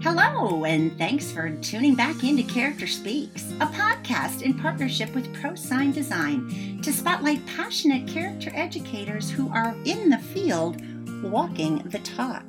Hello, 0.00 0.64
and 0.64 0.96
thanks 0.96 1.32
for 1.32 1.50
tuning 1.56 1.96
back 1.96 2.22
into 2.22 2.44
Character 2.44 2.86
Speaks, 2.86 3.50
a 3.60 3.66
podcast 3.66 4.42
in 4.42 4.54
partnership 4.54 5.12
with 5.12 5.34
ProSign 5.34 5.92
Design 5.92 6.78
to 6.84 6.92
spotlight 6.92 7.44
passionate 7.46 8.06
character 8.06 8.52
educators 8.54 9.28
who 9.28 9.52
are 9.52 9.74
in 9.84 10.08
the 10.08 10.18
field 10.18 10.80
walking 11.20 11.78
the 11.78 11.98
talk. 11.98 12.44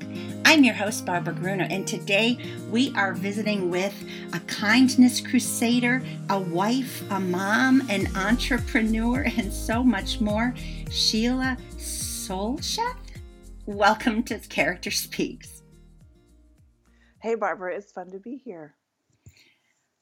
I'm 0.45 0.63
your 0.63 0.75
host, 0.75 1.07
Barbara 1.07 1.33
Gruener, 1.33 1.65
and 1.71 1.87
today 1.87 2.37
we 2.69 2.93
are 2.95 3.15
visiting 3.15 3.71
with 3.71 3.95
a 4.33 4.39
kindness 4.41 5.19
crusader, 5.19 6.03
a 6.29 6.39
wife, 6.39 7.03
a 7.09 7.19
mom, 7.19 7.81
an 7.89 8.15
entrepreneur, 8.15 9.21
and 9.37 9.51
so 9.51 9.83
much 9.83 10.21
more, 10.21 10.53
Sheila 10.91 11.57
Solcheth. 11.77 12.95
Welcome 13.65 14.21
to 14.25 14.37
Character 14.37 14.91
Speaks. 14.91 15.58
Hey, 17.21 17.35
Barbara, 17.35 17.75
it's 17.75 17.91
fun 17.91 18.11
to 18.11 18.17
be 18.17 18.37
here. 18.37 18.75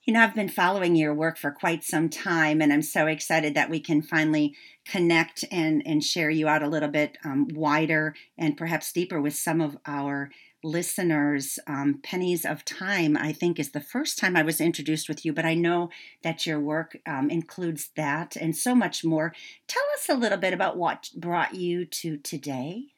You 0.04 0.14
know, 0.14 0.22
I've 0.22 0.36
been 0.36 0.50
following 0.50 0.96
your 0.96 1.16
work 1.16 1.38
for 1.40 1.50
quite 1.50 1.84
some 1.84 2.10
time, 2.10 2.62
and 2.62 2.72
I'm 2.72 2.84
so 2.84 3.08
excited 3.08 3.56
that 3.56 3.72
we 3.72 3.80
can 3.80 4.04
finally 4.04 4.54
connect 4.86 5.44
and, 5.52 5.82
and 5.86 6.04
share 6.04 6.30
you 6.30 6.48
out 6.48 6.62
a 6.62 6.70
little 6.70 6.90
bit 6.90 7.18
um, 7.26 7.48
wider 7.52 8.14
and 8.38 8.56
perhaps 8.56 8.94
deeper 8.94 9.20
with 9.20 9.36
some 9.36 9.62
of 9.62 9.78
our 9.88 10.30
listeners. 10.64 11.58
Um, 11.66 12.02
Pennies 12.04 12.46
of 12.46 12.64
Time, 12.64 13.18
I 13.18 13.34
think, 13.34 13.60
is 13.60 13.72
the 13.72 13.82
first 13.82 14.20
time 14.20 14.38
I 14.38 14.44
was 14.44 14.62
introduced 14.62 15.10
with 15.10 15.26
you, 15.26 15.34
but 15.34 15.44
I 15.44 15.56
know 15.56 15.90
that 16.22 16.46
your 16.46 16.60
work 16.60 16.98
um, 17.08 17.32
includes 17.32 17.90
that 17.96 18.36
and 18.36 18.56
so 18.56 18.76
much 18.76 19.04
more. 19.04 19.34
Tell 19.68 19.84
us 19.96 20.08
a 20.08 20.16
little 20.16 20.38
bit 20.38 20.54
about 20.54 20.78
what 20.78 21.10
brought 21.16 21.56
you 21.56 21.84
to 21.84 22.18
today. 22.18 22.90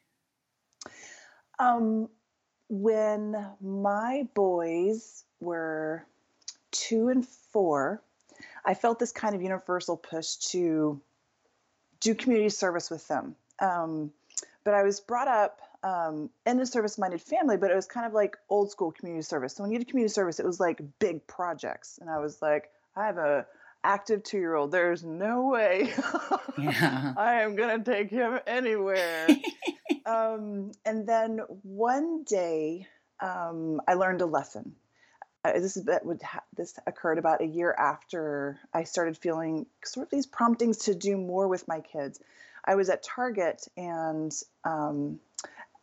Um, 1.58 2.08
when 2.70 3.36
my 3.60 4.28
boys 4.32 5.24
were 5.40 6.06
two 6.70 7.08
and 7.08 7.26
four, 7.26 8.00
I 8.64 8.74
felt 8.74 8.98
this 8.98 9.12
kind 9.12 9.34
of 9.34 9.42
universal 9.42 9.96
push 9.96 10.36
to 10.52 11.00
do 11.98 12.14
community 12.14 12.48
service 12.48 12.88
with 12.88 13.06
them. 13.08 13.34
Um, 13.58 14.12
but 14.64 14.74
I 14.74 14.84
was 14.84 15.00
brought 15.00 15.28
up 15.28 15.60
um, 15.82 16.30
in 16.46 16.60
a 16.60 16.66
service 16.66 16.96
minded 16.96 17.20
family, 17.20 17.56
but 17.56 17.70
it 17.70 17.74
was 17.74 17.86
kind 17.86 18.06
of 18.06 18.12
like 18.12 18.36
old 18.48 18.70
school 18.70 18.92
community 18.92 19.22
service. 19.22 19.56
So 19.56 19.64
when 19.64 19.72
you 19.72 19.78
did 19.78 19.88
community 19.88 20.12
service, 20.12 20.38
it 20.38 20.46
was 20.46 20.60
like 20.60 20.80
big 21.00 21.26
projects. 21.26 21.98
And 22.00 22.08
I 22.08 22.18
was 22.18 22.40
like, 22.40 22.70
I 22.94 23.06
have 23.06 23.18
a 23.18 23.46
active 23.82 24.22
two 24.22 24.38
year 24.38 24.54
old. 24.54 24.70
There's 24.70 25.02
no 25.02 25.48
way 25.48 25.92
yeah. 26.58 27.14
I 27.16 27.42
am 27.42 27.56
going 27.56 27.82
to 27.82 27.90
take 27.90 28.10
him 28.10 28.38
anywhere. 28.46 29.28
um, 30.10 30.72
and 30.84 31.06
then 31.06 31.40
one 31.62 32.24
day, 32.24 32.86
um, 33.20 33.80
I 33.86 33.94
learned 33.94 34.22
a 34.22 34.26
lesson. 34.26 34.74
Uh, 35.44 35.52
this 35.52 35.76
is 35.76 35.88
would 36.02 36.22
ha- 36.22 36.42
this 36.56 36.78
occurred 36.86 37.18
about 37.18 37.40
a 37.40 37.46
year 37.46 37.72
after 37.72 38.58
I 38.74 38.84
started 38.84 39.16
feeling 39.16 39.66
sort 39.84 40.06
of 40.06 40.10
these 40.10 40.26
promptings 40.26 40.78
to 40.78 40.94
do 40.94 41.16
more 41.16 41.48
with 41.48 41.66
my 41.66 41.80
kids. 41.80 42.20
I 42.64 42.74
was 42.74 42.90
at 42.90 43.02
Target 43.02 43.66
and 43.76 44.32
um, 44.64 45.18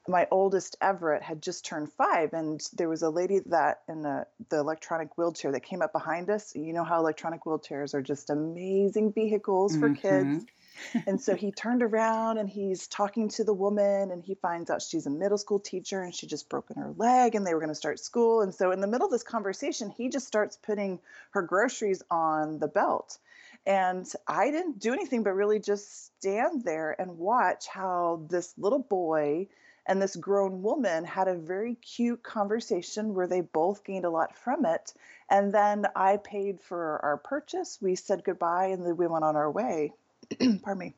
my 0.08 0.28
oldest 0.30 0.78
Everett 0.80 1.24
had 1.24 1.42
just 1.42 1.66
turned 1.66 1.92
five, 1.94 2.34
and 2.34 2.62
there 2.74 2.88
was 2.88 3.02
a 3.02 3.10
lady 3.10 3.40
that 3.48 3.82
in 3.90 4.04
the, 4.04 4.28
the 4.50 4.60
electronic 4.60 5.18
wheelchair 5.18 5.52
that 5.52 5.64
came 5.64 5.82
up 5.82 5.92
behind 5.92 6.30
us. 6.30 6.56
You 6.56 6.74
know 6.74 6.84
how 6.84 7.00
electronic 7.00 7.44
wheelchairs 7.46 7.94
are 7.94 8.02
just 8.02 8.30
amazing 8.30 9.12
vehicles 9.14 9.76
for 9.76 9.90
mm-hmm. 9.90 10.02
kids 10.34 10.46
and 11.06 11.20
so 11.20 11.36
he 11.36 11.52
turned 11.52 11.84
around 11.84 12.38
and 12.38 12.50
he's 12.50 12.88
talking 12.88 13.30
to 13.30 13.44
the 13.44 13.54
woman 13.54 14.12
and 14.12 14.24
he 14.24 14.36
finds 14.36 14.70
out 14.70 14.82
she's 14.82 15.06
a 15.06 15.10
middle 15.10 15.38
school 15.38 15.60
teacher 15.60 16.02
and 16.02 16.14
she 16.14 16.28
just 16.28 16.50
broken 16.50 16.78
her 16.78 16.94
leg 16.98 17.36
and 17.36 17.46
they 17.46 17.54
were 17.54 17.60
going 17.60 17.70
to 17.70 17.76
start 17.76 18.00
school. 18.00 18.42
And 18.42 18.54
so 18.54 18.72
in 18.72 18.82
the 18.82 18.88
middle 18.88 19.06
of 19.06 19.12
this 19.12 19.24
conversation 19.24 19.90
he 19.90 20.10
just 20.10 20.28
starts 20.28 20.58
putting 20.58 21.00
her 21.32 21.42
groceries 21.42 22.04
on 22.10 22.60
the 22.60 22.68
belt. 22.68 23.18
And 23.66 24.06
i 24.28 24.52
didn't 24.52 24.80
do 24.80 24.94
anything 24.94 25.24
but 25.24 25.32
really 25.32 25.60
just 25.60 26.06
stand 26.18 26.64
there 26.64 26.96
and 27.00 27.18
watch 27.18 27.68
how 27.68 28.26
this 28.30 28.54
little 28.58 28.80
boy 28.80 29.48
and 29.86 30.02
this 30.02 30.16
grown 30.16 30.62
woman 30.62 31.06
had 31.06 31.28
a 31.28 31.36
very 31.36 31.76
cute 31.76 32.22
conversation 32.22 33.14
where 33.14 33.28
they 33.28 33.42
both 33.42 33.86
gained 33.86 34.04
a 34.04 34.10
lot 34.10 34.36
from 34.36 34.66
it. 34.66 34.94
And 35.30 35.54
then 35.54 35.86
i 35.96 36.18
paid 36.18 36.62
for 36.62 37.00
our 37.04 37.18
purchase. 37.18 37.78
We 37.82 37.96
said 37.96 38.24
goodbye 38.24 38.68
and 38.68 38.86
then 38.86 38.98
we 38.98 39.08
went 39.08 39.24
on 39.24 39.36
our 39.36 39.50
way 39.50 39.94
pardon 40.64 40.80
me. 40.80 40.94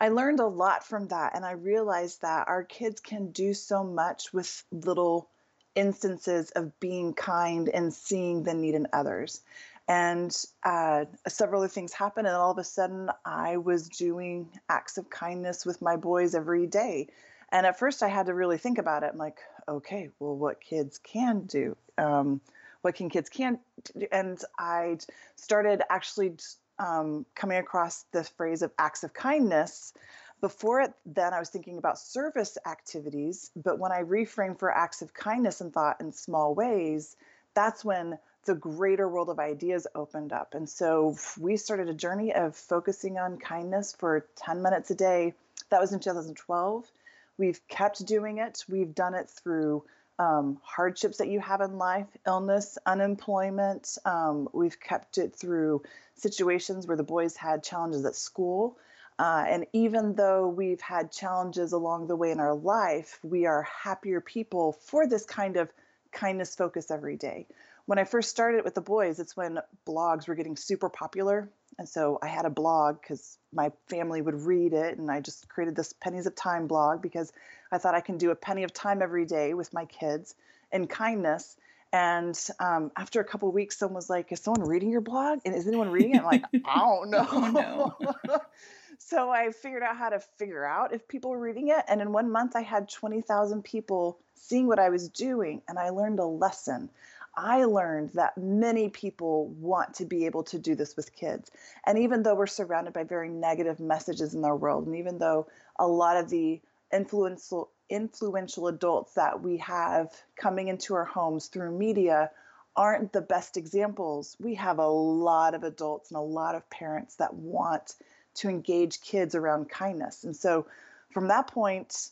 I 0.00 0.08
learned 0.08 0.40
a 0.40 0.46
lot 0.46 0.84
from 0.84 1.08
that, 1.08 1.36
and 1.36 1.44
I 1.44 1.52
realized 1.52 2.22
that 2.22 2.48
our 2.48 2.64
kids 2.64 3.00
can 3.00 3.30
do 3.30 3.54
so 3.54 3.84
much 3.84 4.32
with 4.32 4.64
little 4.72 5.30
instances 5.74 6.50
of 6.50 6.78
being 6.80 7.14
kind 7.14 7.68
and 7.68 7.92
seeing 7.92 8.42
the 8.42 8.54
need 8.54 8.74
in 8.74 8.88
others. 8.92 9.40
And 9.86 10.34
uh, 10.64 11.04
several 11.28 11.60
other 11.62 11.68
things 11.68 11.92
happened, 11.92 12.26
and 12.26 12.36
all 12.36 12.50
of 12.50 12.58
a 12.58 12.64
sudden, 12.64 13.10
I 13.24 13.58
was 13.58 13.88
doing 13.88 14.48
acts 14.68 14.98
of 14.98 15.10
kindness 15.10 15.66
with 15.66 15.82
my 15.82 15.96
boys 15.96 16.34
every 16.34 16.66
day. 16.66 17.08
And 17.52 17.66
at 17.66 17.78
first, 17.78 18.02
I 18.02 18.08
had 18.08 18.26
to 18.26 18.34
really 18.34 18.58
think 18.58 18.78
about 18.78 19.02
it. 19.02 19.10
I'm 19.12 19.18
like, 19.18 19.38
okay, 19.68 20.10
well, 20.18 20.36
what 20.36 20.60
kids 20.60 20.98
can 20.98 21.42
do? 21.46 21.76
Um, 21.98 22.40
what 22.82 22.94
can 22.94 23.10
kids 23.10 23.28
can? 23.28 23.58
Do? 23.96 24.06
And 24.10 24.42
I 24.58 24.98
started 25.36 25.82
actually 25.88 26.34
um, 26.78 27.26
coming 27.34 27.58
across 27.58 28.04
the 28.12 28.24
phrase 28.24 28.62
of 28.62 28.72
acts 28.78 29.04
of 29.04 29.12
kindness. 29.14 29.92
Before 30.40 30.80
it, 30.80 30.92
then 31.06 31.32
I 31.32 31.38
was 31.38 31.48
thinking 31.48 31.78
about 31.78 31.98
service 31.98 32.58
activities, 32.66 33.50
but 33.56 33.78
when 33.78 33.92
I 33.92 34.02
reframed 34.02 34.58
for 34.58 34.70
acts 34.70 35.00
of 35.00 35.14
kindness 35.14 35.60
and 35.60 35.72
thought 35.72 36.00
in 36.00 36.12
small 36.12 36.54
ways, 36.54 37.16
that's 37.54 37.84
when 37.84 38.18
the 38.44 38.54
greater 38.54 39.08
world 39.08 39.30
of 39.30 39.38
ideas 39.38 39.86
opened 39.94 40.32
up. 40.32 40.54
And 40.54 40.68
so 40.68 41.16
we 41.38 41.56
started 41.56 41.88
a 41.88 41.94
journey 41.94 42.34
of 42.34 42.56
focusing 42.56 43.18
on 43.18 43.38
kindness 43.38 43.94
for 43.98 44.26
10 44.36 44.62
minutes 44.62 44.90
a 44.90 44.94
day. 44.94 45.34
That 45.70 45.80
was 45.80 45.92
in 45.92 46.00
2012. 46.00 46.90
We've 47.38 47.66
kept 47.68 48.04
doing 48.04 48.38
it. 48.38 48.64
We've 48.68 48.94
done 48.94 49.14
it 49.14 49.28
through 49.30 49.84
um, 50.18 50.60
hardships 50.62 51.18
that 51.18 51.28
you 51.28 51.40
have 51.40 51.60
in 51.60 51.78
life, 51.78 52.06
illness, 52.26 52.78
unemployment. 52.86 53.98
Um, 54.04 54.48
we've 54.52 54.78
kept 54.78 55.18
it 55.18 55.34
through 55.34 55.82
situations 56.16 56.86
where 56.86 56.96
the 56.96 57.02
boys 57.02 57.36
had 57.36 57.62
challenges 57.62 58.04
at 58.04 58.14
school. 58.14 58.78
Uh, 59.18 59.44
and 59.46 59.66
even 59.72 60.14
though 60.14 60.48
we've 60.48 60.80
had 60.80 61.12
challenges 61.12 61.72
along 61.72 62.06
the 62.06 62.16
way 62.16 62.30
in 62.30 62.40
our 62.40 62.54
life, 62.54 63.18
we 63.22 63.46
are 63.46 63.62
happier 63.62 64.20
people 64.20 64.72
for 64.72 65.06
this 65.06 65.24
kind 65.24 65.56
of 65.56 65.68
kindness 66.10 66.56
focus 66.56 66.90
every 66.90 67.16
day. 67.16 67.46
When 67.86 67.98
I 67.98 68.04
first 68.04 68.30
started 68.30 68.64
with 68.64 68.74
the 68.74 68.80
boys, 68.80 69.20
it's 69.20 69.36
when 69.36 69.58
blogs 69.86 70.26
were 70.26 70.34
getting 70.34 70.56
super 70.56 70.88
popular. 70.88 71.48
And 71.78 71.88
so 71.88 72.18
I 72.22 72.28
had 72.28 72.44
a 72.46 72.50
blog 72.50 73.00
because 73.00 73.38
my 73.52 73.72
family 73.88 74.22
would 74.22 74.42
read 74.42 74.72
it. 74.72 74.96
And 74.98 75.10
I 75.10 75.20
just 75.20 75.48
created 75.48 75.76
this 75.76 75.92
Pennies 75.92 76.26
of 76.26 76.34
Time 76.34 76.66
blog 76.66 77.02
because 77.02 77.32
I 77.70 77.78
thought 77.78 77.94
I 77.94 78.00
can 78.00 78.16
do 78.16 78.30
a 78.30 78.36
penny 78.36 78.62
of 78.62 78.72
time 78.72 79.02
every 79.02 79.26
day 79.26 79.54
with 79.54 79.72
my 79.72 79.84
kids 79.84 80.34
in 80.72 80.86
kindness. 80.86 81.56
And 81.94 82.36
um, 82.58 82.90
after 82.96 83.20
a 83.20 83.24
couple 83.24 83.52
weeks, 83.52 83.78
someone 83.78 83.94
was 83.94 84.10
like, 84.10 84.32
"Is 84.32 84.40
someone 84.40 84.66
reading 84.66 84.90
your 84.90 85.00
blog? 85.00 85.38
And 85.44 85.54
is 85.54 85.68
anyone 85.68 85.90
reading 85.90 86.16
it?" 86.16 86.18
I'm 86.18 86.24
like, 86.24 86.44
"I 86.64 86.78
don't 86.80 87.08
know." 87.08 87.28
oh, 88.00 88.16
no. 88.26 88.38
so 88.98 89.30
I 89.30 89.52
figured 89.52 89.84
out 89.84 89.96
how 89.96 90.08
to 90.08 90.18
figure 90.18 90.64
out 90.64 90.92
if 90.92 91.06
people 91.06 91.30
were 91.30 91.38
reading 91.38 91.68
it. 91.68 91.84
And 91.86 92.00
in 92.00 92.10
one 92.10 92.32
month, 92.32 92.56
I 92.56 92.62
had 92.62 92.88
20,000 92.88 93.62
people 93.62 94.18
seeing 94.34 94.66
what 94.66 94.80
I 94.80 94.88
was 94.88 95.08
doing, 95.08 95.62
and 95.68 95.78
I 95.78 95.90
learned 95.90 96.18
a 96.18 96.24
lesson. 96.24 96.90
I 97.36 97.64
learned 97.64 98.10
that 98.14 98.36
many 98.36 98.88
people 98.88 99.46
want 99.60 99.94
to 99.94 100.04
be 100.04 100.26
able 100.26 100.42
to 100.44 100.58
do 100.58 100.74
this 100.74 100.96
with 100.96 101.14
kids. 101.14 101.52
And 101.86 101.96
even 101.96 102.24
though 102.24 102.34
we're 102.34 102.48
surrounded 102.48 102.92
by 102.92 103.04
very 103.04 103.28
negative 103.28 103.78
messages 103.78 104.34
in 104.34 104.44
our 104.44 104.56
world, 104.56 104.88
and 104.88 104.96
even 104.96 105.18
though 105.18 105.46
a 105.78 105.86
lot 105.86 106.16
of 106.16 106.28
the 106.28 106.60
influential 106.92 107.70
influential 107.88 108.66
adults 108.68 109.14
that 109.14 109.42
we 109.42 109.58
have 109.58 110.10
coming 110.36 110.68
into 110.68 110.94
our 110.94 111.04
homes 111.04 111.46
through 111.46 111.76
media 111.76 112.30
aren't 112.76 113.12
the 113.12 113.20
best 113.20 113.56
examples. 113.56 114.36
We 114.40 114.54
have 114.54 114.78
a 114.78 114.88
lot 114.88 115.54
of 115.54 115.62
adults 115.62 116.10
and 116.10 116.18
a 116.18 116.22
lot 116.22 116.54
of 116.54 116.68
parents 116.70 117.16
that 117.16 117.34
want 117.34 117.94
to 118.36 118.48
engage 118.48 119.00
kids 119.00 119.34
around 119.34 119.68
kindness. 119.68 120.24
And 120.24 120.34
so 120.34 120.66
from 121.12 121.28
that 121.28 121.46
point, 121.48 122.10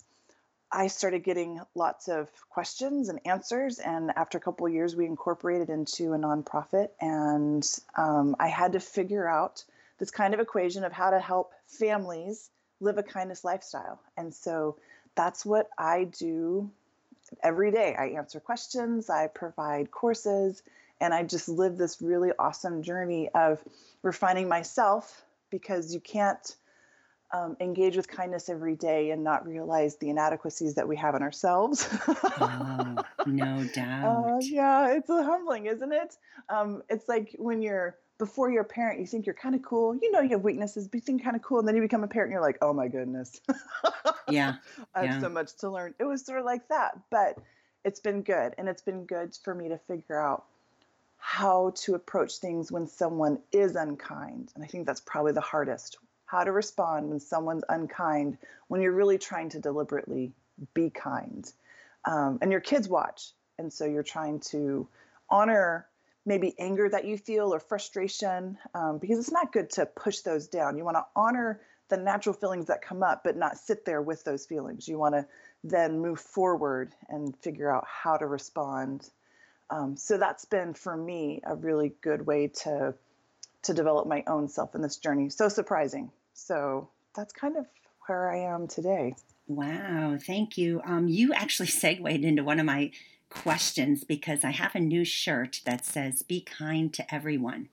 I 0.70 0.86
started 0.86 1.24
getting 1.24 1.60
lots 1.74 2.08
of 2.08 2.30
questions 2.48 3.08
and 3.08 3.20
answers. 3.26 3.78
And 3.78 4.10
after 4.16 4.38
a 4.38 4.40
couple 4.40 4.66
of 4.66 4.72
years, 4.72 4.96
we 4.96 5.04
incorporated 5.04 5.69
into 5.69 6.14
a 6.14 6.19
nonprofit. 6.19 6.88
And 7.00 7.69
um, 7.96 8.36
I 8.38 8.48
had 8.48 8.72
to 8.72 8.80
figure 8.80 9.28
out 9.28 9.64
this 9.98 10.10
kind 10.10 10.32
of 10.32 10.40
equation 10.40 10.84
of 10.84 10.92
how 10.92 11.10
to 11.10 11.20
help 11.20 11.52
families 11.66 12.50
live 12.80 12.98
a 12.98 13.02
kindness 13.02 13.44
lifestyle. 13.44 14.00
And 14.16 14.32
so 14.32 14.76
that's 15.14 15.44
what 15.44 15.68
I 15.78 16.04
do 16.04 16.70
every 17.42 17.70
day. 17.70 17.94
I 17.98 18.08
answer 18.08 18.40
questions, 18.40 19.10
I 19.10 19.26
provide 19.26 19.90
courses, 19.90 20.62
and 21.00 21.12
I 21.12 21.22
just 21.22 21.48
live 21.48 21.76
this 21.76 22.00
really 22.00 22.30
awesome 22.38 22.82
journey 22.82 23.28
of 23.34 23.62
refining 24.02 24.48
myself 24.48 25.24
because 25.50 25.94
you 25.94 26.00
can't 26.00 26.56
um, 27.32 27.56
engage 27.60 27.96
with 27.96 28.08
kindness 28.08 28.48
every 28.48 28.76
day 28.76 29.10
and 29.10 29.24
not 29.24 29.46
realize 29.46 29.96
the 29.96 30.10
inadequacies 30.10 30.74
that 30.74 30.86
we 30.86 30.96
have 30.96 31.14
in 31.14 31.22
ourselves. 31.22 31.88
oh, 32.40 32.96
no 33.26 33.64
doubt. 33.74 34.26
Uh, 34.26 34.38
yeah, 34.40 34.88
it's 34.92 35.08
a 35.08 35.22
humbling, 35.22 35.66
isn't 35.66 35.92
it? 35.92 36.16
Um, 36.48 36.82
it's 36.90 37.08
like 37.08 37.34
when 37.38 37.62
you're 37.62 37.96
before 38.22 38.52
you're 38.52 38.62
a 38.62 38.64
parent, 38.64 39.00
you 39.00 39.06
think 39.06 39.26
you're 39.26 39.34
kind 39.34 39.56
of 39.56 39.62
cool. 39.62 39.96
You 39.96 40.12
know 40.12 40.20
you 40.20 40.30
have 40.30 40.42
weaknesses, 40.42 40.86
but 40.86 40.94
you 40.94 41.00
think 41.00 41.24
kind 41.24 41.34
of 41.34 41.42
cool, 41.42 41.58
and 41.58 41.66
then 41.66 41.74
you 41.74 41.82
become 41.82 42.04
a 42.04 42.06
parent, 42.06 42.28
and 42.28 42.34
you're 42.34 42.40
like, 42.40 42.58
oh 42.62 42.72
my 42.72 42.86
goodness. 42.86 43.40
yeah, 44.28 44.54
I 44.94 45.00
have 45.00 45.14
yeah. 45.16 45.20
so 45.20 45.28
much 45.28 45.56
to 45.56 45.70
learn. 45.70 45.94
It 45.98 46.04
was 46.04 46.24
sort 46.24 46.38
of 46.38 46.44
like 46.44 46.69
that, 46.69 46.96
but 47.10 47.36
it's 47.84 47.98
been 47.98 48.22
good, 48.22 48.54
and 48.58 48.69
it's 48.69 48.82
been 48.82 49.06
good 49.06 49.36
for 49.42 49.52
me 49.52 49.70
to 49.70 49.78
figure 49.88 50.20
out 50.20 50.44
how 51.16 51.72
to 51.78 51.96
approach 51.96 52.38
things 52.38 52.70
when 52.70 52.86
someone 52.86 53.40
is 53.50 53.74
unkind, 53.74 54.52
and 54.54 54.62
I 54.62 54.69
think 54.69 54.86
that's 54.86 55.00
probably 55.00 55.32
the 55.32 55.40
hardest 55.40 55.98
how 56.26 56.44
to 56.44 56.52
respond 56.52 57.10
when 57.10 57.20
someone's 57.20 57.64
unkind 57.69 58.38
when 58.69 58.80
you're 58.80 58.92
really 58.92 59.19
trying 59.19 59.50
to 59.50 59.58
deliberately 59.58 60.32
be 60.72 60.88
kind. 60.88 61.52
Um, 62.06 62.38
and 62.40 62.50
your 62.50 62.60
kids 62.62 62.88
watch. 62.88 63.32
And 63.58 63.70
so 63.70 63.84
you're 63.84 64.02
trying 64.02 64.40
to 64.52 64.88
honor 65.28 65.86
maybe 66.24 66.54
anger 66.58 66.88
that 66.88 67.04
you 67.04 67.19
feel 67.19 67.52
or 67.52 67.58
frustration 67.58 68.56
um, 68.74 68.98
because 68.98 69.19
it's 69.19 69.32
not 69.32 69.52
good 69.52 69.70
to 69.70 69.86
push 69.86 70.20
those 70.20 70.46
down. 70.48 70.76
You 70.76 70.84
want 70.84 70.96
to 70.96 71.04
honor 71.16 71.60
the 71.88 71.96
natural 71.96 72.34
feelings 72.34 72.66
that 72.66 72.80
come 72.80 73.02
up, 73.02 73.22
but 73.24 73.36
not 73.36 73.58
sit 73.58 73.84
there 73.84 74.00
with 74.00 74.24
those 74.24 74.46
feelings. 74.46 74.88
You 74.88 74.98
want 74.98 75.14
to 75.14 75.26
then 75.64 76.00
move 76.00 76.20
forward 76.20 76.94
and 77.08 77.36
figure 77.38 77.70
out 77.70 77.84
how 77.86 78.16
to 78.16 78.26
respond. 78.26 79.08
Um, 79.70 79.96
so 79.96 80.16
that's 80.16 80.44
been 80.44 80.74
for 80.74 80.96
me 80.96 81.40
a 81.44 81.54
really 81.54 81.92
good 82.00 82.26
way 82.26 82.48
to 82.62 82.94
to 83.62 83.74
develop 83.74 84.08
my 84.08 84.24
own 84.26 84.48
self 84.48 84.74
in 84.74 84.82
this 84.82 84.96
journey. 84.96 85.28
So 85.28 85.48
surprising. 85.48 86.10
So 86.34 86.88
that's 87.14 87.32
kind 87.32 87.56
of 87.56 87.66
where 88.06 88.28
I 88.28 88.52
am 88.52 88.66
today. 88.66 89.14
Wow, 89.46 90.19
thank 90.20 90.58
you. 90.58 90.80
Um, 90.84 91.08
you 91.08 91.32
actually 91.32 91.66
segued 91.69 92.24
into 92.24 92.42
one 92.42 92.58
of 92.58 92.66
my 92.66 92.90
questions 93.32 94.05
because 94.05 94.44
I 94.44 94.50
have 94.50 94.75
a 94.75 94.81
new 94.81 95.05
shirt 95.05 95.61
that 95.64 95.84
says 95.84 96.23
"Be 96.23 96.40
kind 96.40 96.93
to 96.94 97.14
everyone." 97.14 97.69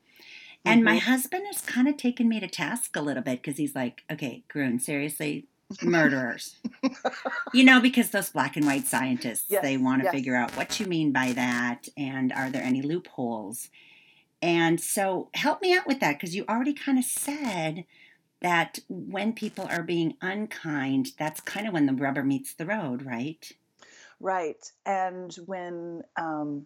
And 0.65 0.79
mm-hmm. 0.79 0.85
my 0.85 0.97
husband 0.97 1.45
has 1.47 1.61
kind 1.61 1.87
of 1.87 1.97
taken 1.97 2.27
me 2.27 2.39
to 2.39 2.47
task 2.47 2.95
a 2.95 3.01
little 3.01 3.23
bit 3.23 3.41
because 3.41 3.57
he's 3.57 3.75
like, 3.75 4.03
okay, 4.11 4.43
Gruen, 4.49 4.79
seriously, 4.79 5.47
murderers. 5.81 6.55
you 7.53 7.63
know, 7.63 7.79
because 7.79 8.09
those 8.09 8.29
black 8.29 8.57
and 8.57 8.65
white 8.65 8.85
scientists, 8.85 9.45
yes, 9.49 9.61
they 9.61 9.77
want 9.77 10.01
to 10.01 10.05
yes. 10.05 10.13
figure 10.13 10.35
out 10.35 10.55
what 10.57 10.79
you 10.79 10.85
mean 10.85 11.11
by 11.11 11.31
that 11.33 11.87
and 11.97 12.33
are 12.33 12.49
there 12.49 12.63
any 12.63 12.81
loopholes. 12.81 13.69
And 14.41 14.79
so 14.79 15.29
help 15.33 15.61
me 15.61 15.75
out 15.75 15.87
with 15.87 15.99
that 15.99 16.19
because 16.19 16.35
you 16.35 16.45
already 16.47 16.73
kind 16.73 16.97
of 16.97 17.05
said 17.05 17.85
that 18.41 18.79
when 18.87 19.33
people 19.33 19.67
are 19.69 19.83
being 19.83 20.15
unkind, 20.21 21.09
that's 21.17 21.41
kind 21.41 21.67
of 21.67 21.73
when 21.73 21.85
the 21.85 21.93
rubber 21.93 22.23
meets 22.23 22.53
the 22.53 22.65
road, 22.65 23.05
right? 23.05 23.51
Right. 24.19 24.71
And 24.85 25.33
when 25.45 26.03
um, 26.17 26.65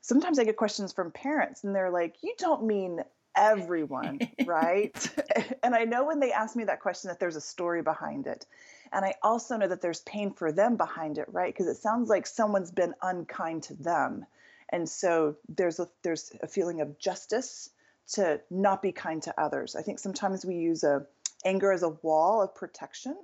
sometimes 0.00 0.38
I 0.38 0.44
get 0.44 0.56
questions 0.56 0.92
from 0.92 1.10
parents 1.10 1.64
and 1.64 1.74
they're 1.74 1.90
like, 1.90 2.16
you 2.22 2.34
don't 2.38 2.64
mean 2.66 3.02
everyone, 3.36 4.20
right? 4.44 5.10
and 5.62 5.74
I 5.74 5.84
know 5.84 6.04
when 6.04 6.20
they 6.20 6.32
ask 6.32 6.56
me 6.56 6.64
that 6.64 6.80
question 6.80 7.08
that 7.08 7.20
there's 7.20 7.36
a 7.36 7.40
story 7.40 7.82
behind 7.82 8.26
it. 8.26 8.46
And 8.92 9.04
I 9.04 9.14
also 9.22 9.56
know 9.56 9.68
that 9.68 9.82
there's 9.82 10.00
pain 10.00 10.32
for 10.32 10.50
them 10.50 10.76
behind 10.76 11.18
it, 11.18 11.26
right? 11.30 11.52
Because 11.52 11.66
it 11.66 11.76
sounds 11.76 12.08
like 12.08 12.26
someone's 12.26 12.70
been 12.70 12.94
unkind 13.02 13.64
to 13.64 13.74
them. 13.74 14.24
And 14.70 14.88
so 14.88 15.36
there's 15.48 15.78
a 15.78 15.88
there's 16.02 16.32
a 16.42 16.46
feeling 16.46 16.80
of 16.80 16.98
justice 16.98 17.70
to 18.12 18.40
not 18.50 18.82
be 18.82 18.92
kind 18.92 19.22
to 19.22 19.40
others. 19.40 19.76
I 19.76 19.82
think 19.82 19.98
sometimes 19.98 20.44
we 20.44 20.56
use 20.56 20.84
a 20.84 21.06
anger 21.44 21.72
as 21.72 21.82
a 21.82 21.90
wall 21.90 22.42
of 22.42 22.54
protection. 22.54 23.16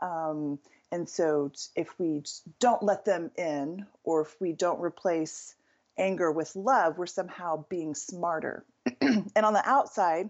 Um, 0.00 0.58
and 0.92 1.08
so 1.08 1.50
if 1.74 1.98
we 1.98 2.22
don't 2.60 2.82
let 2.82 3.06
them 3.06 3.30
in 3.36 3.86
or 4.04 4.20
if 4.20 4.38
we 4.40 4.52
don't 4.52 4.80
replace 4.80 5.54
anger 5.96 6.30
with 6.30 6.54
love, 6.54 6.98
we're 6.98 7.06
somehow 7.06 7.64
being 7.70 7.94
smarter. 7.94 8.62
and 9.00 9.32
on 9.36 9.54
the 9.54 9.66
outside, 9.66 10.28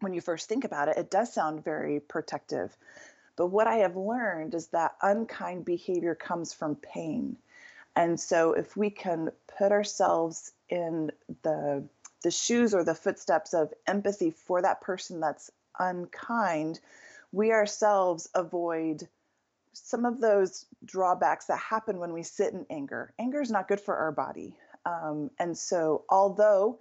when 0.00 0.12
you 0.12 0.20
first 0.20 0.48
think 0.48 0.64
about 0.64 0.88
it, 0.88 0.96
it 0.96 1.12
does 1.12 1.32
sound 1.32 1.62
very 1.62 2.00
protective. 2.00 2.76
But 3.36 3.46
what 3.46 3.68
I 3.68 3.76
have 3.76 3.96
learned 3.96 4.54
is 4.54 4.66
that 4.68 4.96
unkind 5.00 5.64
behavior 5.64 6.16
comes 6.16 6.52
from 6.52 6.74
pain. 6.74 7.36
And 7.94 8.18
so 8.18 8.52
if 8.52 8.76
we 8.76 8.90
can 8.90 9.30
put 9.56 9.70
ourselves 9.70 10.52
in 10.68 11.12
the 11.42 11.84
the 12.24 12.30
shoes 12.30 12.74
or 12.74 12.82
the 12.82 12.94
footsteps 12.94 13.52
of 13.52 13.72
empathy 13.86 14.30
for 14.30 14.62
that 14.62 14.80
person 14.80 15.20
that's 15.20 15.50
unkind, 15.78 16.80
we 17.32 17.52
ourselves 17.52 18.28
avoid 18.34 19.06
some 19.74 20.04
of 20.04 20.20
those 20.20 20.66
drawbacks 20.84 21.46
that 21.46 21.58
happen 21.58 21.98
when 21.98 22.12
we 22.12 22.22
sit 22.22 22.52
in 22.52 22.66
anger. 22.70 23.12
Anger 23.18 23.40
is 23.40 23.50
not 23.50 23.68
good 23.68 23.80
for 23.80 23.96
our 23.96 24.12
body. 24.12 24.56
Um, 24.86 25.30
and 25.38 25.56
so, 25.56 26.04
although 26.08 26.78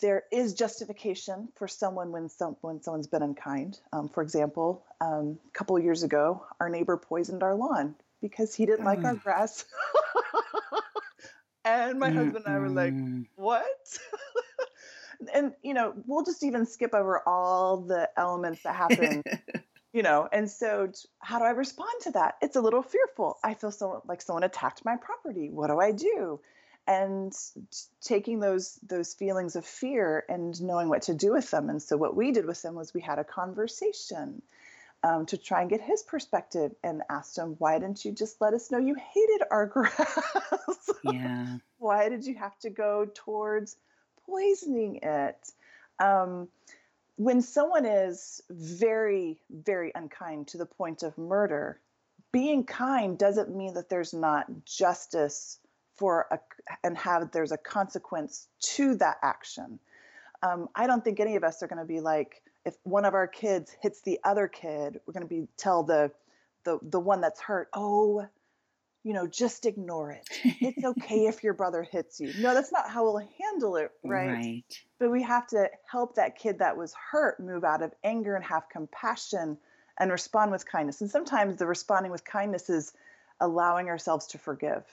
there 0.00 0.24
is 0.32 0.54
justification 0.54 1.48
for 1.54 1.68
someone 1.68 2.10
when 2.10 2.28
some 2.28 2.56
when 2.60 2.82
someone's 2.82 3.06
been 3.06 3.22
unkind. 3.22 3.78
Um, 3.92 4.08
for 4.08 4.22
example, 4.22 4.84
um, 5.00 5.38
a 5.46 5.50
couple 5.52 5.78
years 5.78 6.02
ago, 6.02 6.44
our 6.60 6.68
neighbor 6.68 6.96
poisoned 6.96 7.42
our 7.42 7.54
lawn 7.54 7.94
because 8.20 8.54
he 8.54 8.66
didn't 8.66 8.84
like 8.84 9.04
our 9.04 9.14
grass. 9.14 9.64
and 11.64 11.98
my 11.98 12.10
mm 12.10 12.14
husband 12.14 12.44
and 12.46 12.54
I 12.54 12.58
were 12.58 12.68
like, 12.68 12.94
"What?" 13.36 13.64
and 15.34 15.52
you 15.62 15.74
know 15.74 15.94
we'll 16.06 16.24
just 16.24 16.42
even 16.42 16.66
skip 16.66 16.94
over 16.94 17.22
all 17.26 17.78
the 17.78 18.10
elements 18.16 18.62
that 18.64 18.74
happen 18.74 19.22
you 19.94 20.02
know 20.02 20.28
and 20.30 20.50
so 20.50 20.90
how 21.20 21.38
do 21.38 21.44
i 21.44 21.50
respond 21.50 21.90
to 22.02 22.10
that? 22.10 22.36
It's 22.42 22.56
a 22.56 22.60
little 22.60 22.82
fearful. 22.82 23.38
I 23.42 23.54
feel 23.54 23.70
so 23.70 24.02
like 24.06 24.20
someone 24.20 24.42
attacked 24.42 24.84
my 24.84 24.96
property. 24.96 25.48
What 25.48 25.68
do 25.68 25.78
i 25.80 25.92
do? 25.92 26.40
And 26.86 27.32
taking 28.02 28.40
those 28.40 28.78
those 28.86 29.14
feelings 29.14 29.56
of 29.56 29.64
fear 29.64 30.24
and 30.28 30.60
knowing 30.60 30.90
what 30.90 31.02
to 31.02 31.14
do 31.14 31.32
with 31.32 31.50
them. 31.50 31.70
And 31.70 31.82
so 31.82 31.96
what 31.96 32.14
we 32.14 32.32
did 32.32 32.44
with 32.44 32.60
them 32.60 32.74
was 32.74 32.92
we 32.92 33.00
had 33.00 33.18
a 33.18 33.24
conversation 33.24 34.42
um, 35.02 35.24
to 35.26 35.38
try 35.38 35.62
and 35.62 35.70
get 35.70 35.80
his 35.80 36.02
perspective 36.02 36.72
and 36.82 37.02
asked 37.08 37.38
him 37.38 37.56
why 37.58 37.78
didn't 37.78 38.04
you 38.04 38.12
just 38.12 38.40
let 38.40 38.52
us 38.52 38.70
know 38.70 38.78
you 38.78 38.96
hated 38.96 39.46
our 39.50 39.66
grass? 39.74 40.90
Yeah. 41.02 41.58
Why 41.78 42.08
did 42.10 42.26
you 42.26 42.34
have 42.34 42.58
to 42.60 42.70
go 42.70 43.06
towards 43.14 43.76
poisoning 44.26 45.00
it. 45.02 45.36
Um, 45.98 46.48
when 47.16 47.40
someone 47.40 47.86
is 47.86 48.40
very, 48.50 49.38
very 49.50 49.92
unkind 49.94 50.48
to 50.48 50.58
the 50.58 50.66
point 50.66 51.02
of 51.02 51.16
murder, 51.16 51.80
being 52.32 52.64
kind 52.64 53.16
doesn't 53.16 53.54
mean 53.54 53.74
that 53.74 53.88
there's 53.88 54.12
not 54.12 54.46
justice 54.64 55.58
for 55.96 56.26
a 56.32 56.38
and 56.82 56.98
have 56.98 57.30
there's 57.30 57.52
a 57.52 57.56
consequence 57.56 58.48
to 58.60 58.96
that 58.96 59.18
action. 59.22 59.78
Um, 60.42 60.68
I 60.74 60.86
don't 60.86 61.04
think 61.04 61.20
any 61.20 61.36
of 61.36 61.44
us 61.44 61.62
are 61.62 61.68
going 61.68 61.78
to 61.78 61.84
be 61.84 62.00
like 62.00 62.42
if 62.64 62.74
one 62.82 63.04
of 63.04 63.14
our 63.14 63.28
kids 63.28 63.76
hits 63.80 64.00
the 64.00 64.18
other 64.24 64.48
kid, 64.48 65.00
we're 65.06 65.12
going 65.12 65.22
to 65.22 65.28
be 65.28 65.46
tell 65.56 65.84
the 65.84 66.10
the 66.64 66.78
the 66.82 66.98
one 66.98 67.20
that's 67.20 67.40
hurt, 67.40 67.68
oh, 67.74 68.26
you 69.04 69.12
know, 69.12 69.26
just 69.26 69.66
ignore 69.66 70.10
it. 70.10 70.26
It's 70.42 70.84
okay 70.84 71.26
if 71.26 71.44
your 71.44 71.52
brother 71.52 71.82
hits 71.82 72.18
you. 72.18 72.32
No, 72.40 72.54
that's 72.54 72.72
not 72.72 72.88
how 72.88 73.04
we'll 73.04 73.28
handle 73.40 73.76
it, 73.76 73.90
right? 74.02 74.30
Right. 74.30 74.64
But 74.98 75.10
we 75.10 75.22
have 75.22 75.46
to 75.48 75.68
help 75.88 76.16
that 76.16 76.38
kid 76.38 76.58
that 76.58 76.76
was 76.76 76.94
hurt 76.94 77.38
move 77.38 77.64
out 77.64 77.82
of 77.82 77.92
anger 78.02 78.34
and 78.34 78.44
have 78.44 78.68
compassion 78.70 79.58
and 80.00 80.10
respond 80.10 80.50
with 80.50 80.66
kindness. 80.66 81.02
And 81.02 81.10
sometimes 81.10 81.56
the 81.56 81.66
responding 81.66 82.10
with 82.10 82.24
kindness 82.24 82.70
is 82.70 82.92
allowing 83.40 83.88
ourselves 83.88 84.28
to 84.28 84.38
forgive. 84.38 84.84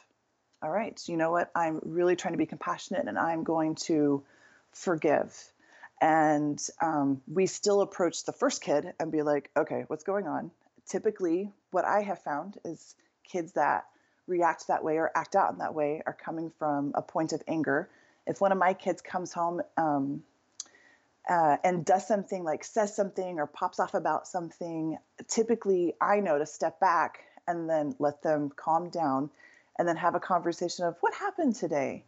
All 0.62 0.70
right, 0.70 1.00
so 1.00 1.12
you 1.12 1.18
know 1.18 1.32
what? 1.32 1.50
I'm 1.56 1.80
really 1.84 2.16
trying 2.16 2.34
to 2.34 2.38
be 2.38 2.46
compassionate 2.46 3.08
and 3.08 3.18
I'm 3.18 3.44
going 3.44 3.76
to 3.88 4.24
forgive. 4.74 5.34
And 6.02 6.62
um, 6.82 7.22
we 7.28 7.46
still 7.46 7.82
approach 7.82 8.26
the 8.26 8.34
first 8.34 8.62
kid 8.62 8.94
and 9.00 9.12
be 9.12 9.22
like, 9.22 9.50
okay, 9.56 9.86
what's 9.88 10.04
going 10.04 10.28
on? 10.28 10.52
Typically, 10.88 11.52
what 11.72 11.86
I 11.86 12.02
have 12.02 12.22
found 12.22 12.58
is 12.66 12.96
kids 13.24 13.54
that 13.54 13.86
react 14.28 14.68
that 14.68 14.84
way 14.84 14.98
or 14.98 15.12
act 15.16 15.36
out 15.36 15.52
in 15.52 15.60
that 15.60 15.74
way 15.74 16.02
are 16.06 16.14
coming 16.14 16.52
from 16.58 16.92
a 16.96 17.02
point 17.02 17.34
of 17.34 17.42
anger. 17.48 17.90
If 18.28 18.42
one 18.42 18.52
of 18.52 18.58
my 18.58 18.74
kids 18.74 19.02
comes 19.02 19.34
home 19.34 19.62
um, 19.78 20.24
uh, 21.30 21.58
and 21.64 21.86
does 21.86 22.08
something 22.08 22.44
like 22.44 22.64
says 22.64 22.96
something 22.96 23.40
or 23.40 23.48
pops 23.48 23.80
off 23.80 23.94
about 23.94 24.28
something, 24.28 24.98
typically 25.28 25.94
I 26.02 26.20
know 26.20 26.38
to 26.38 26.46
step 26.46 26.80
back 26.80 27.20
and 27.48 27.70
then 27.70 27.96
let 28.00 28.22
them 28.22 28.52
calm 28.56 28.90
down 28.90 29.30
and 29.78 29.88
then 29.88 29.98
have 29.98 30.16
a 30.16 30.20
conversation 30.20 30.86
of 30.86 30.96
what 31.02 31.14
happened 31.14 31.56
today. 31.56 32.04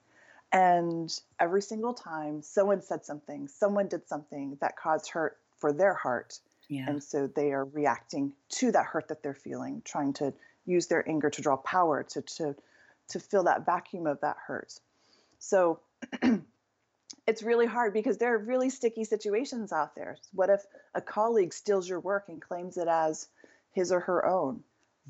And 0.51 1.12
every 1.39 1.62
single 1.62 1.93
time 1.93 2.43
someone 2.43 2.82
said 2.82 3.03
something, 3.03 3.48
someone 3.48 3.88
did 3.88 4.08
something 4.08 4.58
that 4.62 4.77
caused 4.77 5.10
hurt 5.10 5.38
for 5.58 5.74
their 5.74 5.96
heart. 5.96 6.39
Yeah. 6.70 6.86
And 6.88 7.03
so 7.03 7.27
they 7.27 7.51
are 7.51 7.65
reacting 7.65 8.34
to 8.50 8.72
that 8.72 8.86
hurt 8.86 9.08
that 9.08 9.24
they're 9.24 9.34
feeling, 9.34 9.82
trying 9.84 10.13
to 10.13 10.34
use 10.65 10.88
their 10.88 11.08
anger 11.08 11.29
to 11.29 11.41
draw 11.41 11.58
power 11.58 12.03
to 12.03 12.22
to 12.22 12.55
to 13.10 13.20
fill 13.20 13.43
that 13.43 13.65
vacuum 13.65 14.08
of 14.08 14.20
that 14.22 14.38
hurt 14.48 14.79
so 15.39 15.79
it's 17.27 17.43
really 17.43 17.65
hard 17.65 17.93
because 17.93 18.17
there 18.17 18.34
are 18.34 18.38
really 18.38 18.70
sticky 18.70 19.03
situations 19.03 19.72
out 19.72 19.96
there. 19.96 20.17
What 20.34 20.50
if 20.50 20.62
a 20.93 21.01
colleague 21.01 21.53
steals 21.53 21.88
your 21.88 22.00
work 22.00 22.25
and 22.27 22.41
claims 22.41 22.77
it 22.77 22.88
as 22.88 23.27
his 23.72 23.91
or 23.91 24.01
her 24.01 24.25
own? 24.25 24.63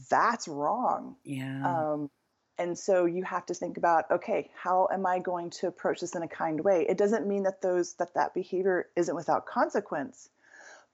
That's 0.09 0.47
wrong. 0.47 1.15
Yeah. 1.23 1.61
Um, 1.65 2.09
and 2.57 2.77
so 2.77 3.05
you 3.05 3.23
have 3.23 3.45
to 3.47 3.55
think 3.55 3.77
about 3.77 4.05
okay 4.11 4.51
how 4.55 4.87
am 4.93 5.07
i 5.07 5.17
going 5.17 5.49
to 5.49 5.65
approach 5.65 6.01
this 6.01 6.13
in 6.13 6.21
a 6.21 6.27
kind 6.27 6.63
way 6.63 6.85
it 6.87 6.99
doesn't 6.99 7.27
mean 7.27 7.41
that 7.41 7.63
those 7.63 7.95
that 7.95 8.13
that 8.13 8.35
behavior 8.35 8.85
isn't 8.95 9.15
without 9.15 9.47
consequence 9.47 10.29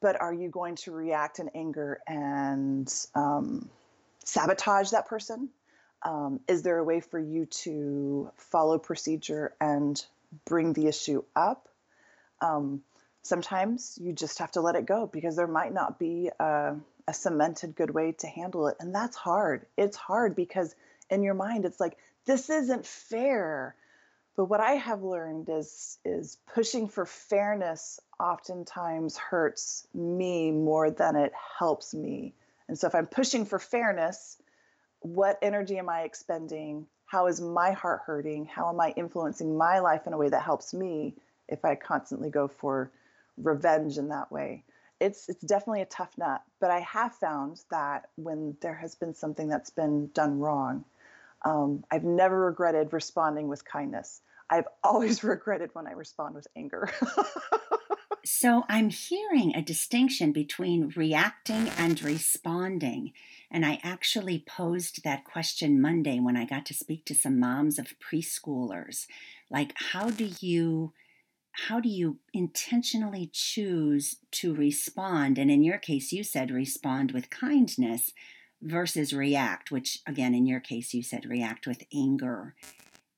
but 0.01 0.20
are 0.22 0.34
you 0.34 0.48
going 0.48 0.78
to 0.78 0.94
react 0.94 1.38
in 1.39 1.50
anger 1.50 2.00
and 2.08 2.89
um, 3.13 3.70
sabotage 4.26 4.92
that 4.92 5.08
person? 5.08 5.50
Um, 6.04 6.40
is 6.48 6.62
there 6.62 6.78
a 6.78 6.84
way 6.84 7.02
for 7.02 7.20
you 7.20 7.46
to 7.46 8.32
follow 8.36 8.78
procedure 8.78 9.54
and 9.60 10.04
bring 10.46 10.74
the 10.74 10.88
issue 10.88 11.24
up? 11.36 11.68
Um, 12.42 12.82
sometimes 13.22 13.98
you 14.02 14.14
just 14.14 14.40
have 14.40 14.52
to 14.52 14.62
let 14.62 14.76
it 14.76 14.86
go 14.86 15.08
because 15.08 15.36
there 15.36 15.48
might 15.48 15.74
not 15.74 16.00
be 16.00 16.30
a, 16.40 16.76
a 17.08 17.14
cemented 17.14 17.76
good 17.76 17.92
way 17.92 18.14
to 18.14 18.28
handle 18.28 18.68
it. 18.68 18.78
And 18.80 18.96
that's 18.96 19.18
hard. 19.18 19.66
It's 19.78 19.98
hard 19.98 20.36
because 20.36 20.74
in 21.10 21.24
your 21.24 21.34
mind 21.34 21.66
it's 21.66 21.80
like 21.80 21.98
this 22.26 22.50
isn't 22.50 22.86
fair. 22.86 23.76
But 24.38 24.46
what 24.46 24.62
i 24.62 24.74
have 24.74 25.04
learned 25.04 25.50
is 25.50 25.98
is 26.06 26.38
pushing 26.54 26.88
for 26.88 27.06
fairness 27.06 28.00
oftentimes 28.18 29.18
hurts 29.18 29.86
me 29.94 30.52
more 30.52 30.92
than 30.92 31.18
it 31.18 31.34
helps 31.58 31.94
me 31.94 32.34
and 32.70 32.80
so 32.80 32.88
if 32.88 32.96
i'm 32.96 33.08
pushing 33.08 33.46
for 33.46 33.60
fairness 33.60 34.38
what 35.02 35.38
energy 35.42 35.78
am 35.78 35.90
i 35.90 36.04
expending 36.04 36.88
how 37.08 37.28
is 37.28 37.42
my 37.42 37.74
heart 37.74 38.02
hurting 38.06 38.46
how 38.46 38.70
am 38.70 38.80
i 38.80 38.92
influencing 38.96 39.58
my 39.58 39.80
life 39.80 40.08
in 40.08 40.14
a 40.14 40.18
way 40.18 40.30
that 40.30 40.44
helps 40.44 40.74
me 40.74 41.14
if 41.50 41.66
i 41.66 41.76
constantly 41.76 42.30
go 42.30 42.48
for 42.48 42.92
revenge 43.38 43.98
in 43.98 44.10
that 44.10 44.32
way 44.32 44.64
it's 45.02 45.30
it's 45.30 45.42
definitely 45.42 45.82
a 45.82 45.88
tough 45.88 46.18
nut 46.18 46.42
but 46.62 46.72
i 46.72 46.80
have 46.82 47.14
found 47.16 47.62
that 47.72 48.10
when 48.16 48.56
there 48.62 48.76
has 48.76 48.96
been 48.96 49.14
something 49.14 49.50
that's 49.50 49.72
been 49.72 50.08
done 50.14 50.40
wrong 50.40 50.86
um, 51.46 51.84
I've 51.92 52.04
never 52.04 52.40
regretted 52.48 52.94
responding 52.94 53.48
with 53.48 53.64
kindness. 53.66 54.22
I've 54.50 54.68
always 54.84 55.24
regretted 55.24 55.72
when 55.74 55.88
I 55.88 55.92
respond 55.92 56.36
with 56.36 56.48
anger. 56.56 56.90
so 58.26 58.66
I'm 58.70 58.90
hearing 58.90 59.56
a 59.56 59.62
distinction 59.62 60.32
between 60.32 60.94
reacting 60.96 61.70
and 61.78 62.02
responding. 62.02 63.14
And 63.52 63.66
I 63.66 63.80
actually 63.84 64.44
posed 64.48 65.04
that 65.04 65.24
question 65.24 65.82
Monday 65.82 66.20
when 66.20 66.38
I 66.38 66.46
got 66.46 66.66
to 66.68 66.74
speak 66.74 67.06
to 67.06 67.16
some 67.16 67.40
moms 67.40 67.80
of 67.80 67.96
preschoolers. 68.00 69.08
Like, 69.50 69.74
how 69.76 70.10
do 70.10 70.30
you 70.40 70.94
how 71.68 71.80
do 71.80 71.90
you 71.90 72.20
intentionally 72.34 73.30
choose 73.34 74.18
to 74.32 74.54
respond? 74.54 75.38
And 75.38 75.52
in 75.52 75.64
your 75.64 75.78
case, 75.78 76.12
you 76.12 76.24
said 76.24 76.52
respond 76.52 77.12
with 77.12 77.30
kindness 77.30 78.14
versus 78.62 79.14
react, 79.14 79.72
which 79.72 80.00
again, 80.06 80.34
in 80.34 80.46
your 80.46 80.60
case, 80.60 80.94
you 80.94 81.04
said 81.04 81.26
react 81.26 81.68
with 81.68 81.84
anger. 81.94 82.56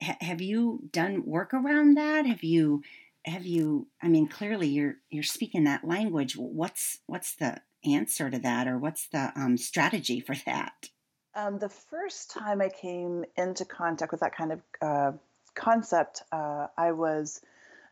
H- 0.01 0.15
have 0.22 0.41
you 0.41 0.89
done 0.91 1.25
work 1.25 1.53
around 1.53 1.96
that? 1.98 2.25
Have 2.25 2.43
you, 2.43 2.84
have 3.25 3.45
you, 3.45 3.87
I 4.01 4.07
mean, 4.07 4.27
clearly 4.27 4.67
you're, 4.67 4.95
you're 5.09 5.23
speaking 5.23 5.65
that 5.65 5.87
language. 5.87 6.35
What's, 6.35 6.99
what's 7.05 7.35
the 7.35 7.61
answer 7.85 8.29
to 8.29 8.39
that 8.39 8.67
or 8.67 8.77
what's 8.77 9.07
the 9.07 9.31
um, 9.35 9.57
strategy 9.57 10.19
for 10.19 10.35
that? 10.45 10.89
Um, 11.33 11.59
the 11.59 11.69
first 11.69 12.31
time 12.31 12.61
I 12.61 12.69
came 12.69 13.25
into 13.37 13.65
contact 13.65 14.11
with 14.11 14.21
that 14.21 14.35
kind 14.35 14.51
of 14.51 14.61
uh, 14.81 15.11
concept, 15.55 16.23
uh, 16.31 16.67
I 16.77 16.91
was 16.91 17.41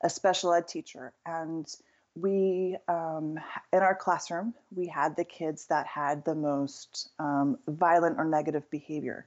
a 0.03 0.09
special 0.09 0.53
ed 0.53 0.67
teacher 0.67 1.13
and 1.25 1.67
we 2.15 2.77
um, 2.87 3.37
in 3.71 3.79
our 3.79 3.95
classroom 3.95 4.53
we 4.75 4.87
had 4.87 5.15
the 5.15 5.23
kids 5.23 5.65
that 5.67 5.85
had 5.87 6.25
the 6.25 6.35
most 6.35 7.09
um, 7.19 7.57
violent 7.67 8.17
or 8.17 8.25
negative 8.25 8.69
behavior 8.71 9.25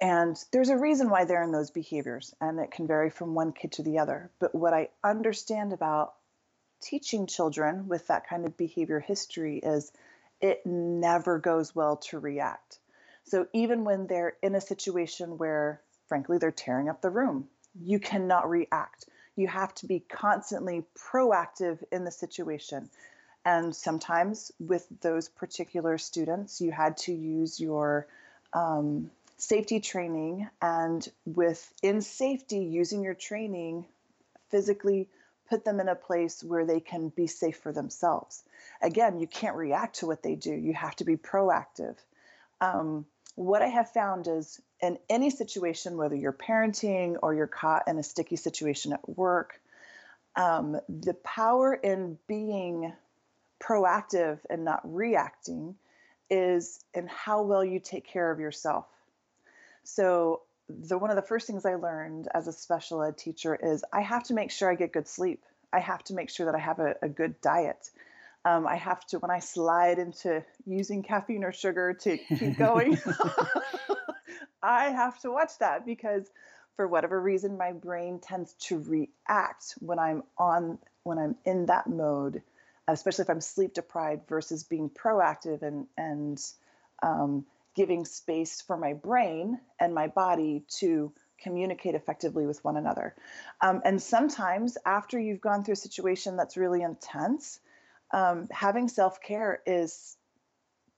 and 0.00 0.36
there's 0.52 0.70
a 0.70 0.76
reason 0.76 1.10
why 1.10 1.24
they're 1.24 1.42
in 1.42 1.52
those 1.52 1.70
behaviors 1.70 2.34
and 2.40 2.58
it 2.58 2.70
can 2.70 2.86
vary 2.86 3.10
from 3.10 3.34
one 3.34 3.52
kid 3.52 3.72
to 3.72 3.82
the 3.82 3.98
other. 3.98 4.30
But 4.40 4.54
what 4.54 4.74
i 4.74 4.88
understand 5.02 5.72
about 5.72 6.14
teaching 6.82 7.26
children 7.26 7.88
with 7.88 8.06
that 8.08 8.28
kind 8.28 8.44
of 8.44 8.56
behavior 8.56 9.00
history 9.00 9.58
is 9.58 9.92
it 10.40 10.66
never 10.66 11.38
goes 11.38 11.74
well 11.74 11.96
to 11.96 12.18
react. 12.18 12.78
So 13.24 13.46
even 13.54 13.84
when 13.84 14.06
they're 14.06 14.36
in 14.42 14.54
a 14.54 14.60
situation 14.60 15.38
where 15.38 15.80
frankly 16.08 16.38
they're 16.38 16.50
tearing 16.50 16.88
up 16.88 17.00
the 17.00 17.10
room 17.10 17.48
you 17.80 17.98
cannot 17.98 18.48
react. 18.48 19.06
You 19.36 19.48
have 19.48 19.74
to 19.76 19.86
be 19.86 20.00
constantly 20.00 20.84
proactive 20.96 21.82
in 21.90 22.04
the 22.04 22.10
situation. 22.10 22.88
And 23.44 23.74
sometimes 23.74 24.52
with 24.58 24.86
those 25.00 25.28
particular 25.28 25.98
students, 25.98 26.60
you 26.60 26.70
had 26.70 26.96
to 26.98 27.12
use 27.12 27.60
your 27.60 28.06
um, 28.52 29.10
safety 29.36 29.80
training 29.80 30.48
and 30.62 31.06
within 31.24 32.00
safety, 32.00 32.58
using 32.60 33.02
your 33.02 33.14
training 33.14 33.86
physically 34.50 35.08
put 35.48 35.64
them 35.64 35.80
in 35.80 35.88
a 35.88 35.94
place 35.94 36.42
where 36.42 36.64
they 36.64 36.80
can 36.80 37.08
be 37.10 37.26
safe 37.26 37.58
for 37.58 37.72
themselves. 37.72 38.42
Again, 38.80 39.18
you 39.18 39.26
can't 39.26 39.56
react 39.56 39.96
to 39.96 40.06
what 40.06 40.22
they 40.22 40.34
do, 40.34 40.52
you 40.52 40.72
have 40.72 40.96
to 40.96 41.04
be 41.04 41.16
proactive. 41.16 41.96
Um, 42.60 43.06
what 43.34 43.62
I 43.62 43.66
have 43.66 43.90
found 43.90 44.28
is 44.28 44.60
in 44.80 44.98
any 45.10 45.30
situation, 45.30 45.96
whether 45.96 46.14
you're 46.14 46.32
parenting 46.32 47.16
or 47.22 47.34
you're 47.34 47.46
caught 47.46 47.88
in 47.88 47.98
a 47.98 48.02
sticky 48.02 48.36
situation 48.36 48.92
at 48.92 49.08
work, 49.08 49.60
um, 50.36 50.80
the 50.88 51.14
power 51.14 51.74
in 51.74 52.18
being 52.26 52.92
proactive 53.60 54.38
and 54.48 54.64
not 54.64 54.80
reacting 54.84 55.74
is 56.30 56.84
in 56.94 57.06
how 57.06 57.42
well 57.42 57.64
you 57.64 57.80
take 57.80 58.06
care 58.06 58.30
of 58.30 58.40
yourself. 58.40 58.86
So, 59.84 60.42
the 60.68 60.96
one 60.96 61.10
of 61.10 61.16
the 61.16 61.22
first 61.22 61.46
things 61.46 61.66
I 61.66 61.74
learned 61.74 62.28
as 62.34 62.48
a 62.48 62.52
special 62.52 63.02
ed 63.02 63.18
teacher 63.18 63.54
is 63.54 63.84
I 63.92 64.00
have 64.00 64.24
to 64.24 64.34
make 64.34 64.50
sure 64.50 64.70
I 64.70 64.74
get 64.74 64.92
good 64.92 65.06
sleep. 65.06 65.44
I 65.72 65.80
have 65.80 66.02
to 66.04 66.14
make 66.14 66.30
sure 66.30 66.46
that 66.46 66.54
I 66.54 66.58
have 66.58 66.78
a, 66.78 66.94
a 67.02 67.08
good 67.08 67.40
diet. 67.42 67.90
Um, 68.46 68.66
I 68.66 68.76
have 68.76 69.04
to, 69.06 69.18
when 69.18 69.30
I 69.30 69.38
slide 69.40 69.98
into 69.98 70.44
using 70.66 71.02
caffeine 71.02 71.44
or 71.44 71.52
sugar 71.52 71.94
to 72.02 72.16
keep 72.16 72.56
going, 72.56 72.98
I 74.62 74.90
have 74.90 75.18
to 75.20 75.30
watch 75.30 75.58
that 75.60 75.84
because 75.84 76.30
for 76.76 76.88
whatever 76.88 77.20
reason 77.20 77.56
my 77.56 77.72
brain 77.72 78.18
tends 78.18 78.54
to 78.54 78.78
react 78.78 79.74
when 79.80 79.98
I'm 79.98 80.22
on 80.38 80.78
when 81.04 81.18
I'm 81.18 81.36
in 81.44 81.66
that 81.66 81.86
mode, 81.86 82.42
especially 82.88 83.22
if 83.22 83.30
I'm 83.30 83.40
sleep 83.40 83.74
deprived 83.74 84.28
versus 84.28 84.64
being 84.64 84.90
proactive 84.90 85.62
and 85.62 85.86
and 85.96 86.42
um, 87.02 87.44
giving 87.74 88.04
space 88.04 88.60
for 88.60 88.76
my 88.76 88.92
brain 88.92 89.58
and 89.80 89.94
my 89.94 90.08
body 90.08 90.64
to 90.78 91.12
communicate 91.42 91.94
effectively 91.94 92.46
with 92.46 92.62
one 92.64 92.76
another. 92.76 93.14
Um, 93.60 93.82
and 93.84 94.02
sometimes 94.02 94.78
after 94.86 95.18
you've 95.18 95.40
gone 95.40 95.64
through 95.64 95.74
a 95.74 95.76
situation 95.76 96.36
that's 96.36 96.56
really 96.56 96.82
intense, 96.82 97.60
um, 98.12 98.48
having 98.50 98.88
self 98.88 99.20
care 99.20 99.60
is 99.66 100.16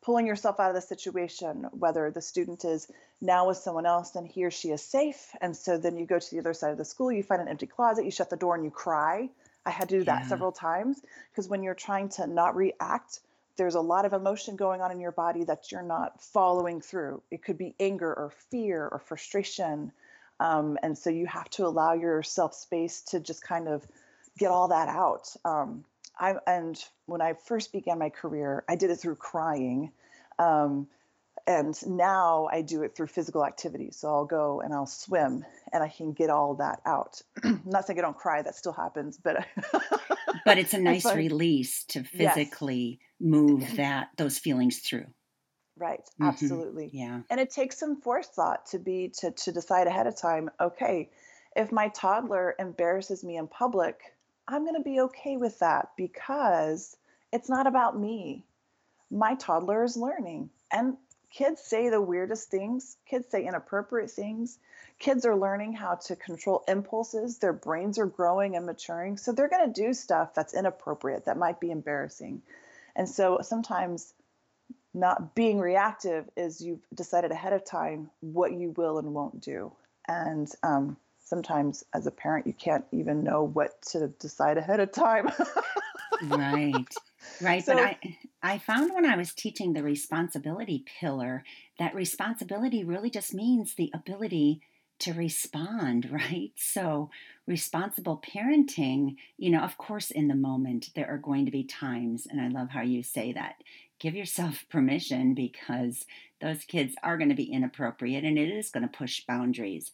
pulling 0.02 0.26
yourself 0.26 0.60
out 0.60 0.68
of 0.68 0.76
the 0.76 0.80
situation, 0.80 1.66
whether 1.72 2.10
the 2.10 2.20
student 2.20 2.64
is 2.64 2.86
now 3.20 3.48
with 3.48 3.56
someone 3.56 3.86
else 3.86 4.14
and 4.14 4.28
he 4.28 4.44
or 4.44 4.50
she 4.52 4.70
is 4.70 4.82
safe. 4.82 5.34
And 5.40 5.56
so 5.56 5.78
then 5.78 5.96
you 5.96 6.06
go 6.06 6.18
to 6.18 6.30
the 6.30 6.38
other 6.38 6.54
side 6.54 6.70
of 6.70 6.78
the 6.78 6.84
school, 6.84 7.10
you 7.10 7.24
find 7.24 7.42
an 7.42 7.48
empty 7.48 7.66
closet, 7.66 8.04
you 8.04 8.12
shut 8.12 8.30
the 8.30 8.36
door 8.36 8.54
and 8.54 8.64
you 8.64 8.70
cry. 8.70 9.28
I 9.64 9.70
had 9.70 9.88
to 9.88 9.98
do 9.98 10.04
that 10.04 10.22
yeah. 10.22 10.28
several 10.28 10.52
times 10.52 11.00
because 11.32 11.48
when 11.48 11.64
you're 11.64 11.74
trying 11.74 12.10
to 12.10 12.28
not 12.28 12.54
react, 12.54 13.18
there's 13.56 13.74
a 13.74 13.80
lot 13.80 14.04
of 14.04 14.12
emotion 14.12 14.56
going 14.56 14.80
on 14.80 14.90
in 14.90 15.00
your 15.00 15.12
body 15.12 15.44
that 15.44 15.72
you're 15.72 15.82
not 15.82 16.22
following 16.22 16.80
through. 16.80 17.22
It 17.30 17.42
could 17.42 17.58
be 17.58 17.74
anger 17.80 18.12
or 18.12 18.32
fear 18.50 18.86
or 18.86 18.98
frustration. 18.98 19.92
Um, 20.40 20.78
and 20.82 20.96
so 20.96 21.10
you 21.10 21.26
have 21.26 21.48
to 21.50 21.66
allow 21.66 21.94
yourself 21.94 22.54
space 22.54 23.02
to 23.02 23.20
just 23.20 23.42
kind 23.42 23.68
of 23.68 23.86
get 24.38 24.50
all 24.50 24.68
that 24.68 24.88
out. 24.88 25.34
Um, 25.44 25.84
I 26.18 26.36
and 26.46 26.82
when 27.06 27.20
I 27.20 27.34
first 27.34 27.72
began 27.72 27.98
my 27.98 28.10
career, 28.10 28.64
I 28.68 28.76
did 28.76 28.90
it 28.90 28.96
through 28.96 29.16
crying. 29.16 29.92
Um, 30.38 30.88
and 31.46 31.74
now 31.86 32.48
I 32.50 32.62
do 32.62 32.82
it 32.82 32.96
through 32.96 33.06
physical 33.06 33.44
activity. 33.44 33.90
So 33.92 34.08
I'll 34.08 34.24
go 34.24 34.60
and 34.60 34.74
I'll 34.74 34.86
swim 34.86 35.44
and 35.72 35.82
I 35.82 35.88
can 35.88 36.12
get 36.12 36.30
all 36.30 36.54
that 36.56 36.80
out. 36.84 37.22
not 37.64 37.86
saying 37.86 37.98
I 37.98 38.02
don't 38.02 38.16
cry, 38.16 38.42
that 38.42 38.56
still 38.56 38.72
happens, 38.72 39.16
but 39.16 39.46
but 40.44 40.58
it's 40.58 40.74
a 40.74 40.78
nice 40.78 41.04
it's 41.04 41.14
release 41.14 41.84
to 41.84 42.02
physically 42.02 42.98
yes. 43.00 43.30
move 43.30 43.64
that 43.76 44.08
those 44.16 44.38
feelings 44.38 44.78
through. 44.78 45.06
Right, 45.78 46.00
mm-hmm. 46.00 46.24
absolutely. 46.24 46.90
Yeah. 46.92 47.20
And 47.30 47.38
it 47.38 47.50
takes 47.50 47.78
some 47.78 48.00
forethought 48.00 48.66
to 48.66 48.78
be 48.78 49.12
to 49.18 49.30
to 49.30 49.52
decide 49.52 49.86
ahead 49.86 50.06
of 50.06 50.16
time, 50.16 50.50
okay, 50.60 51.10
if 51.54 51.70
my 51.70 51.88
toddler 51.88 52.54
embarrasses 52.58 53.22
me 53.22 53.36
in 53.36 53.46
public, 53.46 54.00
I'm 54.48 54.64
going 54.64 54.76
to 54.76 54.82
be 54.82 55.00
okay 55.00 55.36
with 55.36 55.58
that 55.60 55.90
because 55.96 56.96
it's 57.32 57.48
not 57.48 57.66
about 57.66 57.98
me. 57.98 58.44
My 59.10 59.34
toddler 59.36 59.84
is 59.84 59.96
learning. 59.96 60.50
And 60.72 60.96
kids 61.36 61.60
say 61.60 61.90
the 61.90 62.00
weirdest 62.00 62.50
things, 62.50 62.96
kids 63.04 63.28
say 63.28 63.46
inappropriate 63.46 64.10
things. 64.10 64.58
Kids 64.98 65.26
are 65.26 65.36
learning 65.36 65.74
how 65.74 65.94
to 65.94 66.16
control 66.16 66.64
impulses. 66.66 67.36
Their 67.36 67.52
brains 67.52 67.98
are 67.98 68.06
growing 68.06 68.56
and 68.56 68.64
maturing. 68.64 69.18
So 69.18 69.32
they're 69.32 69.48
going 69.48 69.70
to 69.70 69.82
do 69.82 69.92
stuff 69.92 70.32
that's 70.32 70.54
inappropriate, 70.54 71.26
that 71.26 71.36
might 71.36 71.60
be 71.60 71.70
embarrassing. 71.70 72.40
And 72.94 73.06
so 73.06 73.40
sometimes 73.42 74.14
not 74.94 75.34
being 75.34 75.58
reactive 75.58 76.26
is 76.38 76.62
you've 76.62 76.86
decided 76.94 77.30
ahead 77.30 77.52
of 77.52 77.66
time 77.66 78.08
what 78.20 78.52
you 78.52 78.70
will 78.70 78.96
and 78.96 79.12
won't 79.12 79.42
do. 79.42 79.72
And 80.08 80.50
um, 80.62 80.96
sometimes 81.22 81.84
as 81.92 82.06
a 82.06 82.10
parent, 82.10 82.46
you 82.46 82.54
can't 82.54 82.86
even 82.92 83.22
know 83.22 83.42
what 83.42 83.82
to 83.90 84.08
decide 84.08 84.56
ahead 84.56 84.80
of 84.80 84.90
time. 84.90 85.30
right. 86.22 86.94
Right. 87.40 87.64
So, 87.64 87.74
but 87.74 87.82
I, 87.82 87.98
I 88.42 88.58
found 88.58 88.94
when 88.94 89.04
I 89.04 89.16
was 89.16 89.34
teaching 89.34 89.72
the 89.72 89.82
responsibility 89.82 90.84
pillar 91.00 91.44
that 91.78 91.94
responsibility 91.94 92.84
really 92.84 93.10
just 93.10 93.34
means 93.34 93.74
the 93.74 93.90
ability 93.94 94.60
to 95.00 95.12
respond, 95.12 96.08
right? 96.12 96.52
So, 96.56 97.10
responsible 97.46 98.22
parenting, 98.26 99.16
you 99.36 99.50
know, 99.50 99.60
of 99.60 99.78
course, 99.78 100.10
in 100.10 100.28
the 100.28 100.34
moment, 100.34 100.90
there 100.94 101.08
are 101.08 101.18
going 101.18 101.44
to 101.44 101.52
be 101.52 101.64
times, 101.64 102.26
and 102.26 102.40
I 102.40 102.48
love 102.48 102.70
how 102.70 102.82
you 102.82 103.02
say 103.02 103.32
that. 103.32 103.56
Give 103.98 104.14
yourself 104.14 104.64
permission 104.70 105.34
because 105.34 106.06
those 106.40 106.64
kids 106.64 106.94
are 107.02 107.16
going 107.16 107.30
to 107.30 107.34
be 107.34 107.50
inappropriate 107.50 108.24
and 108.24 108.38
it 108.38 108.50
is 108.50 108.70
going 108.70 108.82
to 108.82 108.98
push 108.98 109.24
boundaries. 109.26 109.90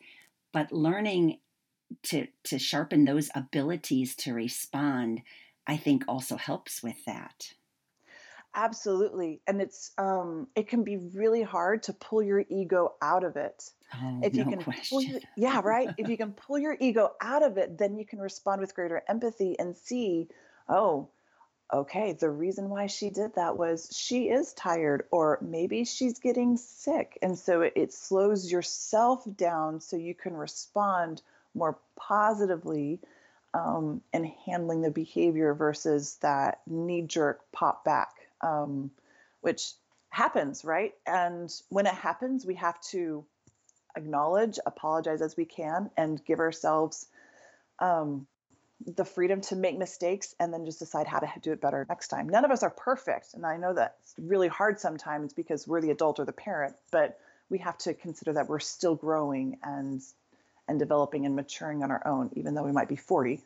But 0.53 0.73
learning 0.73 1.39
to, 2.05 2.27
to 2.45 2.59
sharpen 2.59 3.05
those 3.05 3.31
abilities 3.35 4.17
to 4.17 4.33
respond, 4.33 5.23
I 5.67 5.77
think 5.77 6.05
also 6.09 6.37
helps 6.37 6.83
with 6.83 7.05
that. 7.07 7.53
Absolutely. 8.55 9.41
And 9.47 9.63
it's 9.63 9.93
um 9.97 10.49
it 10.55 10.69
can 10.69 10.85
be 10.85 10.97
really 10.97 11.43
hard 11.43 11.85
to 11.85 11.93
pull 11.93 12.23
your 12.23 12.45
ego 12.51 12.95
out 13.01 13.25
of 13.25 13.37
it. 13.37 13.71
Oh, 13.95 14.21
if 14.23 14.35
you 14.35 14.45
no 14.45 14.51
can 14.51 14.63
question. 14.63 14.85
pull 14.91 15.03
your, 15.03 15.21
yeah, 15.37 15.61
right. 15.65 15.91
if 15.97 16.09
you 16.09 16.17
can 16.17 16.33
pull 16.33 16.59
your 16.59 16.77
ego 16.79 17.13
out 17.21 17.43
of 17.43 17.57
it, 17.57 17.79
then 17.79 17.97
you 17.97 18.05
can 18.05 18.19
respond 18.19 18.61
with 18.61 18.75
greater 18.75 19.03
empathy 19.09 19.59
and 19.59 19.77
see, 19.77 20.29
oh, 20.69 21.09
okay, 21.73 22.13
the 22.13 22.29
reason 22.29 22.69
why 22.69 22.87
she 22.87 23.11
did 23.11 23.35
that 23.35 23.57
was 23.57 23.89
she 23.95 24.29
is 24.29 24.53
tired 24.53 25.05
or 25.11 25.39
maybe 25.41 25.85
she's 25.85 26.19
getting 26.19 26.57
sick. 26.57 27.19
And 27.23 27.39
so 27.39 27.63
it, 27.63 27.73
it 27.77 27.93
slows 27.93 28.51
yourself 28.51 29.25
down 29.37 29.81
so 29.81 29.97
you 29.97 30.15
can 30.15 30.35
respond 30.35 31.23
more 31.55 31.79
positively 31.97 33.01
um, 33.55 34.01
and 34.13 34.27
handling 34.47 34.83
the 34.83 34.91
behavior 34.91 35.55
versus 35.55 36.17
that 36.23 36.61
knee 36.67 37.03
jerk 37.03 37.41
pop 37.53 37.85
back 37.85 38.15
um, 38.43 38.91
which 39.41 39.73
happens, 40.11 40.65
right? 40.65 40.93
And 41.07 41.51
when 41.69 41.87
it 41.87 41.95
happens, 41.95 42.45
we 42.45 42.57
have 42.57 42.81
to 42.91 43.25
acknowledge, 43.97 44.59
apologize 44.67 45.23
as 45.23 45.37
we 45.37 45.45
can, 45.45 45.91
and 45.97 46.23
give 46.25 46.39
ourselves 46.39 47.07
um, 47.79 48.27
the 48.85 49.05
freedom 49.05 49.41
to 49.41 49.57
make 49.57 49.79
mistakes 49.79 50.35
and 50.41 50.53
then 50.53 50.65
just 50.65 50.81
decide 50.81 51.07
how 51.07 51.21
to 51.21 51.29
do 51.41 51.53
it 51.53 51.61
better 51.61 51.87
next 51.89 52.09
time. 52.09 52.29
None 52.29 52.45
of 52.45 52.51
us 52.51 52.63
are 52.63 52.71
perfect. 52.71 53.35
And 53.35 53.47
I 53.47 53.57
know 53.57 53.75
that's 53.75 54.15
really 54.19 54.49
hard 54.49 54.81
sometimes 54.81 55.33
because 55.33 55.67
we're 55.69 55.81
the 55.81 55.91
adult 55.91 56.19
or 56.19 56.25
the 56.25 56.33
parent, 56.33 56.75
but 56.91 57.19
we 57.49 57.59
have 57.59 57.79
to 57.79 57.95
consider 57.95 58.33
that 58.35 58.49
we're 58.49 58.61
still 58.61 58.95
growing 58.95 59.59
and 59.63 60.03
and 60.69 60.79
developing 60.79 61.27
and 61.27 61.37
maturing 61.37 61.83
on 61.83 61.91
our 61.91 62.07
own, 62.07 62.31
even 62.35 62.55
though 62.55 62.63
we 62.63 62.73
might 62.73 62.89
be 62.89 62.97
40. 62.97 63.41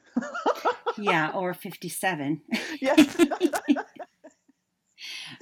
yeah, 0.98 1.30
or 1.34 1.54
57. 1.54 2.40
yes. 2.80 3.16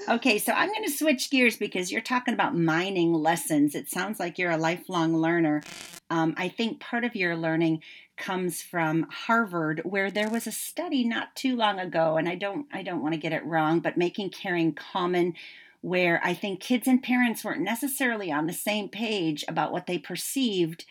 Okay, 0.09 0.39
so 0.39 0.53
I'm 0.53 0.69
going 0.71 0.85
to 0.85 0.91
switch 0.91 1.31
gears 1.31 1.57
because 1.57 1.91
you're 1.91 2.01
talking 2.01 2.35
about 2.35 2.57
mining 2.57 3.15
lessons. 3.15 3.75
It 3.75 3.89
sounds 3.89 4.19
like 4.19 4.39
you're 4.39 4.51
a 4.51 4.57
lifelong 4.57 5.17
learner. 5.17 5.63
Um, 6.11 6.35
I 6.37 6.49
think 6.49 6.81
part 6.81 7.05
of 7.05 7.17
your 7.17 7.37
learning 7.37 7.83
comes 8.17 8.61
from 8.61 9.07
Harvard, 9.11 9.81
where 9.85 10.11
there 10.11 10.29
was 10.29 10.47
a 10.47 10.53
study 10.53 11.05
not 11.05 11.35
too 11.35 11.57
long 11.57 11.79
ago, 11.79 12.17
and 12.17 12.29
I 12.29 12.35
don't 12.35 12.67
I 12.73 12.83
don't 12.83 13.03
want 13.03 13.15
to 13.15 13.21
get 13.21 13.33
it 13.33 13.45
wrong, 13.45 13.81
but 13.81 13.97
making 13.97 14.31
caring 14.31 14.75
common, 14.75 15.35
where 15.81 16.21
I 16.23 16.35
think 16.35 16.61
kids 16.61 16.87
and 16.87 17.03
parents 17.03 17.45
weren't 17.45 17.63
necessarily 17.63 18.31
on 18.31 18.47
the 18.47 18.53
same 18.53 18.89
page 18.89 19.45
about 19.49 19.73
what 19.73 19.87
they 19.87 19.99
perceived 19.99 20.85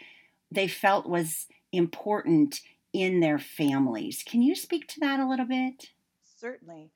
they 0.53 0.67
felt 0.67 1.07
was 1.07 1.47
important 1.71 2.59
in 2.93 3.19
their 3.19 3.39
families. 3.39 4.23
Can 4.25 4.41
you 4.41 4.55
speak 4.55 4.87
to 4.89 4.99
that 5.01 5.19
a 5.19 5.27
little 5.27 5.47
bit? 5.47 5.87
Certainly. 6.39 6.91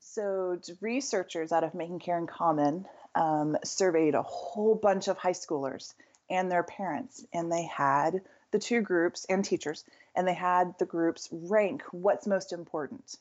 So, 0.00 0.58
researchers 0.80 1.52
out 1.52 1.64
of 1.64 1.74
Making 1.74 1.98
Caring 1.98 2.26
Common 2.26 2.86
um, 3.14 3.56
surveyed 3.64 4.14
a 4.14 4.22
whole 4.22 4.74
bunch 4.74 5.08
of 5.08 5.18
high 5.18 5.32
schoolers 5.32 5.94
and 6.30 6.50
their 6.50 6.62
parents, 6.62 7.24
and 7.32 7.50
they 7.50 7.64
had 7.64 8.22
the 8.50 8.58
two 8.58 8.80
groups 8.80 9.26
and 9.28 9.44
teachers, 9.44 9.84
and 10.14 10.26
they 10.26 10.34
had 10.34 10.78
the 10.78 10.86
groups 10.86 11.28
rank 11.32 11.82
what's 11.90 12.26
most 12.26 12.52
important. 12.52 13.16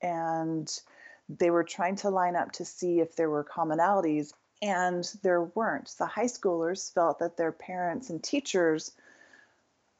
And 0.00 0.70
they 1.28 1.50
were 1.50 1.64
trying 1.64 1.96
to 1.96 2.10
line 2.10 2.36
up 2.36 2.52
to 2.52 2.64
see 2.64 3.00
if 3.00 3.16
there 3.16 3.30
were 3.30 3.44
commonalities, 3.44 4.32
and 4.62 5.04
there 5.22 5.42
weren't. 5.42 5.92
The 5.98 6.06
high 6.06 6.26
schoolers 6.26 6.92
felt 6.92 7.18
that 7.18 7.36
their 7.36 7.52
parents 7.52 8.10
and 8.10 8.22
teachers 8.22 8.92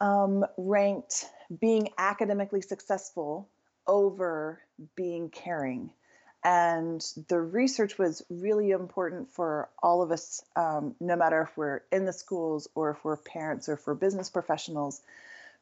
um, 0.00 0.44
ranked 0.56 1.26
being 1.60 1.90
academically 1.98 2.62
successful 2.62 3.48
over 3.86 4.60
being 4.96 5.30
caring. 5.30 5.90
And 6.44 7.04
the 7.28 7.40
research 7.40 7.98
was 7.98 8.22
really 8.30 8.70
important 8.70 9.32
for 9.32 9.68
all 9.82 10.02
of 10.02 10.12
us, 10.12 10.42
um, 10.54 10.94
no 11.00 11.16
matter 11.16 11.42
if 11.42 11.56
we're 11.56 11.80
in 11.90 12.04
the 12.04 12.12
schools 12.12 12.68
or 12.74 12.90
if 12.90 13.04
we're 13.04 13.16
parents 13.16 13.68
or 13.68 13.80
we're 13.84 13.94
business 13.94 14.30
professionals, 14.30 15.02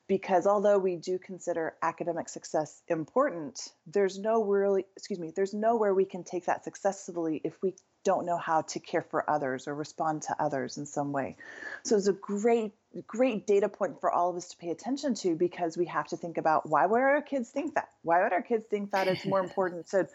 because 0.08 0.46
although 0.46 0.78
we 0.78 0.96
do 0.96 1.18
consider 1.18 1.74
academic 1.80 2.28
success 2.28 2.82
important, 2.88 3.72
there's 3.86 4.18
no 4.18 4.44
really, 4.44 4.84
excuse 4.96 5.18
me, 5.18 5.32
there's 5.34 5.54
nowhere 5.54 5.94
we 5.94 6.04
can 6.04 6.24
take 6.24 6.46
that 6.46 6.64
successfully 6.64 7.40
if 7.44 7.54
we 7.62 7.74
don't 8.04 8.26
know 8.26 8.36
how 8.36 8.62
to 8.62 8.78
care 8.78 9.02
for 9.02 9.28
others 9.28 9.66
or 9.66 9.74
respond 9.74 10.22
to 10.22 10.36
others 10.38 10.76
in 10.76 10.86
some 10.86 11.12
way. 11.12 11.36
So 11.84 11.96
it's 11.96 12.06
a 12.06 12.12
great, 12.12 12.72
great 13.06 13.46
data 13.46 13.68
point 13.68 14.00
for 14.00 14.10
all 14.10 14.30
of 14.30 14.36
us 14.36 14.48
to 14.50 14.56
pay 14.56 14.70
attention 14.70 15.14
to 15.16 15.34
because 15.34 15.76
we 15.76 15.86
have 15.86 16.06
to 16.08 16.16
think 16.16 16.38
about 16.38 16.68
why 16.68 16.86
would 16.86 17.00
our 17.00 17.22
kids 17.22 17.50
think 17.50 17.74
that? 17.74 17.88
Why 18.02 18.22
would 18.22 18.32
our 18.32 18.42
kids 18.42 18.66
think 18.66 18.92
that 18.92 19.08
it's 19.08 19.24
more 19.24 19.40
important 19.40 19.88
to 19.88 20.08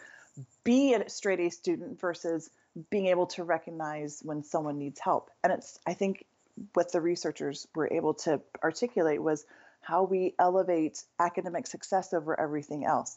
be 0.64 0.94
a 0.94 1.08
straight 1.08 1.40
A 1.40 1.50
student 1.50 2.00
versus 2.00 2.48
being 2.88 3.06
able 3.06 3.26
to 3.26 3.44
recognize 3.44 4.20
when 4.22 4.44
someone 4.44 4.78
needs 4.78 5.00
help. 5.00 5.30
And 5.42 5.52
it's, 5.52 5.78
I 5.86 5.94
think, 5.94 6.24
what 6.74 6.92
the 6.92 7.00
researchers 7.00 7.66
were 7.74 7.88
able 7.90 8.14
to 8.14 8.40
articulate 8.62 9.22
was 9.22 9.44
how 9.80 10.04
we 10.04 10.34
elevate 10.38 11.02
academic 11.18 11.66
success 11.66 12.12
over 12.12 12.38
everything 12.38 12.84
else. 12.84 13.16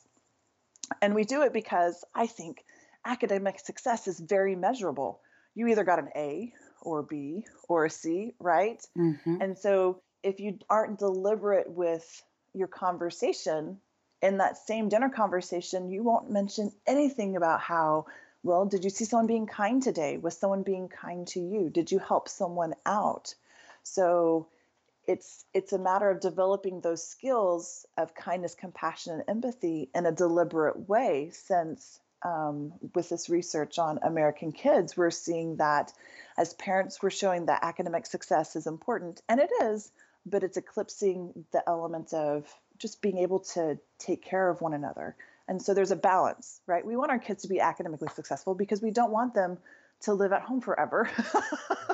And 1.01 1.13
we 1.13 1.23
do 1.23 1.43
it 1.43 1.53
because 1.53 2.03
I 2.15 2.27
think 2.27 2.63
academic 3.05 3.59
success 3.59 4.07
is 4.07 4.19
very 4.19 4.55
measurable. 4.55 5.21
You 5.55 5.67
either 5.67 5.83
got 5.83 5.99
an 5.99 6.09
A 6.15 6.53
or 6.81 7.03
B 7.03 7.45
or 7.67 7.85
a 7.85 7.89
C, 7.89 8.33
right? 8.39 8.81
Mm-hmm. 8.97 9.41
And 9.41 9.57
so 9.57 10.01
if 10.23 10.39
you 10.39 10.59
aren't 10.69 10.99
deliberate 10.99 11.69
with 11.69 12.23
your 12.53 12.67
conversation 12.67 13.79
in 14.21 14.37
that 14.37 14.57
same 14.57 14.89
dinner 14.89 15.09
conversation, 15.09 15.89
you 15.89 16.03
won't 16.03 16.31
mention 16.31 16.71
anything 16.87 17.35
about 17.35 17.59
how, 17.59 18.05
well, 18.41 18.65
did 18.65 18.83
you 18.83 18.89
see 18.89 19.05
someone 19.05 19.27
being 19.27 19.47
kind 19.47 19.83
today? 19.83 20.17
Was 20.17 20.37
someone 20.37 20.63
being 20.63 20.87
kind 20.87 21.27
to 21.29 21.39
you? 21.39 21.69
Did 21.69 21.91
you 21.91 21.99
help 21.99 22.29
someone 22.29 22.73
out? 22.85 23.35
So 23.83 24.47
it's 25.05 25.43
it's 25.53 25.73
a 25.73 25.79
matter 25.79 26.09
of 26.09 26.21
developing 26.21 26.79
those 26.79 27.05
skills 27.05 27.85
of 27.97 28.15
kindness, 28.15 28.55
compassion, 28.55 29.13
and 29.13 29.23
empathy 29.27 29.89
in 29.93 30.05
a 30.05 30.11
deliberate 30.11 30.87
way. 30.87 31.31
Since 31.33 31.99
um, 32.23 32.73
with 32.95 33.09
this 33.09 33.29
research 33.29 33.79
on 33.79 33.99
American 34.03 34.51
kids, 34.51 34.95
we're 34.95 35.11
seeing 35.11 35.57
that 35.57 35.93
as 36.37 36.53
parents, 36.55 37.01
we're 37.01 37.09
showing 37.09 37.45
that 37.45 37.63
academic 37.63 38.05
success 38.05 38.55
is 38.55 38.67
important, 38.67 39.21
and 39.29 39.39
it 39.39 39.49
is, 39.63 39.91
but 40.25 40.43
it's 40.43 40.57
eclipsing 40.57 41.45
the 41.51 41.63
element 41.67 42.13
of 42.13 42.45
just 42.79 43.01
being 43.01 43.19
able 43.19 43.39
to 43.39 43.77
take 43.99 44.23
care 44.23 44.49
of 44.49 44.61
one 44.61 44.73
another. 44.73 45.15
And 45.47 45.61
so 45.61 45.73
there's 45.73 45.91
a 45.91 45.97
balance, 45.97 46.61
right? 46.67 46.85
We 46.85 46.95
want 46.95 47.11
our 47.11 47.19
kids 47.19 47.43
to 47.43 47.49
be 47.49 47.59
academically 47.59 48.07
successful 48.15 48.55
because 48.55 48.81
we 48.81 48.91
don't 48.91 49.11
want 49.11 49.33
them 49.33 49.57
to 50.01 50.13
live 50.13 50.31
at 50.31 50.41
home 50.41 50.61
forever. 50.61 51.09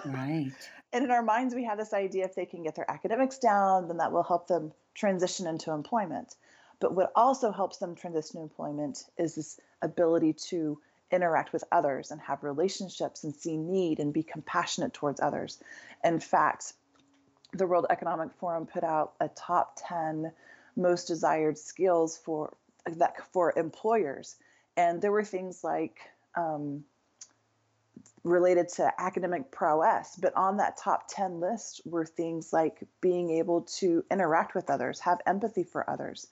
right. 0.06 0.52
And 0.92 1.06
in 1.06 1.12
our 1.12 1.22
minds, 1.22 1.54
we 1.54 1.66
have 1.66 1.78
this 1.78 1.94
idea 1.94 2.26
if 2.26 2.34
they 2.34 2.48
can 2.48 2.64
get 2.64 2.74
their 2.74 2.90
academics 2.90 3.38
down, 3.38 3.88
then 3.88 3.98
that 3.98 4.12
will 4.12 4.24
help 4.24 4.48
them 4.48 4.72
transition 4.96 5.46
into 5.46 5.72
employment. 5.72 6.36
But 6.80 6.96
what 6.96 7.12
also 7.16 7.52
helps 7.52 7.78
them 7.78 7.96
transition 7.96 8.38
to 8.38 8.44
employment 8.44 9.06
is 9.18 9.36
this 9.36 9.60
ability 9.82 10.34
to 10.34 10.80
interact 11.12 11.52
with 11.52 11.64
others 11.72 12.12
and 12.12 12.22
have 12.22 12.44
relationships 12.44 13.24
and 13.24 13.36
see 13.36 13.58
need 13.58 14.00
and 14.00 14.14
be 14.14 14.24
compassionate 14.24 14.94
towards 14.94 15.20
others. 15.20 15.60
In 16.04 16.20
fact, 16.20 16.74
the 17.54 17.68
World 17.68 17.88
Economic 17.90 18.32
Forum 18.34 18.66
put 18.66 18.84
out 18.84 19.14
a 19.20 19.28
top 19.30 19.78
10 19.88 20.32
most 20.76 21.06
desired 21.06 21.58
skills 21.58 22.18
for 22.18 22.54
that 22.86 23.16
for 23.34 23.54
employers 23.58 24.38
and 24.80 25.02
there 25.02 25.12
were 25.12 25.26
things 25.26 25.62
like 25.62 26.00
um, 26.36 26.86
related 28.24 28.70
to 28.70 28.94
academic 28.98 29.52
prowess. 29.52 30.18
But 30.20 30.34
on 30.38 30.56
that 30.58 30.78
top 30.78 31.10
10 31.10 31.42
list 31.42 31.82
were 31.86 32.06
things 32.06 32.54
like 32.54 32.84
being 33.02 33.30
able 33.32 33.64
to 33.80 34.06
interact 34.10 34.56
with 34.56 34.70
others, 34.70 35.02
have 35.02 35.20
empathy 35.26 35.64
for 35.64 35.90
others. 35.90 36.28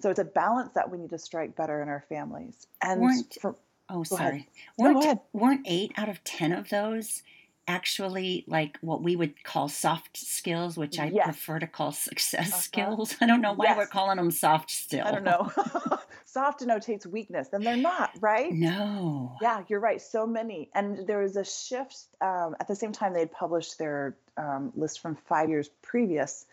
So 0.00 0.10
it's 0.10 0.18
a 0.18 0.24
balance 0.24 0.72
that 0.74 0.90
we 0.90 0.98
need 0.98 1.10
to 1.10 1.18
strike 1.18 1.54
better 1.56 1.82
in 1.82 1.88
our 1.88 2.04
families. 2.08 2.66
And 2.82 3.00
Weren't- 3.00 3.38
for, 3.40 3.56
Oh, 3.92 4.04
sorry. 4.04 4.48
No, 4.78 4.84
Weren't, 4.92 5.04
ahead. 5.04 5.20
weren't 5.32 5.62
eight 5.66 5.92
out 5.96 6.08
of 6.08 6.22
10 6.24 6.52
of 6.52 6.68
those 6.68 7.22
actually 7.68 8.44
like 8.48 8.78
what 8.80 9.02
we 9.02 9.14
would 9.14 9.42
call 9.44 9.68
soft 9.68 10.16
skills, 10.16 10.76
which 10.76 10.98
I 10.98 11.06
Yes. 11.06 11.24
prefer 11.24 11.58
to 11.60 11.66
call 11.66 11.92
success 11.92 12.48
Uh-huh. 12.52 12.60
skills? 12.60 13.16
I 13.20 13.26
don't 13.26 13.40
know 13.40 13.52
why 13.52 13.76
we're 13.76 13.86
calling 13.86 14.16
them 14.16 14.30
soft 14.30 14.70
still. 14.70 15.06
I 15.06 15.10
don't 15.12 15.24
know, 15.24 15.52
soft 16.24 16.60
denotates 16.60 17.06
weakness, 17.06 17.48
and 17.52 17.64
they're 17.64 17.76
not, 17.76 18.10
right? 18.20 18.52
No. 18.52 19.36
Yeah, 19.40 19.62
you're 19.68 19.80
right. 19.80 20.00
So 20.00 20.26
many. 20.26 20.70
And 20.74 21.06
there 21.06 21.18
was 21.18 21.36
a 21.36 21.44
shift 21.44 21.96
um, 22.20 22.56
at 22.60 22.66
the 22.68 22.74
same 22.76 22.92
time 22.92 23.12
they'd 23.12 23.30
published 23.32 23.78
their 23.78 24.16
um, 24.36 24.72
list 24.74 25.00
from 25.00 25.16
five 25.28 25.48
years 25.48 25.68
previous. 25.82 26.46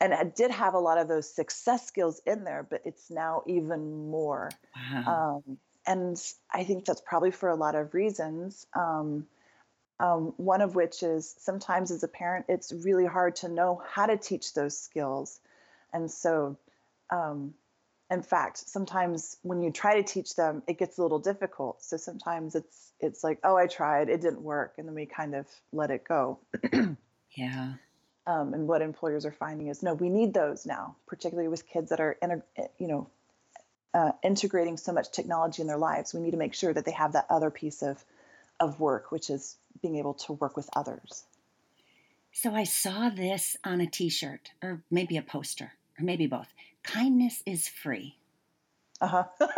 And 0.00 0.12
it 0.12 0.36
did 0.36 0.50
have 0.50 0.74
a 0.74 0.78
lot 0.78 0.98
of 0.98 1.08
those 1.08 1.32
success 1.32 1.86
skills 1.86 2.20
in 2.24 2.44
there, 2.44 2.66
but 2.68 2.82
it's 2.84 3.10
now 3.10 3.42
even 3.46 4.10
more. 4.10 4.50
Wow. 4.92 5.42
Um, 5.46 5.58
and 5.86 6.22
I 6.52 6.64
think 6.64 6.84
that's 6.84 7.00
probably 7.00 7.30
for 7.30 7.48
a 7.48 7.56
lot 7.56 7.74
of 7.74 7.94
reasons. 7.94 8.66
Um, 8.74 9.26
um, 10.00 10.34
one 10.36 10.60
of 10.60 10.74
which 10.74 11.02
is 11.02 11.34
sometimes 11.38 11.90
as 11.90 12.02
a 12.02 12.08
parent, 12.08 12.46
it's 12.48 12.72
really 12.72 13.06
hard 13.06 13.36
to 13.36 13.48
know 13.48 13.82
how 13.90 14.06
to 14.06 14.16
teach 14.16 14.54
those 14.54 14.78
skills. 14.78 15.40
And 15.92 16.10
so, 16.10 16.56
um, 17.10 17.54
in 18.10 18.22
fact, 18.22 18.58
sometimes 18.58 19.36
when 19.42 19.62
you 19.62 19.72
try 19.72 19.96
to 19.96 20.02
teach 20.02 20.36
them, 20.36 20.62
it 20.66 20.78
gets 20.78 20.98
a 20.98 21.02
little 21.02 21.18
difficult. 21.18 21.82
So 21.82 21.96
sometimes 21.96 22.54
it's 22.54 22.92
it's 23.00 23.24
like, 23.24 23.40
oh, 23.44 23.56
I 23.56 23.66
tried, 23.66 24.08
it 24.08 24.20
didn't 24.20 24.42
work, 24.42 24.74
and 24.78 24.86
then 24.86 24.94
we 24.94 25.06
kind 25.06 25.34
of 25.34 25.46
let 25.72 25.90
it 25.90 26.04
go. 26.04 26.38
yeah. 27.30 27.74
Um, 28.28 28.52
and 28.52 28.68
what 28.68 28.82
employers 28.82 29.24
are 29.24 29.32
finding 29.32 29.68
is, 29.68 29.82
no, 29.82 29.94
we 29.94 30.10
need 30.10 30.34
those 30.34 30.66
now, 30.66 30.96
particularly 31.06 31.48
with 31.48 31.66
kids 31.66 31.88
that 31.88 31.98
are, 31.98 32.18
integ- 32.22 32.42
you 32.78 32.86
know, 32.86 33.08
uh, 33.94 34.12
integrating 34.22 34.76
so 34.76 34.92
much 34.92 35.10
technology 35.10 35.62
in 35.62 35.66
their 35.66 35.78
lives. 35.78 36.12
We 36.12 36.20
need 36.20 36.32
to 36.32 36.36
make 36.36 36.52
sure 36.52 36.74
that 36.74 36.84
they 36.84 36.92
have 36.92 37.12
that 37.14 37.26
other 37.30 37.50
piece 37.50 37.82
of 37.82 38.04
of 38.60 38.80
work, 38.80 39.12
which 39.12 39.30
is 39.30 39.56
being 39.80 39.96
able 39.96 40.14
to 40.14 40.32
work 40.34 40.56
with 40.56 40.68
others. 40.76 41.24
So 42.32 42.54
I 42.54 42.64
saw 42.64 43.08
this 43.08 43.56
on 43.64 43.80
a 43.80 43.86
t 43.86 44.10
shirt, 44.10 44.50
or 44.62 44.82
maybe 44.90 45.16
a 45.16 45.22
poster, 45.22 45.72
or 45.98 46.04
maybe 46.04 46.26
both. 46.26 46.48
Kindness 46.82 47.42
is 47.46 47.66
free. 47.66 48.16
Uh 49.00 49.06
huh. 49.06 49.24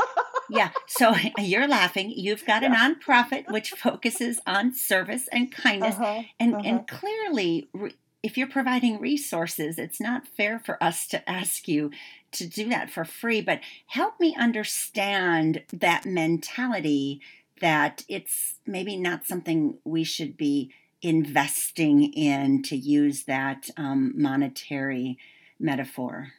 Yeah. 0.51 0.71
So 0.89 1.15
you're 1.39 1.69
laughing. 1.69 2.13
You've 2.15 2.45
got 2.45 2.65
a 2.65 2.69
nonprofit 2.69 3.51
which 3.51 3.71
focuses 3.71 4.41
on 4.47 4.75
service 4.75 5.29
and 5.31 5.53
kindness. 5.53 5.95
uh-huh. 5.95 6.23
And 6.39 6.55
uh-huh. 6.55 6.63
and 6.65 6.89
clearly, 6.89 7.69
re- 7.73 7.95
if 8.23 8.37
you're 8.37 8.49
providing 8.49 9.01
resources, 9.01 9.79
it's 9.79 10.01
not 10.01 10.27
fair 10.27 10.59
for 10.59 10.83
us 10.83 11.07
to 11.09 11.31
ask 11.31 11.67
you 11.67 11.91
to 12.33 12.47
do 12.47 12.69
that 12.69 12.91
for 12.91 13.05
free. 13.05 13.41
But 13.41 13.61
help 13.87 14.21
me 14.21 14.37
understand 14.39 15.63
that 15.73 16.05
mentality 16.05 17.21
that 17.61 18.05
it's 18.09 18.55
maybe 18.67 18.97
not 18.97 19.27
something 19.27 19.79
we 19.85 20.05
should 20.05 20.37
be 20.37 20.73
investing 21.03 22.13
in 22.13 22.63
to 22.63 22.77
use 22.77 23.25
that 23.25 23.69
um, 23.77 24.13
monetary 24.17 25.19
metaphor. 25.59 26.33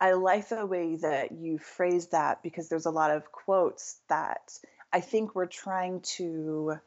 I 0.00 0.12
like 0.12 0.48
the 0.48 0.64
way 0.64 0.96
that 0.96 1.32
you 1.32 1.58
phrase 1.58 2.06
that 2.08 2.42
because 2.42 2.68
there's 2.68 2.86
a 2.86 2.90
lot 2.90 3.10
of 3.10 3.30
quotes 3.32 4.00
that 4.08 4.58
I 4.92 5.00
think 5.00 5.34
we're 5.34 5.46
trying 5.46 6.00
to 6.16 6.78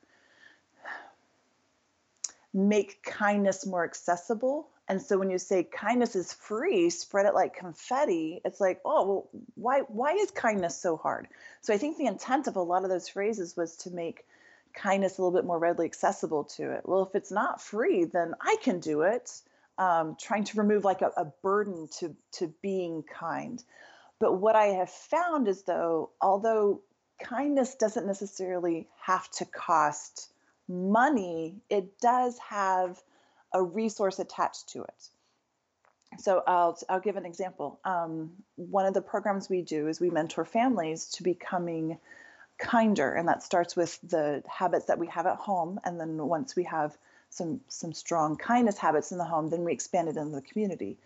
make 2.54 3.04
kindness 3.04 3.66
more 3.66 3.84
accessible. 3.84 4.70
And 4.88 5.02
so 5.02 5.18
when 5.18 5.30
you 5.30 5.40
say 5.40 5.64
kindness 5.64 6.16
is 6.16 6.34
free, 6.34 6.90
spread 6.90 7.26
it 7.26 7.34
like 7.34 7.56
confetti, 7.56 8.42
it's 8.44 8.60
like, 8.60 8.82
oh, 8.86 9.08
well, 9.08 9.30
why 9.56 9.80
why 9.82 10.14
is 10.14 10.30
kindness 10.32 10.78
so 10.78 10.98
hard? 10.98 11.28
So 11.62 11.74
I 11.74 11.78
think 11.78 11.98
the 11.98 12.06
intent 12.06 12.48
of 12.48 12.58
a 12.58 12.62
lot 12.62 12.84
of 12.84 12.90
those 12.90 13.08
phrases 13.08 13.56
was 13.56 13.78
to 13.78 13.92
make 13.92 14.26
kindness 14.74 15.18
a 15.18 15.22
little 15.22 15.38
bit 15.38 15.46
more 15.46 15.60
readily 15.60 15.86
accessible 15.86 16.44
to 16.44 16.72
it. 16.72 16.82
Well, 16.86 17.04
if 17.04 17.16
it's 17.16 17.32
not 17.32 17.62
free, 17.62 18.06
then 18.06 18.34
I 18.42 18.58
can 18.62 18.80
do 18.80 19.02
it. 19.04 19.32
Um, 19.78 20.16
trying 20.20 20.44
to 20.44 20.60
remove 20.60 20.84
like 20.84 21.02
a, 21.02 21.12
a 21.18 21.26
burden 21.42 21.88
to 22.00 22.16
to 22.34 22.54
being 22.62 23.04
kind. 23.04 23.64
But 24.20 24.34
what 24.34 24.56
I 24.56 24.66
have 24.66 24.90
found 24.90 25.48
is 25.48 25.64
though, 25.64 26.12
although 26.22 26.82
kindness 27.22 27.76
doesn't 27.76 28.06
necessarily 28.06 28.88
have 29.02 29.30
to 29.32 29.46
cost 29.46 30.33
money, 30.68 31.56
it 31.70 32.00
does 32.00 32.38
have 32.40 33.02
a 33.54 33.62
resource 33.62 34.20
attached 34.20 34.70
to 34.70 34.84
it. 34.84 35.10
So 36.20 36.44
I'll 36.46 36.78
I'll 36.90 37.00
give 37.00 37.18
an 37.18 37.26
example. 37.26 37.80
Um, 37.86 38.32
one 38.56 38.86
of 38.86 38.94
the 38.94 39.02
programs 39.02 39.50
we 39.50 39.62
do 39.62 39.88
is 39.88 40.00
we 40.00 40.10
mentor 40.10 40.46
families 40.46 41.10
to 41.12 41.24
becoming 41.24 41.98
kinder, 42.60 43.14
and 43.14 43.28
that 43.28 43.44
starts 43.44 43.76
with 43.76 44.00
the 44.04 44.44
habits 44.48 44.86
that 44.86 45.00
we 45.00 45.08
have 45.08 45.26
at 45.26 45.38
home, 45.38 45.80
and 45.84 46.00
then 46.00 46.18
once 46.18 46.56
we 46.56 46.64
have 46.64 46.98
some 47.30 47.62
some 47.68 47.94
strong 47.94 48.38
kindness 48.38 48.78
habits 48.78 49.12
in 49.12 49.18
the 49.18 49.24
home, 49.24 49.50
then 49.50 49.64
we 49.64 49.74
expand 49.74 50.08
it 50.08 50.18
into 50.18 50.36
the 50.36 50.42
community. 50.42 50.98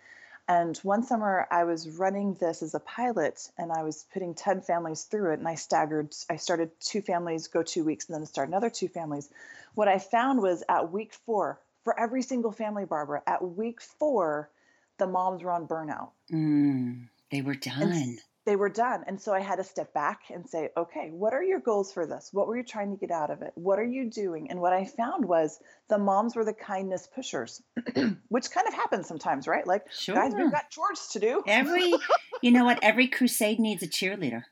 And 0.48 0.78
one 0.78 1.02
summer 1.02 1.46
I 1.50 1.64
was 1.64 1.88
running 1.90 2.34
this 2.34 2.62
as 2.62 2.74
a 2.74 2.80
pilot 2.80 3.50
and 3.58 3.70
I 3.70 3.82
was 3.82 4.06
putting 4.14 4.34
10 4.34 4.62
families 4.62 5.02
through 5.02 5.32
it 5.32 5.38
and 5.38 5.46
I 5.46 5.54
staggered 5.56 6.14
I 6.30 6.36
started 6.36 6.70
two 6.80 7.02
families 7.02 7.48
go 7.48 7.62
2 7.62 7.84
weeks 7.84 8.08
and 8.08 8.16
then 8.16 8.24
start 8.24 8.48
another 8.48 8.70
two 8.70 8.88
families. 8.88 9.28
What 9.74 9.88
I 9.88 9.98
found 9.98 10.40
was 10.40 10.64
at 10.68 10.90
week 10.90 11.12
4 11.12 11.60
for 11.84 12.00
every 12.00 12.22
single 12.22 12.50
family 12.50 12.86
Barbara 12.86 13.22
at 13.26 13.46
week 13.46 13.82
4 13.82 14.48
the 14.96 15.06
moms 15.06 15.42
were 15.42 15.52
on 15.52 15.68
burnout. 15.68 16.10
Mm, 16.32 17.08
they 17.30 17.42
were 17.42 17.52
And 17.52 17.60
done. 17.60 18.18
They 18.48 18.56
were 18.56 18.70
done. 18.70 19.04
And 19.06 19.20
so 19.20 19.34
I 19.34 19.40
had 19.40 19.56
to 19.56 19.64
step 19.64 19.92
back 19.92 20.22
and 20.32 20.48
say, 20.48 20.70
okay, 20.74 21.10
what 21.12 21.34
are 21.34 21.42
your 21.42 21.60
goals 21.60 21.92
for 21.92 22.06
this? 22.06 22.30
What 22.32 22.46
were 22.46 22.56
you 22.56 22.62
trying 22.62 22.92
to 22.92 22.96
get 22.96 23.10
out 23.10 23.28
of 23.28 23.42
it? 23.42 23.52
What 23.56 23.78
are 23.78 23.84
you 23.84 24.08
doing? 24.08 24.50
And 24.50 24.58
what 24.62 24.72
I 24.72 24.86
found 24.86 25.26
was 25.26 25.60
the 25.90 25.98
moms 25.98 26.34
were 26.34 26.46
the 26.46 26.54
kindness 26.54 27.06
pushers, 27.14 27.62
which 28.28 28.50
kind 28.50 28.66
of 28.66 28.72
happens 28.72 29.06
sometimes, 29.06 29.46
right? 29.46 29.66
Like, 29.66 29.84
Sure. 29.92 30.14
guys, 30.14 30.32
we've 30.34 30.50
got 30.50 30.70
chores 30.70 31.08
to 31.12 31.18
do. 31.18 31.42
Every, 31.46 31.98
you 32.42 32.50
know 32.50 32.64
what? 32.64 32.82
Every 32.82 33.06
crusade 33.06 33.58
needs 33.58 33.82
a 33.82 33.86
cheerleader. 33.86 34.44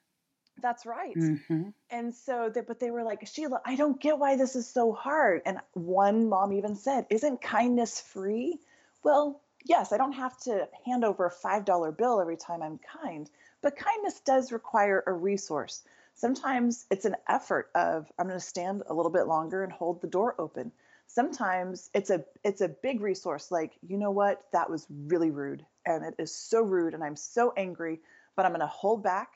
That's 0.60 0.84
right. 0.84 1.14
hmm 1.14 1.70
And 1.88 2.14
so, 2.14 2.50
they, 2.54 2.60
but 2.60 2.78
they 2.78 2.90
were 2.90 3.02
like, 3.02 3.26
Sheila, 3.26 3.62
I 3.64 3.76
don't 3.76 3.98
get 3.98 4.18
why 4.18 4.36
this 4.36 4.56
is 4.56 4.68
so 4.68 4.92
hard. 4.92 5.40
And 5.46 5.58
one 5.72 6.28
mom 6.28 6.52
even 6.52 6.76
said, 6.76 7.06
Isn't 7.08 7.40
kindness 7.40 7.98
free? 7.98 8.58
Well, 9.02 9.40
yes, 9.64 9.92
I 9.92 9.96
don't 9.96 10.12
have 10.12 10.38
to 10.40 10.68
hand 10.84 11.04
over 11.04 11.24
a 11.26 11.30
$5 11.32 11.96
bill 11.96 12.20
every 12.20 12.36
time 12.36 12.62
I'm 12.62 12.78
kind, 13.02 13.28
but 13.66 13.74
kindness 13.74 14.20
does 14.20 14.52
require 14.52 15.02
a 15.08 15.12
resource. 15.12 15.82
Sometimes 16.14 16.86
it's 16.88 17.04
an 17.04 17.16
effort 17.28 17.68
of 17.74 18.06
I'm 18.16 18.28
going 18.28 18.38
to 18.38 18.46
stand 18.46 18.84
a 18.86 18.94
little 18.94 19.10
bit 19.10 19.26
longer 19.26 19.64
and 19.64 19.72
hold 19.72 20.00
the 20.00 20.06
door 20.06 20.36
open. 20.38 20.70
Sometimes 21.08 21.90
it's 21.92 22.10
a 22.10 22.24
it's 22.44 22.60
a 22.60 22.68
big 22.68 23.00
resource 23.00 23.50
like, 23.50 23.72
you 23.84 23.98
know 23.98 24.12
what? 24.12 24.40
That 24.52 24.70
was 24.70 24.86
really 24.88 25.32
rude 25.32 25.66
and 25.84 26.04
it 26.04 26.14
is 26.16 26.32
so 26.32 26.62
rude 26.62 26.94
and 26.94 27.02
I'm 27.02 27.16
so 27.16 27.52
angry, 27.56 27.98
but 28.36 28.46
I'm 28.46 28.52
going 28.52 28.60
to 28.60 28.68
hold 28.68 29.02
back 29.02 29.32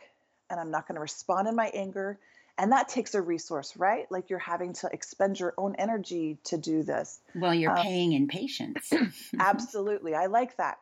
and 0.49 0.61
I'm 0.61 0.71
not 0.71 0.87
going 0.87 0.95
to 0.95 1.01
respond 1.01 1.49
in 1.49 1.57
my 1.57 1.67
anger. 1.75 2.21
And 2.57 2.71
that 2.71 2.89
takes 2.89 3.17
a 3.17 3.21
resource, 3.21 3.77
right? 3.77 4.07
Like 4.13 4.31
you're 4.31 4.39
having 4.39 4.75
to 4.75 4.91
expend 4.93 5.41
your 5.41 5.55
own 5.59 5.75
energy 5.77 6.39
to 6.45 6.57
do 6.57 6.85
this. 6.85 7.19
Well, 7.35 7.53
you're 7.53 7.73
Uh, 7.73 7.83
paying 7.83 8.13
in 8.13 8.29
patience. 8.29 8.93
Absolutely. 9.41 10.15
I 10.15 10.27
like 10.27 10.57
that. 10.59 10.79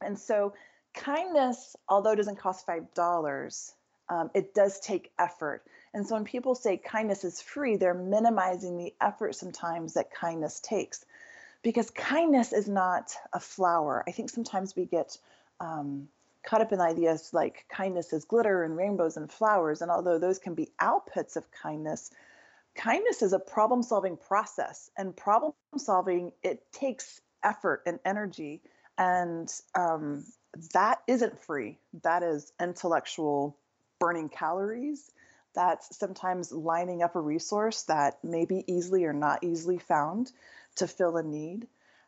And 0.00 0.18
so, 0.18 0.52
kindness, 0.96 1.76
although 1.88 2.12
it 2.12 2.16
doesn't 2.16 2.38
cost 2.38 2.66
$5, 2.66 3.72
um, 4.08 4.30
it 4.34 4.54
does 4.54 4.80
take 4.80 5.12
effort. 5.18 5.62
And 5.94 6.06
so, 6.06 6.14
when 6.14 6.24
people 6.24 6.54
say 6.54 6.76
kindness 6.76 7.24
is 7.24 7.40
free, 7.40 7.76
they're 7.76 7.94
minimizing 7.94 8.76
the 8.76 8.94
effort 9.00 9.34
sometimes 9.34 9.94
that 9.94 10.12
kindness 10.12 10.60
takes 10.60 11.04
because 11.62 11.90
kindness 11.90 12.52
is 12.52 12.68
not 12.68 13.14
a 13.32 13.40
flower. 13.40 14.04
I 14.06 14.12
think 14.12 14.30
sometimes 14.30 14.76
we 14.76 14.84
get 14.84 15.18
um, 15.58 16.08
caught 16.44 16.60
up 16.60 16.72
in 16.72 16.80
ideas 16.80 17.30
like 17.32 17.66
kindness 17.68 18.12
is 18.12 18.24
glitter 18.24 18.62
and 18.62 18.76
rainbows 18.76 19.16
and 19.16 19.30
flowers. 19.30 19.82
And 19.82 19.90
although 19.90 20.18
those 20.18 20.38
can 20.38 20.54
be 20.54 20.70
outputs 20.80 21.36
of 21.36 21.50
kindness, 21.50 22.10
kindness 22.74 23.20
is 23.20 23.32
a 23.32 23.38
problem 23.38 23.82
solving 23.82 24.16
process. 24.16 24.90
And 24.96 25.16
problem 25.16 25.54
solving, 25.76 26.32
it 26.42 26.62
takes 26.72 27.20
effort 27.42 27.82
and 27.84 27.98
energy. 28.04 28.62
And 28.96 29.52
um, 29.74 30.24
that 30.72 31.02
isn't 31.06 31.38
free, 31.40 31.78
that 32.02 32.22
is 32.22 32.52
intellectual 32.60 33.56
burning 33.98 34.28
calories. 34.28 35.10
That's 35.54 35.96
sometimes 35.96 36.52
lining 36.52 37.02
up 37.02 37.16
a 37.16 37.20
resource 37.20 37.84
that 37.84 38.22
may 38.22 38.44
be 38.44 38.64
easily 38.66 39.04
or 39.04 39.12
not 39.12 39.42
easily 39.42 39.78
found 39.78 40.30
to 40.76 40.86
fill 40.86 41.16
a 41.16 41.22
need. 41.22 41.66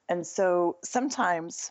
And 0.09 0.27
so 0.27 0.77
sometimes 0.85 1.71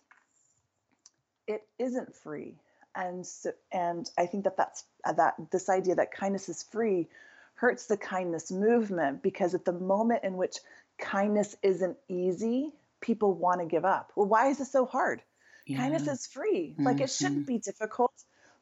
it 1.47 1.61
isn't 1.77 2.15
free. 2.15 2.55
And 2.95 3.25
so, 3.25 3.51
and 3.71 4.09
I 4.17 4.25
think 4.25 4.45
that 4.45 4.57
that's 4.57 4.83
uh, 5.05 5.13
that 5.13 5.35
this 5.51 5.69
idea 5.69 5.95
that 5.95 6.11
kindness 6.11 6.49
is 6.49 6.63
free 6.63 7.07
hurts 7.55 7.85
the 7.85 7.97
kindness 7.97 8.51
movement 8.51 9.21
because 9.21 9.53
at 9.53 9.65
the 9.65 9.73
moment 9.73 10.23
in 10.23 10.35
which 10.35 10.57
kindness 10.97 11.55
isn't 11.61 11.97
easy, 12.07 12.71
people 13.01 13.33
want 13.33 13.61
to 13.61 13.67
give 13.67 13.85
up. 13.85 14.11
Well, 14.15 14.27
why 14.27 14.47
is 14.47 14.59
it 14.59 14.65
so 14.65 14.85
hard? 14.85 15.21
Yeah. 15.67 15.77
Kindness 15.77 16.07
is 16.07 16.25
free. 16.27 16.73
Mm-hmm. 16.73 16.85
Like 16.85 17.01
it 17.01 17.09
shouldn't 17.09 17.41
mm-hmm. 17.41 17.53
be 17.53 17.59
difficult, 17.59 18.13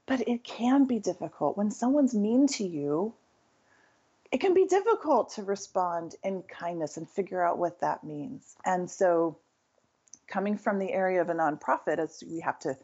but 0.07 0.27
it 0.27 0.43
can 0.43 0.85
be 0.85 0.99
difficult. 0.99 1.55
When 1.55 1.69
someone's 1.69 2.15
mean 2.15 2.47
to 2.47 2.65
you, 2.65 3.13
it 4.31 4.39
can 4.39 4.55
be 4.55 4.65
difficult 4.65 5.33
to 5.33 5.43
respond 5.43 6.15
in 6.23 6.41
kindness 6.43 6.97
and 6.97 7.07
figure 7.07 7.45
out 7.45 7.59
what 7.59 7.81
that 7.81 8.03
means. 8.03 8.55
And 8.65 8.89
so, 8.89 9.37
coming 10.27 10.57
from 10.57 10.79
the 10.79 10.91
area 10.91 11.21
of 11.21 11.29
a 11.29 11.33
nonprofit, 11.33 11.99
as 11.99 12.23
we 12.27 12.39
have 12.39 12.57
to 12.59 12.75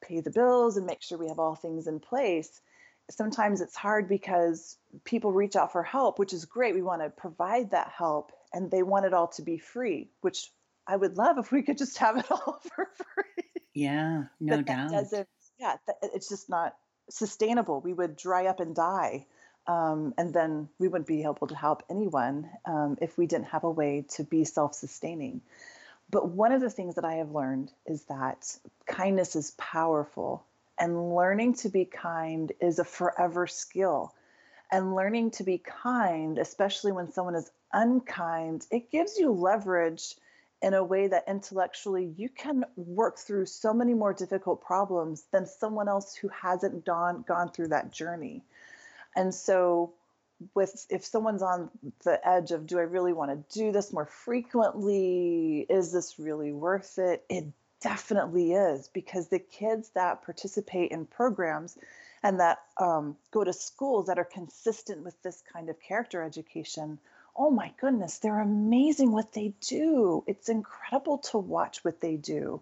pay 0.00 0.20
the 0.20 0.30
bills 0.30 0.76
and 0.76 0.86
make 0.86 1.00
sure 1.00 1.16
we 1.16 1.28
have 1.28 1.38
all 1.38 1.54
things 1.54 1.86
in 1.86 2.00
place, 2.00 2.60
sometimes 3.08 3.60
it's 3.60 3.76
hard 3.76 4.08
because 4.08 4.76
people 5.04 5.30
reach 5.30 5.54
out 5.54 5.70
for 5.70 5.84
help, 5.84 6.18
which 6.18 6.32
is 6.32 6.44
great. 6.44 6.74
We 6.74 6.82
want 6.82 7.02
to 7.02 7.10
provide 7.10 7.70
that 7.70 7.92
help 7.96 8.32
and 8.52 8.68
they 8.68 8.82
want 8.82 9.06
it 9.06 9.14
all 9.14 9.28
to 9.28 9.42
be 9.42 9.58
free, 9.58 10.10
which 10.22 10.50
I 10.86 10.96
would 10.96 11.16
love 11.16 11.38
if 11.38 11.52
we 11.52 11.62
could 11.62 11.78
just 11.78 11.98
have 11.98 12.16
it 12.16 12.26
all 12.30 12.60
for 12.74 12.88
free. 12.96 13.49
Yeah, 13.74 14.24
no 14.40 14.56
but 14.56 14.66
doubt. 14.66 14.90
doesn't, 14.90 15.28
yeah, 15.58 15.76
it's 16.02 16.28
just 16.28 16.48
not 16.48 16.76
sustainable. 17.08 17.80
We 17.80 17.92
would 17.92 18.16
dry 18.16 18.46
up 18.46 18.60
and 18.60 18.74
die. 18.74 19.26
Um, 19.66 20.14
and 20.18 20.32
then 20.32 20.68
we 20.78 20.88
wouldn't 20.88 21.06
be 21.06 21.22
able 21.22 21.46
to 21.46 21.54
help 21.54 21.84
anyone 21.90 22.48
um, 22.64 22.96
if 23.00 23.16
we 23.16 23.26
didn't 23.26 23.46
have 23.46 23.64
a 23.64 23.70
way 23.70 24.04
to 24.16 24.24
be 24.24 24.44
self 24.44 24.74
sustaining. 24.74 25.42
But 26.10 26.28
one 26.30 26.50
of 26.50 26.60
the 26.60 26.70
things 26.70 26.96
that 26.96 27.04
I 27.04 27.14
have 27.14 27.30
learned 27.30 27.70
is 27.86 28.04
that 28.04 28.56
kindness 28.86 29.36
is 29.36 29.52
powerful, 29.52 30.44
and 30.78 31.14
learning 31.14 31.54
to 31.54 31.68
be 31.68 31.84
kind 31.84 32.50
is 32.60 32.78
a 32.78 32.84
forever 32.84 33.46
skill. 33.46 34.14
And 34.72 34.94
learning 34.94 35.32
to 35.32 35.44
be 35.44 35.58
kind, 35.58 36.38
especially 36.38 36.92
when 36.92 37.12
someone 37.12 37.34
is 37.34 37.50
unkind, 37.72 38.66
it 38.70 38.90
gives 38.90 39.18
you 39.18 39.30
leverage 39.30 40.14
in 40.62 40.74
a 40.74 40.84
way 40.84 41.08
that 41.08 41.24
intellectually 41.26 42.12
you 42.16 42.28
can 42.28 42.64
work 42.76 43.18
through 43.18 43.46
so 43.46 43.72
many 43.72 43.94
more 43.94 44.12
difficult 44.12 44.62
problems 44.62 45.24
than 45.32 45.46
someone 45.46 45.88
else 45.88 46.14
who 46.14 46.28
hasn't 46.28 46.84
gone 46.84 47.24
gone 47.26 47.50
through 47.50 47.68
that 47.68 47.92
journey. 47.92 48.42
And 49.16 49.34
so 49.34 49.92
with 50.54 50.86
if 50.90 51.04
someone's 51.04 51.42
on 51.42 51.70
the 52.04 52.26
edge 52.26 52.50
of 52.50 52.66
do 52.66 52.78
I 52.78 52.82
really 52.82 53.12
want 53.12 53.30
to 53.30 53.58
do 53.58 53.72
this 53.72 53.92
more 53.92 54.06
frequently? 54.06 55.66
Is 55.68 55.92
this 55.92 56.18
really 56.18 56.52
worth 56.52 56.98
it? 56.98 57.24
It 57.28 57.46
definitely 57.80 58.52
is 58.52 58.88
because 58.88 59.28
the 59.28 59.38
kids 59.38 59.90
that 59.94 60.22
participate 60.22 60.92
in 60.92 61.06
programs 61.06 61.78
and 62.22 62.40
that 62.40 62.58
um, 62.78 63.16
go 63.30 63.44
to 63.44 63.52
schools 63.52 64.06
that 64.06 64.18
are 64.18 64.24
consistent 64.24 65.02
with 65.02 65.20
this 65.22 65.42
kind 65.52 65.70
of 65.70 65.80
character 65.80 66.22
education 66.22 66.98
oh 67.40 67.50
my 67.50 67.72
goodness, 67.80 68.18
they're 68.18 68.38
amazing 68.38 69.12
what 69.12 69.32
they 69.32 69.54
do. 69.66 70.22
It's 70.26 70.50
incredible 70.50 71.18
to 71.30 71.38
watch 71.38 71.82
what 71.82 71.98
they 71.98 72.16
do. 72.16 72.60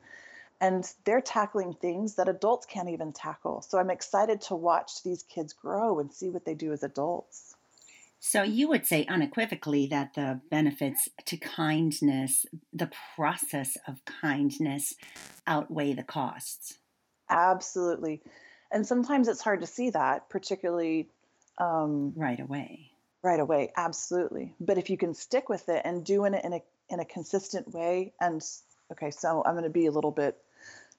And 0.61 0.89
they're 1.05 1.21
tackling 1.21 1.75
things 1.75 2.15
that 2.15 2.29
adults 2.29 2.65
can't 2.65 2.89
even 2.89 3.13
tackle. 3.13 3.61
So 3.63 3.79
I'm 3.79 3.91
excited 3.91 4.41
to 4.43 4.55
watch 4.55 5.03
these 5.03 5.25
kids 5.25 5.53
grow 5.53 5.99
and 5.99 6.13
see 6.13 6.31
what 6.31 6.45
they 6.45 6.55
do 6.55 6.73
as 6.73 6.85
adults. 6.85 7.57
So 8.21 8.45
you 8.45 8.69
would 8.69 8.87
say 8.87 9.05
unequivocally 9.07 9.89
that 9.89 10.15
the 10.15 10.41
benefits 10.49 11.09
to 11.25 11.37
kindness, 11.37 12.47
the 12.73 12.91
process 13.17 13.77
of 13.89 14.05
kindness, 14.05 14.95
outweigh 15.49 15.95
the 15.95 16.05
costs. 16.05 16.79
Absolutely. 17.29 18.23
And 18.71 18.87
sometimes 18.87 19.27
it's 19.27 19.43
hard 19.43 19.61
to 19.61 19.67
see 19.67 19.91
that, 19.91 20.29
particularly 20.29 21.09
um, 21.59 22.13
right 22.15 22.39
away 22.39 22.88
right 23.23 23.41
away 23.41 23.73
absolutely. 23.77 24.55
But 24.61 24.79
if 24.79 24.91
you 24.91 24.97
can 24.97 25.15
stick 25.15 25.49
with 25.49 25.69
it 25.69 25.83
and 25.85 26.05
doing 26.05 26.35
it 26.35 26.45
in 26.45 26.53
a 26.53 26.63
in 26.89 27.01
a 27.01 27.05
consistent 27.05 27.73
way 27.75 28.13
and 28.21 28.43
okay 28.91 29.11
so 29.11 29.43
i'm 29.45 29.53
going 29.53 29.65
to 29.65 29.71
be 29.71 29.87
a 29.87 29.91
little 29.91 30.11
bit 30.11 30.39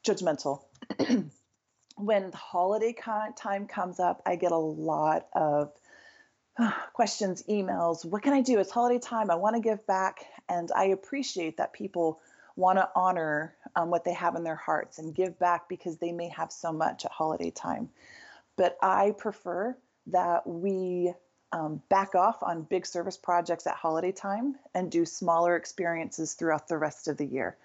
judgmental. 0.06 0.64
When 1.98 2.32
the 2.32 2.38
holiday 2.38 2.96
time 3.36 3.68
comes 3.68 4.00
up 4.00 4.22
i 4.26 4.36
get 4.36 4.52
a 4.52 4.58
lot 4.58 5.28
of 5.34 5.74
uh, 6.58 6.72
questions 6.94 7.44
emails 7.50 8.06
what 8.06 8.22
can 8.22 8.34
i 8.34 8.42
do? 8.42 8.60
It's 8.60 8.72
holiday 8.72 9.00
time. 9.00 9.30
I 9.30 9.36
want 9.36 9.56
to 9.56 9.62
give 9.62 9.86
back. 9.86 10.26
And 10.48 10.72
i 10.76 10.86
appreciate 10.86 11.58
that 11.58 11.74
people 11.74 12.22
want 12.56 12.78
to 12.78 12.90
honor 12.96 13.56
um, 13.76 13.90
what 13.90 14.04
they 14.04 14.14
have 14.14 14.36
in 14.36 14.44
their 14.44 14.56
hearts 14.56 15.00
and 15.00 15.16
give 15.16 15.40
back 15.40 15.70
because 15.70 15.98
they 15.98 16.12
may 16.12 16.30
have 16.30 16.52
so 16.52 16.72
much 16.72 17.06
at 17.06 17.12
holiday 17.12 17.52
time. 17.52 17.90
But 18.56 18.78
i 18.82 19.14
prefer 19.18 19.78
that 20.08 20.48
we 20.48 21.14
um, 21.52 21.82
back 21.90 22.16
off 22.16 22.44
on 22.44 22.64
big 22.64 22.86
service 22.86 23.18
projects 23.18 23.68
at 23.68 23.76
holiday 23.76 24.12
time 24.12 24.56
and 24.74 24.92
do 24.92 25.06
smaller 25.06 25.56
experiences 25.56 26.34
throughout 26.34 26.68
the 26.68 26.78
rest 26.78 27.08
of 27.08 27.18
the 27.18 27.26
year. 27.26 27.58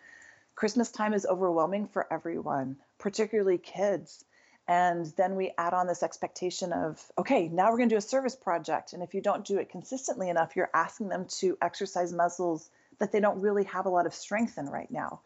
Christmas 0.54 0.90
time 0.90 1.14
is 1.14 1.26
overwhelming 1.26 1.88
for 1.88 2.06
everyone, 2.12 2.76
particularly 2.98 3.58
kids. 3.58 4.24
And 4.66 5.06
then 5.16 5.36
we 5.36 5.52
add 5.58 5.74
on 5.74 5.86
this 5.86 6.02
expectation 6.02 6.72
of, 6.72 7.02
okay, 7.18 7.48
now 7.48 7.70
we're 7.70 7.76
going 7.76 7.90
to 7.90 7.94
do 7.94 7.98
a 7.98 8.02
service 8.02 8.36
project. 8.36 8.94
And 8.94 9.02
if 9.02 9.12
you 9.12 9.20
don't 9.20 9.44
do 9.44 9.58
it 9.58 9.68
consistently 9.68 10.30
enough, 10.30 10.56
you're 10.56 10.70
asking 10.72 11.08
them 11.08 11.26
to 11.40 11.58
exercise 11.60 12.12
muscles 12.12 12.70
that 12.98 13.12
they 13.12 13.20
don't 13.20 13.40
really 13.40 13.64
have 13.64 13.86
a 13.86 13.90
lot 13.90 14.06
of 14.06 14.14
strength 14.14 14.56
in 14.56 14.66
right 14.66 14.90
now. 14.90 15.20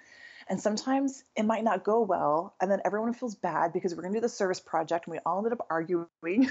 And 0.49 0.61
sometimes 0.61 1.23
it 1.37 1.45
might 1.45 1.63
not 1.63 1.85
go 1.85 2.01
well. 2.01 2.55
And 2.61 2.71
then 2.71 2.81
everyone 2.85 3.13
feels 3.13 3.35
bad 3.35 3.73
because 3.73 3.95
we're 3.95 4.03
going 4.03 4.15
to 4.15 4.19
do 4.19 4.23
the 4.23 4.29
service 4.29 4.61
project 4.61 5.07
and 5.07 5.13
we 5.13 5.19
all 5.27 5.39
ended 5.39 5.53
up 5.53 5.67
arguing. 5.71 6.49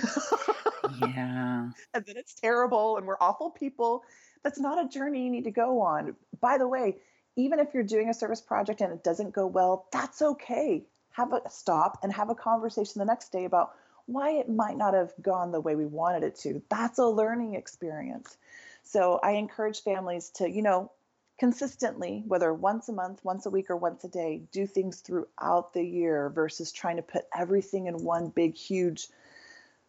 yeah. 1.02 1.70
And 1.94 2.06
then 2.06 2.16
it's 2.18 2.36
terrible 2.36 2.98
and 2.98 3.08
we're 3.08 3.18
awful 3.20 3.50
people. 3.50 4.04
That's 4.44 4.60
not 4.60 4.86
a 4.86 4.88
journey 4.88 5.24
you 5.24 5.32
need 5.32 5.46
to 5.46 5.52
go 5.52 5.82
on. 5.82 6.16
By 6.40 6.58
the 6.58 6.68
way, 6.68 6.98
even 7.36 7.60
if 7.60 7.74
you're 7.74 7.84
doing 7.84 8.10
a 8.10 8.14
service 8.14 8.42
project 8.42 8.82
and 8.82 8.94
it 8.94 9.04
doesn't 9.04 9.34
go 9.34 9.48
well, 9.48 9.88
that's 9.92 10.22
okay. 10.22 10.84
Have 11.12 11.34
a 11.34 11.42
stop 11.50 12.00
and 12.04 12.14
have 12.14 12.30
a 12.30 12.36
conversation 12.36 13.00
the 13.00 13.06
next 13.06 13.32
day 13.32 13.46
about 13.46 13.72
why 14.06 14.32
it 14.32 14.50
might 14.50 14.78
not 14.78 14.94
have 14.94 15.12
gone 15.22 15.52
the 15.52 15.60
way 15.60 15.76
we 15.76 15.86
wanted 15.86 16.24
it 16.24 16.36
to. 16.40 16.62
That's 16.70 17.00
a 17.00 17.06
learning 17.06 17.56
experience. 17.56 18.38
So 18.84 19.20
I 19.22 19.32
encourage 19.32 19.82
families 19.82 20.30
to, 20.36 20.50
you 20.50 20.62
know, 20.62 20.92
consistently, 21.38 22.24
whether 22.28 22.54
once 22.54 22.90
a 22.90 22.94
month, 22.94 23.24
once 23.24 23.46
a 23.46 23.50
week, 23.50 23.70
or 23.70 23.78
once 23.78 24.04
a 24.04 24.08
day, 24.08 24.42
do 24.52 24.66
things 24.66 25.02
throughout 25.02 25.74
the 25.74 25.84
year 25.84 26.30
versus 26.30 26.72
trying 26.72 26.96
to 26.96 27.02
put 27.02 27.26
everything 27.36 27.88
in 27.88 28.04
one 28.04 28.30
big, 28.30 28.56
huge 28.56 29.08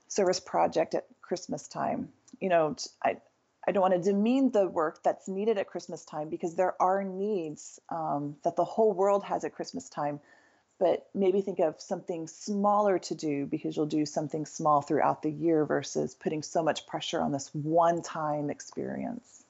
service 0.08 0.40
project 0.40 0.94
at 0.94 1.06
Christmas 1.22 1.68
time. 1.68 2.11
You 2.40 2.48
know, 2.48 2.76
I, 3.02 3.16
I 3.66 3.72
don't 3.72 3.82
want 3.82 3.94
to 3.94 4.12
demean 4.12 4.50
the 4.50 4.66
work 4.66 5.02
that's 5.02 5.28
needed 5.28 5.58
at 5.58 5.66
Christmas 5.66 6.04
time 6.04 6.28
because 6.28 6.54
there 6.54 6.80
are 6.80 7.04
needs 7.04 7.80
um, 7.88 8.37
that 8.44 8.56
the 8.56 8.64
whole 8.64 8.92
world 8.92 9.24
has 9.24 9.44
at 9.44 9.54
Christmas 9.54 9.88
time. 9.88 10.20
But 10.78 11.08
maybe 11.12 11.40
think 11.40 11.58
of 11.58 11.80
something 11.80 12.28
smaller 12.28 13.00
to 13.00 13.14
do 13.14 13.46
because 13.46 13.76
you'll 13.76 13.87
do 13.87 14.06
something 14.06 14.46
small 14.46 14.80
throughout 14.80 15.22
the 15.22 15.30
year 15.30 15.64
versus 15.64 16.14
putting 16.14 16.42
so 16.42 16.62
much 16.62 16.87
pressure 16.87 17.20
on 17.20 17.32
this 17.32 17.52
one 17.52 18.00
time 18.00 18.48
experience. 18.48 19.44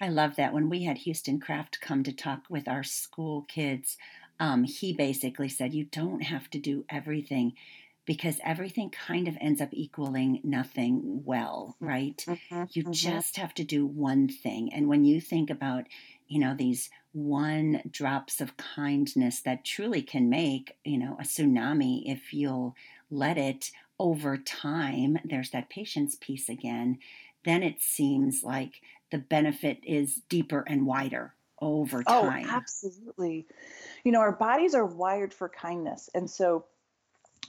I 0.00 0.08
love 0.08 0.36
that. 0.36 0.52
When 0.52 0.68
we 0.68 0.84
had 0.84 0.98
Houston 0.98 1.40
Kraft 1.40 1.80
come 1.80 2.02
to 2.04 2.12
talk 2.12 2.44
with 2.48 2.68
our 2.68 2.84
school 2.84 3.42
kids, 3.48 3.96
um, 4.38 4.64
he 4.64 4.92
basically 4.92 5.48
said, 5.48 5.74
You 5.74 5.84
don't 5.84 6.22
have 6.22 6.48
to 6.50 6.58
do 6.58 6.84
everything 6.88 7.54
because 8.08 8.40
everything 8.42 8.88
kind 8.88 9.28
of 9.28 9.36
ends 9.38 9.60
up 9.60 9.68
equaling 9.72 10.40
nothing 10.42 11.22
well, 11.26 11.76
right? 11.78 12.24
Mm-hmm, 12.26 12.64
you 12.70 12.84
mm-hmm. 12.84 12.92
just 12.92 13.36
have 13.36 13.52
to 13.54 13.64
do 13.64 13.84
one 13.84 14.28
thing. 14.28 14.72
And 14.72 14.88
when 14.88 15.04
you 15.04 15.20
think 15.20 15.50
about, 15.50 15.84
you 16.26 16.38
know, 16.40 16.54
these 16.56 16.88
one 17.12 17.82
drops 17.90 18.40
of 18.40 18.56
kindness 18.56 19.40
that 19.40 19.64
truly 19.64 20.00
can 20.00 20.30
make, 20.30 20.78
you 20.84 20.96
know, 20.96 21.18
a 21.20 21.24
tsunami 21.24 22.02
if 22.06 22.32
you'll 22.32 22.74
let 23.10 23.36
it 23.36 23.72
over 23.98 24.38
time, 24.38 25.18
there's 25.24 25.50
that 25.50 25.68
patience 25.68 26.16
piece 26.18 26.48
again, 26.48 26.98
then 27.44 27.62
it 27.62 27.82
seems 27.82 28.42
like 28.42 28.80
the 29.10 29.18
benefit 29.18 29.78
is 29.84 30.20
deeper 30.28 30.64
and 30.66 30.86
wider 30.86 31.34
over 31.60 32.02
oh, 32.06 32.22
time. 32.22 32.46
Oh, 32.48 32.52
absolutely. 32.52 33.46
You 34.04 34.12
know, 34.12 34.20
our 34.20 34.32
bodies 34.32 34.74
are 34.74 34.84
wired 34.84 35.34
for 35.34 35.48
kindness. 35.48 36.08
And 36.14 36.30
so 36.30 36.66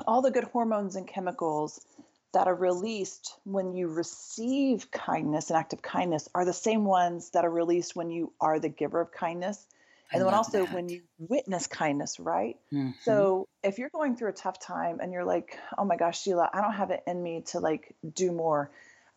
all 0.07 0.21
the 0.21 0.31
good 0.31 0.45
hormones 0.45 0.95
and 0.95 1.07
chemicals 1.07 1.85
that 2.33 2.47
are 2.47 2.55
released 2.55 3.35
when 3.43 3.73
you 3.73 3.87
receive 3.87 4.91
kindness, 4.91 5.49
an 5.49 5.55
act 5.55 5.73
of 5.73 5.81
kindness, 5.81 6.29
are 6.35 6.45
the 6.45 6.53
same 6.53 6.85
ones 6.85 7.31
that 7.31 7.43
are 7.43 7.49
released 7.49 7.95
when 7.95 8.11
you 8.11 8.31
are 8.39 8.59
the 8.59 8.69
giver 8.69 9.01
of 9.01 9.11
kindness. 9.11 9.65
And 10.11 10.23
then 10.23 10.33
also 10.33 10.65
that. 10.65 10.73
when 10.73 10.89
you 10.89 11.01
witness 11.19 11.67
kindness, 11.67 12.19
right? 12.19 12.57
Mm-hmm. 12.73 12.91
So 13.03 13.47
if 13.63 13.77
you're 13.77 13.89
going 13.89 14.15
through 14.15 14.29
a 14.29 14.33
tough 14.33 14.59
time 14.59 14.99
and 15.01 15.13
you're 15.13 15.25
like, 15.25 15.57
oh 15.77 15.85
my 15.85 15.97
gosh, 15.97 16.23
Sheila, 16.23 16.49
I 16.51 16.61
don't 16.61 16.73
have 16.73 16.89
it 16.89 17.03
in 17.05 17.21
me 17.21 17.43
to 17.47 17.59
like 17.59 17.93
do 18.15 18.31
more. 18.31 18.71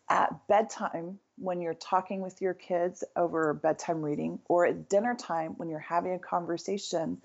At 0.09 0.47
bedtime, 0.47 1.17
when 1.37 1.61
you're 1.61 1.73
talking 1.73 2.21
with 2.21 2.41
your 2.41 2.53
kids 2.53 3.03
over 3.15 3.53
bedtime 3.53 4.01
reading, 4.01 4.39
or 4.45 4.65
at 4.65 4.89
dinner 4.89 5.15
time 5.15 5.53
when 5.57 5.69
you're 5.69 5.79
having 5.79 6.13
a 6.13 6.19
conversation, 6.19 7.21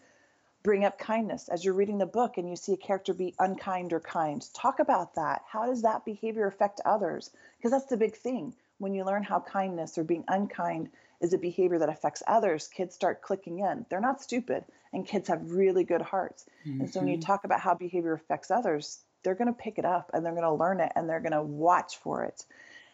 bring 0.62 0.84
up 0.84 0.98
kindness 0.98 1.48
as 1.48 1.64
you're 1.64 1.74
reading 1.74 1.98
the 1.98 2.06
book 2.06 2.36
and 2.36 2.48
you 2.48 2.56
see 2.56 2.72
a 2.72 2.76
character 2.76 3.14
be 3.14 3.34
unkind 3.38 3.92
or 3.92 4.00
kind 4.00 4.44
talk 4.54 4.80
about 4.80 5.14
that 5.14 5.42
how 5.46 5.64
does 5.64 5.82
that 5.82 6.04
behavior 6.04 6.48
affect 6.48 6.80
others 6.84 7.30
because 7.56 7.70
that's 7.70 7.86
the 7.86 7.96
big 7.96 8.16
thing 8.16 8.52
when 8.78 8.92
you 8.92 9.04
learn 9.04 9.22
how 9.22 9.40
kindness 9.40 9.98
or 9.98 10.04
being 10.04 10.24
unkind 10.28 10.88
is 11.20 11.32
a 11.32 11.38
behavior 11.38 11.78
that 11.78 11.88
affects 11.88 12.22
others, 12.26 12.68
kids 12.68 12.94
start 12.94 13.22
clicking 13.22 13.58
in. 13.58 13.84
They're 13.88 14.00
not 14.00 14.22
stupid, 14.22 14.64
and 14.92 15.06
kids 15.06 15.28
have 15.28 15.50
really 15.50 15.84
good 15.84 16.02
hearts. 16.02 16.46
Mm-hmm. 16.66 16.80
And 16.80 16.90
so 16.90 17.00
when 17.00 17.08
you 17.08 17.16
mm-hmm. 17.16 17.26
talk 17.26 17.44
about 17.44 17.60
how 17.60 17.74
behavior 17.74 18.12
affects 18.12 18.50
others, 18.50 19.00
they're 19.22 19.34
going 19.34 19.52
to 19.52 19.60
pick 19.60 19.78
it 19.78 19.84
up 19.84 20.10
and 20.14 20.24
they're 20.24 20.32
going 20.32 20.44
to 20.44 20.52
learn 20.52 20.80
it 20.80 20.92
and 20.94 21.08
they're 21.08 21.20
going 21.20 21.32
to 21.32 21.42
watch 21.42 21.96
for 21.96 22.22
it. 22.22 22.44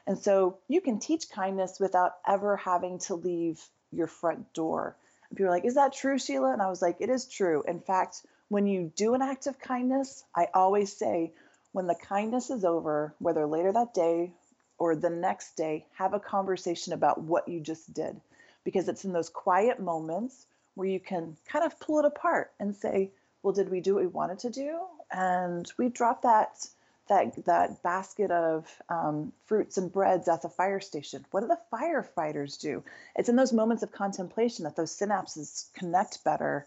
And 0.07 0.19
so 0.19 0.59
you 0.69 0.81
can 0.81 0.99
teach 0.99 1.31
kindness 1.31 1.81
without 1.81 2.17
ever 2.27 2.57
having 2.57 2.99
to 3.01 3.15
leave 3.15 3.61
your 3.91 4.07
front 4.07 4.53
door. 4.53 4.97
And 5.31 5.37
people 5.37 5.49
are 5.49 5.55
like, 5.55 5.65
Is 5.65 5.75
that 5.77 5.95
true, 5.95 6.19
Sheila? 6.19 6.53
And 6.53 6.63
I 6.63 6.69
was 6.69 6.83
like, 6.83 6.97
It 7.01 7.11
is 7.11 7.27
true. 7.27 7.63
In 7.67 7.81
fact, 7.81 8.23
when 8.49 8.67
you 8.67 8.93
do 8.95 9.15
an 9.15 9.23
act 9.23 9.47
of 9.47 9.59
kindness, 9.59 10.25
I 10.35 10.49
always 10.53 10.97
say, 10.97 11.33
when 11.73 11.87
the 11.87 11.95
kindness 11.95 12.51
is 12.51 12.65
over, 12.65 13.15
whether 13.19 13.47
later 13.47 13.73
that 13.73 13.95
day 13.95 14.33
or 14.79 14.95
the 14.95 15.11
next 15.11 15.57
day, 15.57 15.87
have 15.95 16.13
a 16.15 16.21
conversation 16.21 16.93
about 16.93 17.21
what 17.21 17.49
you 17.49 17.61
just 17.61 17.93
did. 17.93 18.21
Because 18.63 18.89
it's 18.89 19.05
in 19.05 19.13
those 19.13 19.29
quiet 19.29 19.81
moments 19.81 20.47
where 20.75 20.89
you 20.89 21.01
can 21.01 21.37
kind 21.49 21.65
of 21.65 21.79
pull 21.81 21.99
it 21.99 22.05
apart 22.05 22.53
and 22.61 22.77
say, 22.77 23.11
well, 23.43 23.53
did 23.53 23.71
we 23.71 23.81
do 23.81 23.95
what 23.95 24.05
we 24.05 24.09
wanted 24.09 24.39
to 24.41 24.51
do? 24.51 24.79
And 25.11 25.71
we 25.79 25.89
dropped 25.89 26.23
that 26.23 26.67
that 27.09 27.45
that 27.45 27.83
basket 27.83 28.31
of 28.31 28.67
um, 28.89 29.33
fruits 29.47 29.77
and 29.79 29.93
breads 29.93 30.29
at 30.29 30.43
the 30.43 30.49
fire 30.49 30.81
station. 30.81 31.25
What 31.31 31.41
do 31.41 31.49
the 31.49 31.59
firefighters 31.73 32.59
do? 32.61 32.83
It's 33.17 33.29
in 33.29 33.37
those 33.37 33.53
moments 33.53 33.83
of 33.83 33.93
contemplation 33.93 34.65
that 34.65 34.77
those 34.77 34.97
synapses 34.97 35.73
connect 35.75 36.25
better. 36.25 36.67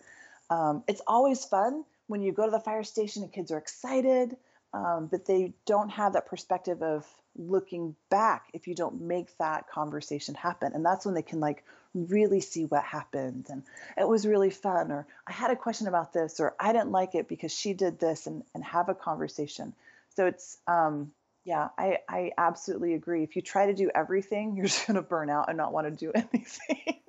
Um, 0.49 0.83
it's 0.87 1.01
always 1.07 1.43
fun 1.43 1.83
when 2.07 2.21
you 2.21 2.31
go 2.31 2.45
to 2.45 2.51
the 2.51 2.59
fire 2.59 2.83
station 2.83 3.23
and 3.23 3.31
kids 3.31 3.51
are 3.51 3.57
excited, 3.57 4.37
um, 4.73 5.07
but 5.11 5.25
they 5.25 5.53
don't 5.65 5.89
have 5.89 6.13
that 6.13 6.27
perspective 6.27 6.81
of 6.81 7.05
looking 7.37 7.95
back 8.09 8.45
if 8.53 8.67
you 8.67 8.75
don't 8.75 9.01
make 9.01 9.35
that 9.37 9.69
conversation 9.69 10.35
happen. 10.35 10.71
And 10.73 10.85
that's 10.85 11.05
when 11.05 11.15
they 11.15 11.21
can 11.21 11.39
like 11.39 11.63
really 11.93 12.41
see 12.41 12.65
what 12.65 12.83
happened 12.83 13.47
and 13.49 13.63
it 13.97 14.07
was 14.07 14.27
really 14.27 14.49
fun 14.49 14.91
or 14.91 15.07
I 15.25 15.31
had 15.31 15.51
a 15.51 15.55
question 15.55 15.87
about 15.87 16.13
this 16.13 16.39
or 16.39 16.55
I 16.59 16.73
didn't 16.73 16.91
like 16.91 17.15
it 17.15 17.27
because 17.27 17.51
she 17.51 17.73
did 17.73 17.99
this 17.99 18.27
and, 18.27 18.43
and 18.53 18.63
have 18.63 18.89
a 18.89 18.95
conversation. 18.95 19.73
So 20.17 20.25
it's 20.25 20.57
um 20.67 21.11
yeah, 21.45 21.69
I, 21.77 21.99
I 22.09 22.31
absolutely 22.37 22.95
agree. 22.95 23.23
If 23.23 23.37
you 23.37 23.41
try 23.41 23.67
to 23.67 23.73
do 23.73 23.89
everything, 23.95 24.55
you're 24.57 24.65
just 24.65 24.87
gonna 24.87 25.03
burn 25.03 25.29
out 25.29 25.47
and 25.47 25.57
not 25.57 25.71
want 25.71 25.87
to 25.87 25.91
do 25.91 26.11
anything. 26.15 27.01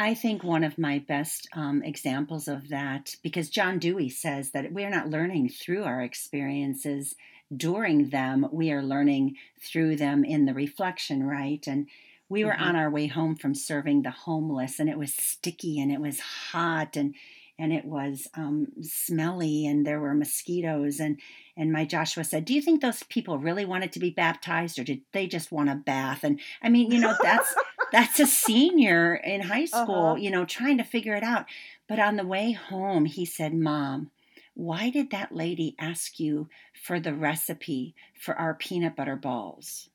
I 0.00 0.14
think 0.14 0.42
one 0.42 0.64
of 0.64 0.76
my 0.76 0.98
best 0.98 1.48
um, 1.54 1.82
examples 1.82 2.46
of 2.46 2.68
that, 2.68 3.14
because 3.22 3.48
John 3.48 3.78
Dewey 3.78 4.08
says 4.08 4.50
that 4.52 4.72
we're 4.72 4.90
not 4.90 5.08
learning 5.08 5.48
through 5.48 5.84
our 5.84 6.02
experiences 6.02 7.14
during 7.56 8.10
them, 8.10 8.46
we 8.52 8.70
are 8.70 8.82
learning 8.82 9.36
through 9.60 9.96
them 9.96 10.24
in 10.24 10.44
the 10.44 10.54
reflection, 10.54 11.24
right? 11.24 11.64
And 11.66 11.88
we 12.28 12.44
were 12.44 12.52
mm-hmm. 12.52 12.62
on 12.62 12.76
our 12.76 12.90
way 12.90 13.06
home 13.06 13.36
from 13.36 13.54
serving 13.54 14.02
the 14.02 14.10
homeless, 14.10 14.78
and 14.78 14.88
it 14.88 14.98
was 14.98 15.14
sticky 15.14 15.80
and 15.80 15.90
it 15.90 16.00
was 16.00 16.20
hot 16.20 16.96
and 16.96 17.14
and 17.58 17.72
it 17.72 17.84
was 17.84 18.28
um, 18.34 18.68
smelly 18.82 19.66
and 19.66 19.86
there 19.86 20.00
were 20.00 20.14
mosquitoes 20.14 21.00
and 21.00 21.20
and 21.56 21.72
my 21.72 21.84
joshua 21.84 22.24
said 22.24 22.44
do 22.44 22.54
you 22.54 22.62
think 22.62 22.80
those 22.80 23.02
people 23.04 23.38
really 23.38 23.64
wanted 23.64 23.92
to 23.92 23.98
be 23.98 24.10
baptized 24.10 24.78
or 24.78 24.84
did 24.84 25.00
they 25.12 25.26
just 25.26 25.52
want 25.52 25.70
a 25.70 25.74
bath 25.74 26.24
and 26.24 26.40
i 26.62 26.68
mean 26.68 26.90
you 26.90 27.00
know 27.00 27.14
that's 27.22 27.54
that's 27.92 28.20
a 28.20 28.26
senior 28.26 29.14
in 29.14 29.40
high 29.40 29.64
school 29.64 30.12
uh-huh. 30.12 30.16
you 30.16 30.30
know 30.30 30.44
trying 30.44 30.78
to 30.78 30.84
figure 30.84 31.14
it 31.14 31.22
out 31.22 31.46
but 31.88 31.98
on 31.98 32.16
the 32.16 32.26
way 32.26 32.52
home 32.52 33.04
he 33.04 33.24
said 33.24 33.54
mom 33.54 34.10
why 34.54 34.90
did 34.90 35.10
that 35.10 35.34
lady 35.34 35.76
ask 35.78 36.18
you 36.18 36.48
for 36.74 36.98
the 36.98 37.14
recipe 37.14 37.94
for 38.20 38.34
our 38.34 38.54
peanut 38.54 38.96
butter 38.96 39.16
balls 39.16 39.90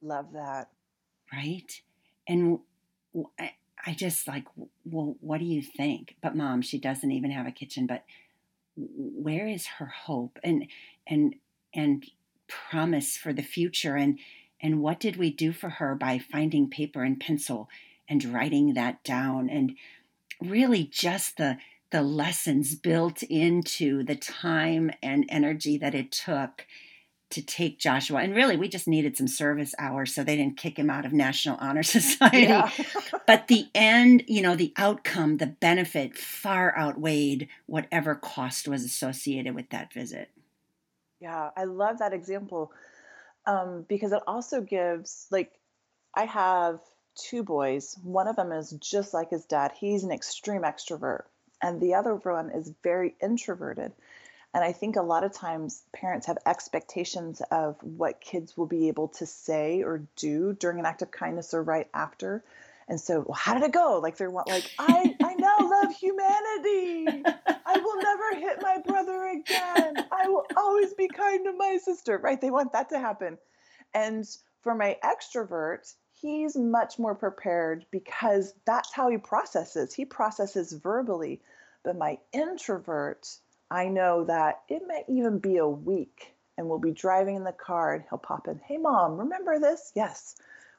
love 0.00 0.32
that 0.32 0.68
right? 1.32 1.80
And 2.28 2.60
I 3.86 3.94
just 3.94 4.28
like, 4.28 4.44
well, 4.84 5.16
what 5.20 5.38
do 5.38 5.44
you 5.44 5.62
think? 5.62 6.16
But 6.22 6.36
mom, 6.36 6.62
she 6.62 6.78
doesn't 6.78 7.10
even 7.10 7.30
have 7.30 7.46
a 7.46 7.52
kitchen. 7.52 7.86
But 7.86 8.04
where 8.76 9.46
is 9.46 9.66
her 9.78 9.86
hope 9.86 10.38
and 10.42 10.66
and 11.06 11.34
and 11.74 12.06
promise 12.48 13.16
for 13.16 13.32
the 13.32 13.42
future? 13.42 13.96
And 13.96 14.18
and 14.60 14.80
what 14.80 15.00
did 15.00 15.16
we 15.16 15.30
do 15.30 15.52
for 15.52 15.68
her 15.68 15.94
by 15.94 16.18
finding 16.18 16.70
paper 16.70 17.02
and 17.02 17.18
pencil 17.18 17.68
and 18.08 18.24
writing 18.24 18.74
that 18.74 19.02
down? 19.02 19.50
And 19.50 19.76
really, 20.40 20.84
just 20.84 21.36
the 21.36 21.58
the 21.90 22.02
lessons 22.02 22.74
built 22.74 23.22
into 23.24 24.02
the 24.02 24.16
time 24.16 24.90
and 25.02 25.26
energy 25.28 25.76
that 25.76 25.94
it 25.94 26.10
took 26.10 26.66
to 27.32 27.42
take 27.42 27.78
Joshua. 27.78 28.20
And 28.20 28.34
really, 28.34 28.56
we 28.56 28.68
just 28.68 28.86
needed 28.86 29.16
some 29.16 29.28
service 29.28 29.74
hours 29.78 30.14
so 30.14 30.22
they 30.22 30.36
didn't 30.36 30.56
kick 30.56 30.78
him 30.78 30.90
out 30.90 31.04
of 31.04 31.12
National 31.12 31.56
Honor 31.60 31.82
Society. 31.82 32.42
Yeah. 32.42 32.70
but 33.26 33.48
the 33.48 33.66
end, 33.74 34.24
you 34.28 34.42
know, 34.42 34.54
the 34.54 34.72
outcome, 34.76 35.38
the 35.38 35.46
benefit 35.46 36.16
far 36.16 36.76
outweighed 36.78 37.48
whatever 37.66 38.14
cost 38.14 38.68
was 38.68 38.84
associated 38.84 39.54
with 39.54 39.70
that 39.70 39.92
visit. 39.92 40.30
Yeah, 41.20 41.50
I 41.56 41.64
love 41.64 41.98
that 41.98 42.12
example 42.12 42.72
um, 43.46 43.84
because 43.88 44.12
it 44.12 44.22
also 44.26 44.60
gives, 44.60 45.26
like, 45.30 45.52
I 46.14 46.24
have 46.24 46.80
two 47.14 47.42
boys. 47.42 47.96
One 48.02 48.28
of 48.28 48.36
them 48.36 48.52
is 48.52 48.70
just 48.80 49.14
like 49.14 49.30
his 49.30 49.44
dad, 49.44 49.72
he's 49.78 50.04
an 50.04 50.12
extreme 50.12 50.62
extrovert, 50.62 51.22
and 51.62 51.80
the 51.80 51.94
other 51.94 52.14
one 52.14 52.50
is 52.50 52.72
very 52.82 53.14
introverted. 53.22 53.92
And 54.54 54.62
I 54.62 54.72
think 54.72 54.96
a 54.96 55.02
lot 55.02 55.24
of 55.24 55.32
times 55.32 55.82
parents 55.94 56.26
have 56.26 56.38
expectations 56.44 57.40
of 57.50 57.76
what 57.82 58.20
kids 58.20 58.56
will 58.56 58.66
be 58.66 58.88
able 58.88 59.08
to 59.08 59.26
say 59.26 59.82
or 59.82 60.06
do 60.16 60.52
during 60.52 60.78
an 60.78 60.86
act 60.86 61.00
of 61.00 61.10
kindness 61.10 61.54
or 61.54 61.62
right 61.62 61.88
after. 61.94 62.44
And 62.86 63.00
so, 63.00 63.20
well, 63.20 63.34
how 63.34 63.54
did 63.54 63.62
it 63.62 63.72
go? 63.72 64.00
Like 64.02 64.18
they're 64.18 64.30
like, 64.30 64.70
I, 64.78 65.16
I 65.22 65.34
now 65.34 65.56
love 65.60 65.94
humanity. 65.94 67.24
I 67.64 67.78
will 67.78 68.02
never 68.02 68.34
hit 68.34 68.60
my 68.60 68.78
brother 68.84 69.24
again. 69.28 69.94
I 70.12 70.28
will 70.28 70.44
always 70.56 70.92
be 70.92 71.08
kind 71.08 71.44
to 71.44 71.52
my 71.52 71.78
sister. 71.82 72.18
Right? 72.18 72.40
They 72.40 72.50
want 72.50 72.72
that 72.72 72.90
to 72.90 72.98
happen. 72.98 73.38
And 73.94 74.26
for 74.62 74.74
my 74.74 74.98
extrovert, 75.02 75.94
he's 76.12 76.56
much 76.56 76.98
more 76.98 77.14
prepared 77.14 77.86
because 77.90 78.52
that's 78.66 78.92
how 78.92 79.08
he 79.08 79.16
processes. 79.16 79.94
He 79.94 80.04
processes 80.04 80.72
verbally. 80.72 81.40
But 81.84 81.96
my 81.96 82.18
introvert, 82.32 83.26
I 83.72 83.88
know 83.88 84.24
that 84.24 84.60
it 84.68 84.82
may 84.86 85.02
even 85.08 85.38
be 85.38 85.56
a 85.56 85.66
week 85.66 86.34
and 86.58 86.68
we'll 86.68 86.78
be 86.78 86.92
driving 86.92 87.36
in 87.36 87.44
the 87.44 87.52
car 87.52 87.94
and 87.94 88.04
he'll 88.08 88.18
pop 88.18 88.46
in, 88.46 88.60
Hey, 88.66 88.76
mom, 88.76 89.16
remember 89.16 89.58
this? 89.58 89.92
Yes. 89.94 90.36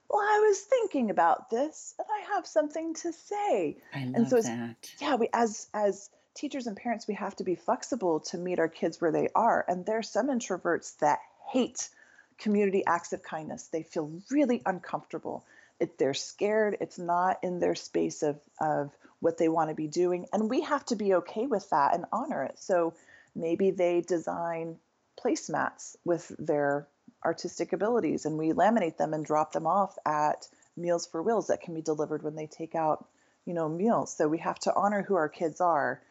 Well, 0.08 0.21
I 0.21 0.45
was 0.47 0.60
thinking 0.60 1.10
about 1.10 1.49
this 1.49 1.95
and 1.97 2.08
I 2.08 2.36
have 2.36 2.45
something 2.45 2.93
to 2.95 3.12
say. 3.12 3.77
I 3.95 4.06
love 4.06 4.15
and 4.15 4.29
so 4.29 4.41
that. 4.41 4.91
Yeah, 5.01 5.15
we 5.15 5.27
as 5.34 5.67
as 5.73 6.12
teachers 6.36 6.67
and 6.67 6.77
parents, 6.77 7.08
we 7.08 7.15
have 7.15 7.36
to 7.38 7.43
be 7.43 7.56
flexible 7.56 8.19
to 8.19 8.38
meet 8.38 8.60
our 8.60 8.67
kids 8.67 9.01
where 9.01 9.12
they 9.12 9.29
are. 9.34 9.65
And 9.67 9.88
there's 9.88 10.10
some 10.10 10.27
introverts 10.27 10.99
that 10.99 11.17
hate 11.51 11.89
community 12.38 12.84
acts 12.86 13.12
of 13.12 13.23
kindness. 13.23 13.69
They 13.71 13.82
feel 13.82 14.12
really 14.29 14.62
uncomfortable. 14.67 15.45
If 15.79 15.97
they're 15.97 16.13
scared, 16.13 16.77
it's 16.79 16.99
not 16.99 17.39
in 17.43 17.60
their 17.60 17.75
space 17.75 18.21
of 18.21 18.39
of 18.62 18.91
what 19.23 19.38
they 19.38 19.47
want 19.47 19.69
to 19.69 19.75
be 19.75 19.88
doing. 19.88 20.27
And 20.33 20.49
we 20.49 20.62
have 20.62 20.86
to 20.88 20.97
be 20.97 21.13
okay 21.15 21.47
with 21.47 21.69
that 21.69 21.95
and 21.95 22.05
honor 22.12 22.43
it. 22.43 22.59
So 22.59 22.93
maybe 23.33 23.71
they 23.71 24.01
design 24.01 24.75
placemats 25.23 25.95
with 26.03 26.29
their 26.38 26.88
artistic 27.23 27.71
abilities 27.71 28.25
and 28.25 28.38
we 28.38 28.51
laminate 28.51 28.97
them 28.97 29.13
and 29.13 29.25
drop 29.25 29.53
them 29.53 29.65
off 29.65 29.97
at 30.05 30.47
Meals 30.75 31.07
for 31.07 31.21
Wheels 31.21 31.47
that 31.47 31.62
can 31.62 31.73
be 31.73 31.81
delivered 31.81 32.21
when 32.21 32.36
they 32.36 32.47
take 32.47 32.75
out, 32.75 33.05
you 33.45 33.53
know, 33.53 33.69
meals. 33.69 34.13
So 34.13 34.27
we 34.27 34.39
have 34.39 34.59
to 34.59 34.75
honor 34.75 35.01
who 35.01 35.15
our 35.15 35.29
kids 35.29 35.62
are 35.62 36.01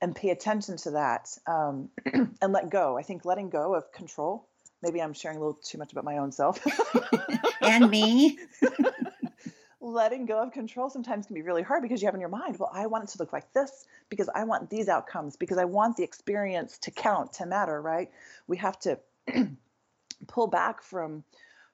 and 0.00 0.14
pay 0.14 0.30
attention 0.30 0.76
to 0.78 0.92
that 0.92 1.36
um, 1.48 1.88
and 2.40 2.52
let 2.52 2.70
go. 2.70 2.96
I 2.96 3.02
think 3.02 3.24
letting 3.24 3.50
go 3.50 3.74
of 3.74 3.90
control. 3.92 4.46
Maybe 4.80 5.02
I'm 5.02 5.12
sharing 5.12 5.38
a 5.38 5.40
little 5.40 5.58
too 5.62 5.78
much 5.78 5.90
about 5.90 6.04
my 6.04 6.18
own 6.18 6.30
self. 6.30 6.64
and 7.60 7.90
me. 7.90 8.38
letting 9.80 10.26
go 10.26 10.42
of 10.42 10.52
control 10.52 10.90
sometimes 10.90 11.26
can 11.26 11.34
be 11.34 11.42
really 11.42 11.62
hard 11.62 11.82
because 11.82 12.02
you 12.02 12.06
have 12.06 12.14
in 12.14 12.20
your 12.20 12.28
mind, 12.28 12.58
well, 12.58 12.70
I 12.72 12.86
want 12.86 13.04
it 13.04 13.10
to 13.10 13.18
look 13.18 13.32
like 13.32 13.52
this 13.52 13.86
because 14.10 14.28
I 14.34 14.44
want 14.44 14.68
these 14.68 14.88
outcomes 14.88 15.36
because 15.36 15.58
I 15.58 15.64
want 15.64 15.96
the 15.96 16.04
experience 16.04 16.78
to 16.78 16.90
count, 16.90 17.32
to 17.34 17.46
matter, 17.46 17.80
right? 17.80 18.10
We 18.46 18.58
have 18.58 18.78
to 18.80 18.98
pull 20.26 20.46
back 20.46 20.82
from 20.82 21.24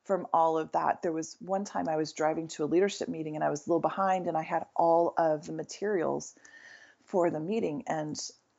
from 0.05 0.25
all 0.33 0.57
of 0.57 0.71
that. 0.71 1.03
There 1.03 1.13
was 1.13 1.37
one 1.41 1.65
time 1.65 1.89
I 1.89 1.97
was 1.97 2.13
driving 2.13 2.47
to 2.49 2.63
a 2.63 2.67
leadership 2.67 3.09
meeting 3.09 3.35
and 3.35 3.43
I 3.43 3.51
was 3.51 3.67
a 3.67 3.71
little 3.71 3.81
behind 3.81 4.29
and 4.29 4.37
I 4.37 4.43
had 4.43 4.65
all 4.77 5.15
of 5.19 5.47
the 5.47 5.53
materials 5.53 6.33
for 7.05 7.29
the 7.29 7.41
meeting 7.41 7.83
and 7.89 8.17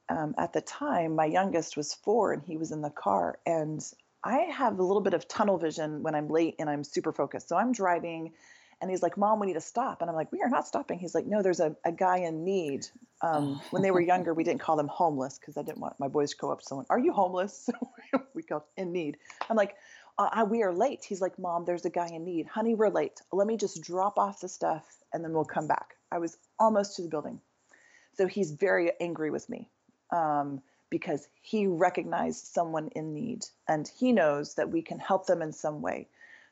um, 0.09 0.35
at 0.37 0.51
the 0.51 0.59
time 0.59 1.15
my 1.15 1.25
youngest 1.25 1.77
was 1.77 1.93
four 1.93 2.33
and 2.33 2.43
he 2.43 2.57
was 2.57 2.73
in 2.73 2.81
the 2.81 2.89
car 2.89 3.39
and 3.45 3.81
I 4.25 4.39
have 4.51 4.77
a 4.77 4.83
little 4.83 5.01
bit 5.01 5.13
of 5.13 5.25
tunnel 5.29 5.57
vision 5.57 6.03
when 6.03 6.15
I'm 6.15 6.27
late 6.27 6.55
and 6.59 6.69
I'm 6.69 6.83
super 6.83 7.13
focused. 7.13 7.47
So 7.47 7.55
I'm 7.55 7.71
driving 7.71 8.33
and 8.81 8.91
he's 8.91 9.01
like, 9.01 9.17
Mom, 9.17 9.39
we 9.39 9.47
need 9.47 9.53
to 9.53 9.61
stop. 9.61 10.01
And 10.01 10.09
I'm 10.09 10.15
like, 10.15 10.31
We 10.31 10.41
are 10.41 10.49
not 10.49 10.67
stopping. 10.67 10.99
He's 10.99 11.15
like, 11.15 11.25
No, 11.25 11.41
there's 11.41 11.59
a, 11.59 11.75
a 11.85 11.91
guy 11.91 12.17
in 12.19 12.43
need. 12.43 12.87
Um, 13.21 13.59
oh. 13.59 13.61
When 13.71 13.81
they 13.81 13.91
were 13.91 14.01
younger, 14.01 14.33
we 14.33 14.43
didn't 14.45 14.61
call 14.61 14.75
them 14.75 14.87
homeless 14.87 15.39
because 15.39 15.57
I 15.57 15.63
didn't 15.63 15.79
want 15.79 15.99
my 15.99 16.07
boys 16.07 16.31
to 16.31 16.37
go 16.37 16.51
up 16.51 16.59
to 16.59 16.65
someone, 16.65 16.85
Are 16.89 16.99
you 16.99 17.13
homeless? 17.13 17.69
we 18.33 18.43
called 18.43 18.63
in 18.75 18.91
need. 18.91 19.17
I'm 19.49 19.57
like, 19.57 19.75
uh, 20.17 20.45
we 20.49 20.63
are 20.63 20.73
late. 20.73 21.03
He's 21.03 21.21
like, 21.21 21.37
Mom, 21.37 21.65
there's 21.65 21.85
a 21.85 21.89
guy 21.89 22.07
in 22.07 22.25
need. 22.25 22.47
Honey, 22.47 22.75
we're 22.75 22.89
late. 22.89 23.21
Let 23.31 23.47
me 23.47 23.57
just 23.57 23.81
drop 23.83 24.17
off 24.17 24.41
the 24.41 24.49
stuff 24.49 24.85
and 25.13 25.23
then 25.23 25.33
we'll 25.33 25.45
come 25.45 25.67
back. 25.67 25.95
I 26.11 26.17
was 26.17 26.37
almost 26.59 26.95
to 26.95 27.03
the 27.03 27.09
building. 27.09 27.39
So 28.13 28.25
he's 28.25 28.51
very 28.51 28.91
angry 28.99 29.29
with 29.29 29.47
me 29.47 29.69
um, 30.11 30.61
because 30.89 31.27
he 31.41 31.67
recognized 31.67 32.45
someone 32.45 32.89
in 32.95 33.13
need 33.13 33.45
and 33.67 33.89
he 33.99 34.11
knows 34.11 34.55
that 34.55 34.71
we 34.71 34.81
can 34.81 34.97
help 34.97 35.27
them 35.27 35.41
in 35.41 35.53
some 35.53 35.81
way. 35.81 36.07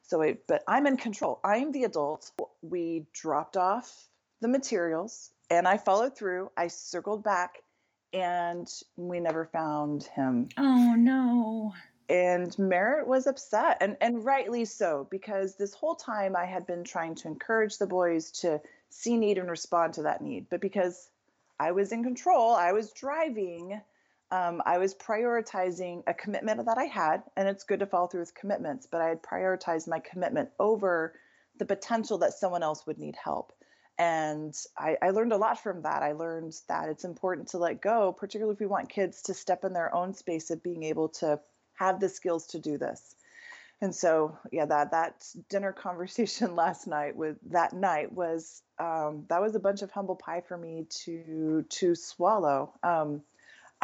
So, 0.07 0.21
it, 0.21 0.43
but 0.47 0.63
I'm 0.67 0.87
in 0.87 0.97
control. 0.97 1.39
I'm 1.43 1.71
the 1.71 1.83
adult. 1.83 2.31
We 2.61 3.05
dropped 3.13 3.57
off 3.57 4.07
the 4.41 4.47
materials 4.47 5.31
and 5.49 5.67
I 5.67 5.77
followed 5.77 6.17
through. 6.17 6.51
I 6.55 6.67
circled 6.67 7.23
back 7.23 7.63
and 8.13 8.71
we 8.95 9.19
never 9.19 9.45
found 9.45 10.03
him. 10.03 10.49
Oh, 10.57 10.93
no 10.95 11.73
and 12.09 12.57
Merritt 12.59 13.07
was 13.07 13.25
upset 13.25 13.77
and 13.81 13.97
and 13.99 14.23
rightly 14.23 14.65
so 14.65 15.07
because 15.09 15.55
this 15.55 15.73
whole 15.73 15.95
time 15.95 16.35
I 16.35 16.45
had 16.45 16.67
been 16.67 16.83
trying 16.83 17.15
to 17.15 17.27
encourage 17.27 17.77
the 17.77 17.87
boys 17.87 18.31
to 18.41 18.61
see 18.89 19.17
need 19.17 19.37
and 19.37 19.49
respond 19.49 19.93
to 19.95 20.03
that 20.03 20.21
need 20.21 20.47
but 20.49 20.61
because 20.61 21.09
I 21.59 21.71
was 21.71 21.91
in 21.91 22.03
control 22.03 22.53
I 22.53 22.73
was 22.73 22.91
driving 22.91 23.81
um, 24.35 24.61
I 24.65 24.77
was 24.77 24.93
prioritizing 24.93 26.03
a 26.07 26.13
commitment 26.13 26.65
that 26.65 26.77
I 26.77 26.85
had 26.85 27.23
and 27.37 27.47
it's 27.47 27.63
good 27.63 27.79
to 27.79 27.85
follow 27.85 28.07
through 28.07 28.21
with 28.21 28.35
commitments 28.35 28.87
but 28.89 29.01
I 29.01 29.09
had 29.09 29.23
prioritized 29.23 29.87
my 29.87 29.99
commitment 29.99 30.49
over 30.59 31.13
the 31.57 31.65
potential 31.65 32.17
that 32.19 32.33
someone 32.33 32.63
else 32.63 32.85
would 32.85 32.97
need 32.97 33.15
help. 33.15 33.53
And 33.97 34.53
I, 34.77 34.97
I, 35.01 35.11
learned 35.11 35.31
a 35.31 35.37
lot 35.37 35.63
from 35.63 35.83
that. 35.83 36.03
I 36.03 36.11
learned 36.11 36.53
that 36.67 36.89
it's 36.89 37.05
important 37.05 37.49
to 37.49 37.59
let 37.59 37.81
go, 37.81 38.11
particularly 38.11 38.53
if 38.53 38.59
we 38.59 38.65
want 38.65 38.89
kids 38.89 39.21
to 39.23 39.33
step 39.33 39.63
in 39.63 39.71
their 39.71 39.95
own 39.95 40.13
space 40.13 40.51
of 40.51 40.61
being 40.61 40.83
able 40.83 41.09
to 41.09 41.39
have 41.75 42.01
the 42.01 42.09
skills 42.09 42.47
to 42.47 42.59
do 42.59 42.77
this. 42.77 43.15
And 43.81 43.95
so 43.95 44.37
yeah 44.51 44.65
that 44.65 44.91
that 44.91 45.25
dinner 45.49 45.71
conversation 45.87 46.55
last 46.55 46.87
night 46.87 47.15
with 47.15 47.37
that 47.51 47.71
night 47.71 48.11
was 48.11 48.61
um, 48.79 49.25
that 49.29 49.41
was 49.41 49.55
a 49.55 49.59
bunch 49.59 49.81
of 49.81 49.91
humble 49.91 50.15
pie 50.17 50.43
for 50.45 50.57
me 50.57 50.87
to 51.05 51.65
to 51.69 51.95
swallow. 51.95 52.73
Um, 52.83 53.21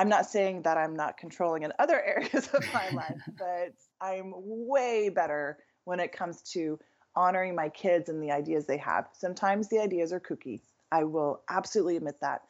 i'm 0.02 0.10
not 0.10 0.26
saying 0.26 0.62
that 0.64 0.78
i'm 0.78 0.96
not 0.96 1.18
controlling 1.18 1.64
in 1.64 1.72
other 1.80 2.02
areas 2.06 2.48
of 2.54 2.64
my 2.74 2.90
life 2.94 3.22
but 3.38 3.74
i'm 4.02 4.34
way 4.36 5.10
better 5.10 5.58
when 5.86 6.00
it 6.00 6.12
comes 6.12 6.42
to 6.42 6.80
honoring 7.16 7.56
my 7.56 7.70
kids 7.70 8.10
and 8.10 8.22
the 8.24 8.32
ideas 8.32 8.66
they 8.66 8.78
have 8.78 9.08
sometimes 9.14 9.68
the 9.70 9.80
ideas 9.80 10.12
are 10.12 10.20
kooky 10.20 10.60
i 10.92 11.04
will 11.04 11.42
absolutely 11.50 11.98
admit 11.98 12.20
that 12.22 12.42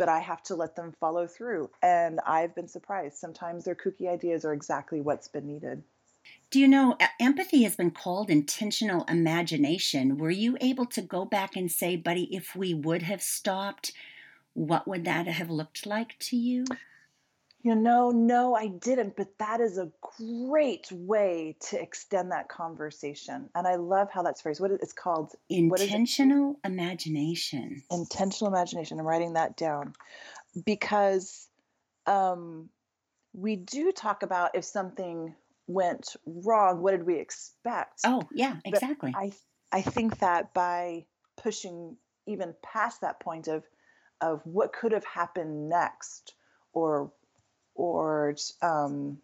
but 0.00 0.08
I 0.08 0.20
have 0.20 0.42
to 0.44 0.54
let 0.54 0.76
them 0.76 0.94
follow 0.98 1.26
through. 1.26 1.68
And 1.82 2.20
I've 2.26 2.54
been 2.54 2.68
surprised. 2.68 3.18
Sometimes 3.18 3.66
their 3.66 3.74
kooky 3.74 4.08
ideas 4.08 4.46
are 4.46 4.54
exactly 4.54 5.02
what's 5.02 5.28
been 5.28 5.46
needed. 5.46 5.82
Do 6.50 6.58
you 6.58 6.68
know, 6.68 6.96
empathy 7.20 7.62
has 7.64 7.76
been 7.76 7.90
called 7.90 8.30
intentional 8.30 9.04
imagination. 9.10 10.16
Were 10.16 10.30
you 10.30 10.56
able 10.62 10.86
to 10.86 11.02
go 11.02 11.26
back 11.26 11.54
and 11.54 11.70
say, 11.70 11.96
buddy, 11.96 12.34
if 12.34 12.56
we 12.56 12.72
would 12.72 13.02
have 13.02 13.20
stopped, 13.20 13.92
what 14.54 14.88
would 14.88 15.04
that 15.04 15.26
have 15.26 15.50
looked 15.50 15.86
like 15.86 16.18
to 16.20 16.36
you? 16.36 16.64
You 17.62 17.74
know, 17.74 18.10
no, 18.10 18.54
I 18.54 18.68
didn't, 18.68 19.16
but 19.16 19.28
that 19.38 19.60
is 19.60 19.76
a 19.76 19.90
great 20.18 20.90
way 20.90 21.56
to 21.68 21.80
extend 21.80 22.32
that 22.32 22.48
conversation. 22.48 23.50
And 23.54 23.66
I 23.66 23.74
love 23.74 24.10
how 24.10 24.22
that's 24.22 24.40
phrased. 24.40 24.60
What 24.60 24.70
it's 24.70 24.94
called? 24.94 25.34
Intentional 25.50 26.56
it? 26.64 26.68
imagination. 26.68 27.82
Intentional 27.90 28.50
imagination. 28.50 28.98
I'm 28.98 29.06
writing 29.06 29.34
that 29.34 29.58
down 29.58 29.92
because 30.64 31.48
um, 32.06 32.70
we 33.34 33.56
do 33.56 33.92
talk 33.92 34.22
about 34.22 34.54
if 34.54 34.64
something 34.64 35.34
went 35.66 36.16
wrong, 36.24 36.80
what 36.80 36.92
did 36.92 37.04
we 37.06 37.18
expect? 37.18 38.00
Oh, 38.04 38.22
yeah, 38.32 38.56
exactly. 38.64 39.12
But 39.12 39.20
I 39.20 39.32
I 39.72 39.82
think 39.82 40.18
that 40.18 40.54
by 40.54 41.04
pushing 41.36 41.96
even 42.26 42.54
past 42.62 43.02
that 43.02 43.20
point 43.20 43.48
of 43.48 43.64
of 44.20 44.40
what 44.44 44.72
could 44.72 44.92
have 44.92 45.04
happened 45.04 45.68
next 45.68 46.34
or 46.72 47.12
or 47.80 48.36
um, 48.60 49.18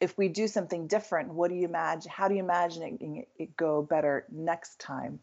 if 0.00 0.16
we 0.16 0.28
do 0.28 0.46
something 0.46 0.86
different 0.86 1.34
what 1.34 1.50
do 1.50 1.56
you 1.56 1.66
imagine 1.66 2.10
how 2.14 2.28
do 2.28 2.34
you 2.34 2.40
imagine 2.40 2.82
it, 3.00 3.28
it 3.36 3.56
go 3.56 3.82
better 3.82 4.24
next 4.30 4.78
time? 4.78 5.18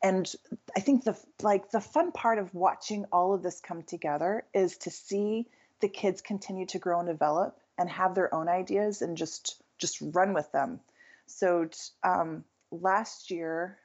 And 0.00 0.32
i 0.76 0.80
think 0.80 1.04
the 1.04 1.16
like 1.42 1.70
the 1.70 1.80
fun 1.80 2.12
part 2.12 2.38
of 2.38 2.54
watching 2.54 3.04
all 3.12 3.34
of 3.34 3.42
this 3.42 3.60
come 3.60 3.82
together 3.82 4.44
is 4.54 4.76
to 4.78 4.90
see 4.90 5.48
the 5.80 5.88
kids 5.88 6.20
continue 6.20 6.66
to 6.66 6.78
grow 6.78 7.00
and 7.00 7.08
develop 7.08 7.58
and 7.78 7.90
have 7.90 8.14
their 8.14 8.32
own 8.32 8.48
ideas 8.48 9.02
and 9.02 9.16
just 9.16 9.60
just 9.78 9.98
run 10.00 10.34
with 10.34 10.50
them. 10.52 10.80
So 11.26 11.68
um, 12.02 12.44
last 12.70 13.30
year 13.30 13.78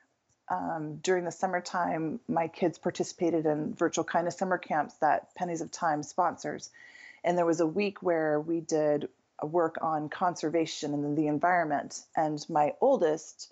um, 0.50 1.00
during 1.02 1.26
the 1.26 1.32
summertime 1.32 2.20
my 2.28 2.48
kids 2.48 2.78
participated 2.78 3.46
in 3.46 3.74
virtual 3.74 4.04
kind 4.04 4.28
of 4.28 4.34
summer 4.34 4.58
camps 4.58 4.96
that 4.96 5.34
pennies 5.36 5.62
of 5.62 5.72
time 5.72 6.04
sponsors 6.04 6.70
and 7.24 7.38
there 7.38 7.46
was 7.46 7.60
a 7.60 7.68
week 7.68 8.02
where 8.02 8.40
we 8.40 8.60
did 8.60 9.10
work 9.42 9.78
on 9.82 10.10
conservation 10.10 10.94
and 10.94 11.18
the 11.18 11.28
environment. 11.28 12.02
And 12.16 12.44
my 12.50 12.74
oldest 12.82 13.52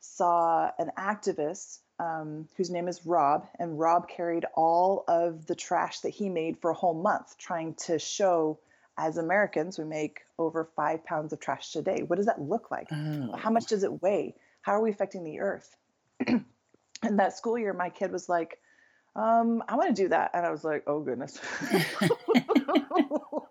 saw 0.00 0.70
an 0.78 0.90
activist 0.98 1.78
um, 1.98 2.48
whose 2.56 2.70
name 2.70 2.88
is 2.88 3.06
Rob, 3.06 3.46
and 3.58 3.78
Rob 3.78 4.08
carried 4.08 4.44
all 4.54 5.04
of 5.06 5.46
the 5.46 5.54
trash 5.54 6.00
that 6.00 6.10
he 6.10 6.28
made 6.28 6.58
for 6.58 6.70
a 6.70 6.74
whole 6.74 6.94
month, 6.94 7.36
trying 7.38 7.74
to 7.86 7.98
show 7.98 8.58
as 8.98 9.16
Americans, 9.16 9.78
we 9.78 9.84
make 9.84 10.20
over 10.38 10.68
five 10.76 11.04
pounds 11.04 11.32
of 11.32 11.40
trash 11.40 11.74
a 11.76 11.82
day. 11.82 12.02
What 12.02 12.16
does 12.16 12.26
that 12.26 12.40
look 12.40 12.70
like? 12.70 12.88
Oh. 12.92 13.34
How 13.36 13.50
much 13.50 13.66
does 13.66 13.84
it 13.84 14.02
weigh? 14.02 14.34
How 14.60 14.72
are 14.72 14.82
we 14.82 14.90
affecting 14.90 15.24
the 15.24 15.40
earth? 15.40 15.74
and 16.26 16.44
that 17.02 17.36
school 17.36 17.58
year, 17.58 17.72
my 17.72 17.88
kid 17.88 18.12
was 18.12 18.28
like, 18.28 18.58
um, 19.16 19.62
I 19.68 19.76
want 19.76 19.94
to 19.94 20.02
do 20.02 20.08
that. 20.08 20.32
And 20.34 20.44
I 20.44 20.50
was 20.50 20.64
like, 20.64 20.84
oh 20.86 21.00
goodness. 21.00 21.38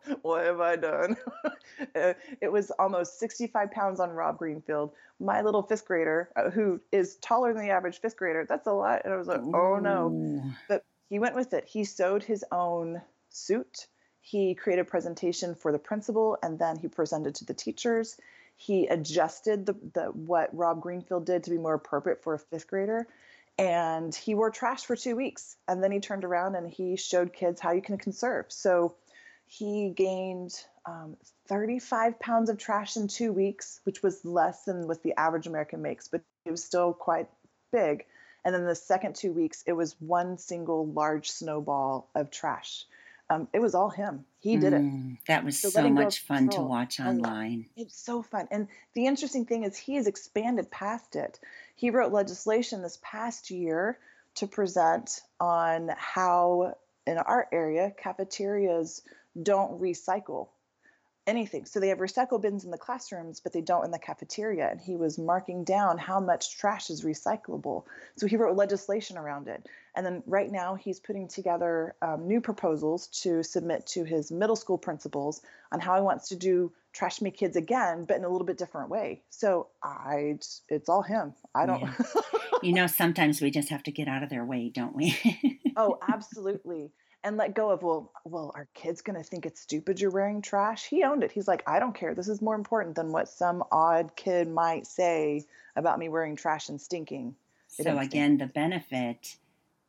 what 0.21 0.45
have 0.45 0.59
I 0.59 0.75
done? 0.75 1.17
Uh, 1.95 2.13
it 2.41 2.51
was 2.51 2.69
almost 2.77 3.17
65 3.19 3.71
pounds 3.71 3.99
on 3.99 4.11
Rob 4.11 4.37
Greenfield. 4.37 4.91
My 5.19 5.41
little 5.41 5.63
fifth 5.63 5.85
grader, 5.85 6.29
uh, 6.35 6.51
who 6.51 6.79
is 6.91 7.15
taller 7.15 7.53
than 7.53 7.63
the 7.63 7.71
average 7.71 7.99
fifth 7.99 8.15
grader, 8.15 8.45
that's 8.47 8.67
a 8.67 8.71
lot. 8.71 9.01
And 9.03 9.13
I 9.13 9.17
was 9.17 9.27
like, 9.27 9.41
Ooh. 9.41 9.55
oh 9.55 9.79
no. 9.79 10.43
But 10.67 10.85
he 11.09 11.17
went 11.17 11.33
with 11.35 11.53
it. 11.53 11.65
He 11.67 11.83
sewed 11.83 12.21
his 12.23 12.45
own 12.51 13.01
suit. 13.29 13.87
He 14.19 14.53
created 14.53 14.83
a 14.83 14.85
presentation 14.85 15.55
for 15.55 15.71
the 15.71 15.79
principal 15.79 16.37
and 16.43 16.59
then 16.59 16.77
he 16.77 16.87
presented 16.87 17.35
to 17.35 17.45
the 17.45 17.55
teachers. 17.55 18.15
He 18.55 18.85
adjusted 18.85 19.65
the, 19.65 19.75
the 19.93 20.03
what 20.05 20.55
Rob 20.55 20.81
Greenfield 20.81 21.25
did 21.25 21.45
to 21.45 21.49
be 21.49 21.57
more 21.57 21.73
appropriate 21.73 22.21
for 22.23 22.35
a 22.35 22.39
fifth 22.39 22.67
grader 22.67 23.07
and 23.57 24.13
he 24.15 24.33
wore 24.33 24.49
trash 24.49 24.85
for 24.85 24.95
two 24.95 25.15
weeks 25.15 25.55
and 25.67 25.83
then 25.83 25.91
he 25.91 25.99
turned 25.99 26.23
around 26.23 26.55
and 26.55 26.69
he 26.69 26.95
showed 26.95 27.33
kids 27.33 27.59
how 27.59 27.71
you 27.71 27.81
can 27.81 27.97
conserve 27.97 28.45
so 28.49 28.95
he 29.51 29.89
gained 29.89 30.53
um, 30.85 31.17
35 31.47 32.19
pounds 32.19 32.49
of 32.49 32.57
trash 32.57 32.95
in 32.95 33.07
two 33.07 33.33
weeks 33.33 33.81
which 33.83 34.01
was 34.01 34.23
less 34.23 34.63
than 34.63 34.87
what 34.87 35.03
the 35.03 35.13
average 35.19 35.45
american 35.45 35.81
makes 35.81 36.07
but 36.07 36.21
it 36.45 36.51
was 36.51 36.63
still 36.63 36.93
quite 36.93 37.27
big 37.71 38.05
and 38.45 38.55
then 38.55 38.65
the 38.65 38.75
second 38.75 39.15
two 39.15 39.33
weeks 39.33 39.63
it 39.67 39.73
was 39.73 39.95
one 39.99 40.37
single 40.37 40.87
large 40.87 41.29
snowball 41.29 42.09
of 42.15 42.31
trash 42.31 42.85
um, 43.31 43.47
it 43.53 43.59
was 43.59 43.75
all 43.75 43.89
him. 43.89 44.25
He 44.39 44.57
did 44.57 44.73
mm, 44.73 45.13
it. 45.13 45.19
That 45.27 45.45
was 45.45 45.57
so, 45.57 45.69
so 45.69 45.89
much 45.89 46.19
fun 46.19 46.49
to 46.49 46.61
watch 46.61 46.99
online. 46.99 47.67
It's 47.77 47.95
so 47.95 48.21
fun. 48.21 48.49
And 48.51 48.67
the 48.93 49.05
interesting 49.05 49.45
thing 49.45 49.63
is, 49.63 49.77
he 49.77 49.95
has 49.95 50.05
expanded 50.05 50.69
past 50.69 51.15
it. 51.15 51.39
He 51.75 51.91
wrote 51.91 52.11
legislation 52.11 52.81
this 52.81 52.99
past 53.01 53.49
year 53.49 53.97
to 54.35 54.47
present 54.47 55.21
on 55.39 55.91
how, 55.95 56.75
in 57.07 57.17
our 57.17 57.47
area, 57.53 57.93
cafeterias 57.97 59.01
don't 59.41 59.81
recycle 59.81 60.49
anything. 61.27 61.65
So 61.65 61.79
they 61.79 61.89
have 61.89 61.99
recycle 61.99 62.41
bins 62.41 62.65
in 62.65 62.71
the 62.71 62.77
classrooms, 62.77 63.39
but 63.39 63.53
they 63.53 63.61
don't 63.61 63.85
in 63.85 63.91
the 63.91 63.99
cafeteria. 63.99 64.69
And 64.69 64.79
he 64.79 64.95
was 64.95 65.19
marking 65.19 65.63
down 65.63 65.97
how 65.97 66.19
much 66.19 66.57
trash 66.57 66.89
is 66.89 67.03
recyclable. 67.03 67.83
So 68.17 68.27
he 68.27 68.37
wrote 68.37 68.57
legislation 68.57 69.17
around 69.17 69.47
it. 69.47 69.67
And 69.95 70.05
then 70.05 70.23
right 70.25 70.51
now 70.51 70.75
he's 70.75 70.99
putting 70.99 71.27
together 71.27 71.95
um, 72.01 72.27
new 72.27 72.41
proposals 72.41 73.07
to 73.23 73.43
submit 73.43 73.85
to 73.87 74.03
his 74.03 74.31
middle 74.31 74.55
school 74.55 74.77
principals 74.77 75.41
on 75.71 75.79
how 75.79 75.95
he 75.95 76.01
wants 76.01 76.29
to 76.29 76.35
do 76.35 76.71
trash 76.93 77.21
me 77.21 77.31
kids 77.31 77.55
again, 77.55 78.05
but 78.05 78.17
in 78.17 78.25
a 78.25 78.29
little 78.29 78.47
bit 78.47 78.57
different 78.57 78.89
way. 78.89 79.21
So 79.29 79.67
I, 79.83 80.39
it's 80.69 80.89
all 80.89 81.01
him. 81.01 81.33
I 81.53 81.65
don't. 81.65 81.81
Yeah. 81.81 82.21
you 82.63 82.73
know, 82.73 82.87
sometimes 82.87 83.41
we 83.41 83.51
just 83.51 83.69
have 83.69 83.83
to 83.83 83.91
get 83.91 84.07
out 84.07 84.23
of 84.23 84.29
their 84.29 84.43
way, 84.43 84.69
don't 84.69 84.95
we? 84.95 85.61
oh, 85.77 85.99
absolutely 86.09 86.91
and 87.23 87.37
let 87.37 87.55
go 87.55 87.69
of 87.69 87.83
well 87.83 88.11
well 88.25 88.51
are 88.55 88.67
kids 88.73 89.01
going 89.01 89.15
to 89.15 89.23
think 89.23 89.45
it's 89.45 89.61
stupid 89.61 89.99
you're 89.99 90.11
wearing 90.11 90.41
trash 90.41 90.85
he 90.85 91.03
owned 91.03 91.23
it 91.23 91.31
he's 91.31 91.47
like 91.47 91.63
i 91.67 91.79
don't 91.79 91.95
care 91.95 92.13
this 92.13 92.27
is 92.27 92.41
more 92.41 92.55
important 92.55 92.95
than 92.95 93.11
what 93.11 93.27
some 93.27 93.63
odd 93.71 94.15
kid 94.15 94.47
might 94.47 94.87
say 94.87 95.45
about 95.75 95.99
me 95.99 96.09
wearing 96.09 96.35
trash 96.35 96.69
and 96.69 96.81
stinking 96.81 97.35
so 97.67 97.97
again 97.97 98.35
stink. 98.35 98.39
the 98.39 98.47
benefit 98.47 99.37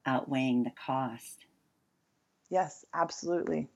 outweighing 0.07 0.62
the 0.62 0.72
cost 0.72 1.47
yes 2.51 2.85
absolutely 2.95 3.68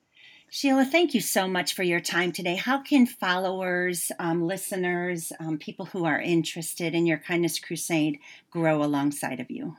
Sheila, 0.48 0.84
thank 0.84 1.12
you 1.12 1.20
so 1.20 1.48
much 1.48 1.74
for 1.74 1.82
your 1.82 1.98
time 1.98 2.30
today. 2.30 2.54
How 2.54 2.78
can 2.78 3.04
followers, 3.04 4.12
um, 4.20 4.46
listeners, 4.46 5.32
um, 5.40 5.58
people 5.58 5.86
who 5.86 6.04
are 6.04 6.20
interested 6.20 6.94
in 6.94 7.04
your 7.04 7.18
Kindness 7.18 7.58
Crusade 7.58 8.20
grow 8.48 8.82
alongside 8.82 9.40
of 9.40 9.50
you? 9.50 9.76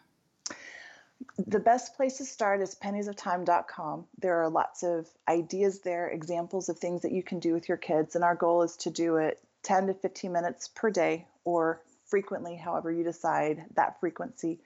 The 1.48 1.60
best 1.60 1.96
place 1.96 2.18
to 2.18 2.26
start 2.26 2.62
is 2.62 2.76
penniesoftime.com. 2.76 4.06
There 4.20 4.42
are 4.42 4.50
lots 4.50 4.84
of 4.84 5.08
ideas 5.28 5.80
there, 5.80 6.10
examples 6.10 6.70
of 6.70 6.78
things 6.78 7.02
that 7.02 7.12
you 7.12 7.24
can 7.24 7.40
do 7.40 7.54
with 7.54 7.68
your 7.68 7.78
kids, 7.78 8.16
and 8.16 8.24
our 8.24 8.36
goal 8.36 8.64
is 8.64 8.76
to 8.78 8.90
do 8.90 9.18
it 9.18 9.40
10 9.64 9.88
to 9.88 9.94
15 9.94 10.32
minutes 10.32 10.68
per 10.68 10.90
day 10.90 11.28
or 11.44 11.82
frequently, 12.06 12.56
however 12.56 12.92
you 12.92 13.04
decide 13.04 13.66
that 13.76 14.00
frequency. 14.00 14.60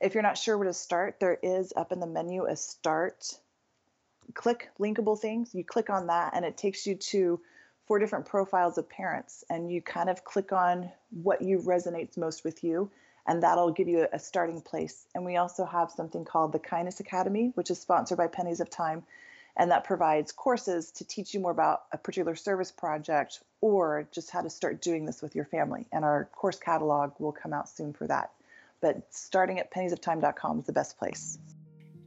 If 0.00 0.14
you're 0.14 0.22
not 0.22 0.38
sure 0.38 0.56
where 0.56 0.68
to 0.68 0.74
start, 0.74 1.20
there 1.20 1.38
is 1.42 1.72
up 1.76 1.92
in 1.92 2.00
the 2.00 2.06
menu 2.06 2.46
a 2.46 2.56
start 2.56 3.38
click 4.34 4.70
linkable 4.78 5.18
things. 5.18 5.54
You 5.54 5.64
click 5.64 5.90
on 5.90 6.06
that, 6.08 6.32
and 6.34 6.44
it 6.44 6.56
takes 6.56 6.86
you 6.86 6.94
to 6.94 7.40
four 7.86 7.98
different 7.98 8.26
profiles 8.26 8.78
of 8.78 8.88
parents, 8.88 9.44
and 9.48 9.70
you 9.70 9.80
kind 9.80 10.10
of 10.10 10.24
click 10.24 10.52
on 10.52 10.90
what 11.10 11.42
you 11.42 11.58
resonates 11.58 12.16
most 12.16 12.44
with 12.44 12.62
you, 12.62 12.90
and 13.26 13.42
that'll 13.42 13.72
give 13.72 13.88
you 13.88 14.06
a 14.12 14.18
starting 14.18 14.60
place. 14.60 15.06
And 15.14 15.24
we 15.24 15.36
also 15.36 15.64
have 15.64 15.90
something 15.90 16.24
called 16.24 16.52
the 16.52 16.58
Kindness 16.58 17.00
Academy, 17.00 17.52
which 17.54 17.70
is 17.70 17.78
sponsored 17.78 18.18
by 18.18 18.26
Pennies 18.26 18.60
of 18.60 18.70
Time, 18.70 19.02
and 19.56 19.70
that 19.70 19.84
provides 19.84 20.32
courses 20.32 20.90
to 20.92 21.04
teach 21.04 21.34
you 21.34 21.40
more 21.40 21.50
about 21.50 21.82
a 21.92 21.98
particular 21.98 22.36
service 22.36 22.70
project 22.70 23.40
or 23.60 24.08
just 24.12 24.30
how 24.30 24.40
to 24.40 24.48
start 24.50 24.80
doing 24.80 25.04
this 25.04 25.20
with 25.20 25.34
your 25.34 25.44
family. 25.44 25.86
And 25.92 26.04
our 26.04 26.26
course 26.32 26.58
catalog 26.58 27.12
will 27.18 27.32
come 27.32 27.52
out 27.52 27.68
soon 27.68 27.92
for 27.92 28.06
that. 28.06 28.30
But 28.80 29.02
starting 29.10 29.58
at 29.58 29.72
penniesoftime.com 29.72 30.60
is 30.60 30.66
the 30.66 30.72
best 30.72 30.96
place. 30.98 31.38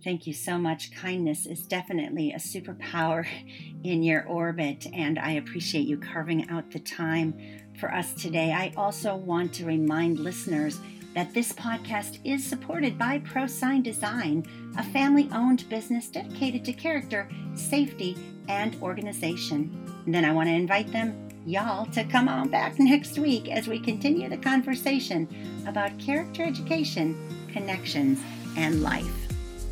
Thank 0.04 0.26
you 0.26 0.34
so 0.34 0.58
much. 0.58 0.96
Kindness 0.96 1.46
is 1.46 1.62
definitely 1.62 2.32
a 2.32 2.38
superpower 2.38 3.28
in 3.84 4.02
your 4.02 4.26
orbit, 4.26 4.88
and 4.92 5.20
I 5.20 5.34
appreciate 5.34 5.86
you 5.86 5.98
carving 5.98 6.50
out 6.50 6.72
the 6.72 6.80
time 6.80 7.36
for 7.80 7.94
us 7.94 8.14
today. 8.14 8.52
I 8.52 8.74
also 8.76 9.16
want 9.16 9.54
to 9.56 9.66
remind 9.66 10.20
listeners 10.20 10.80
that 11.14 11.34
this 11.34 11.52
podcast 11.54 12.20
is 12.24 12.46
supported 12.46 12.98
by 12.98 13.20
ProSign 13.20 13.84
Design, 13.84 14.46
a 14.78 14.84
family 14.84 15.30
owned 15.34 15.68
business 15.70 16.08
dedicated 16.08 16.64
to 16.66 16.74
character, 16.74 17.28
safety, 17.56 18.18
and 18.48 18.76
organization. 18.82 19.86
And 20.06 20.14
then 20.14 20.26
I 20.26 20.32
want 20.32 20.50
to 20.50 20.54
invite 20.54 20.92
them, 20.92 21.30
y'all, 21.46 21.86
to 21.88 22.04
come 22.06 22.28
on 22.28 22.50
back 22.50 22.80
next 22.80 23.18
week 23.20 23.50
as 23.50 23.68
we 23.68 23.80
continue 23.80 24.30
the 24.30 24.38
conversation 24.38 25.28
about 25.68 25.98
character 26.00 26.44
education, 26.44 27.18
connections, 27.52 28.20
and 28.58 28.82
life. 28.82 29.28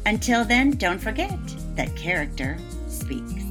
Until 0.06 0.44
then, 0.44 0.72
don't 0.72 1.00
forget 1.00 1.38
that 1.76 1.96
character 1.96 2.58
speaks. 2.88 3.49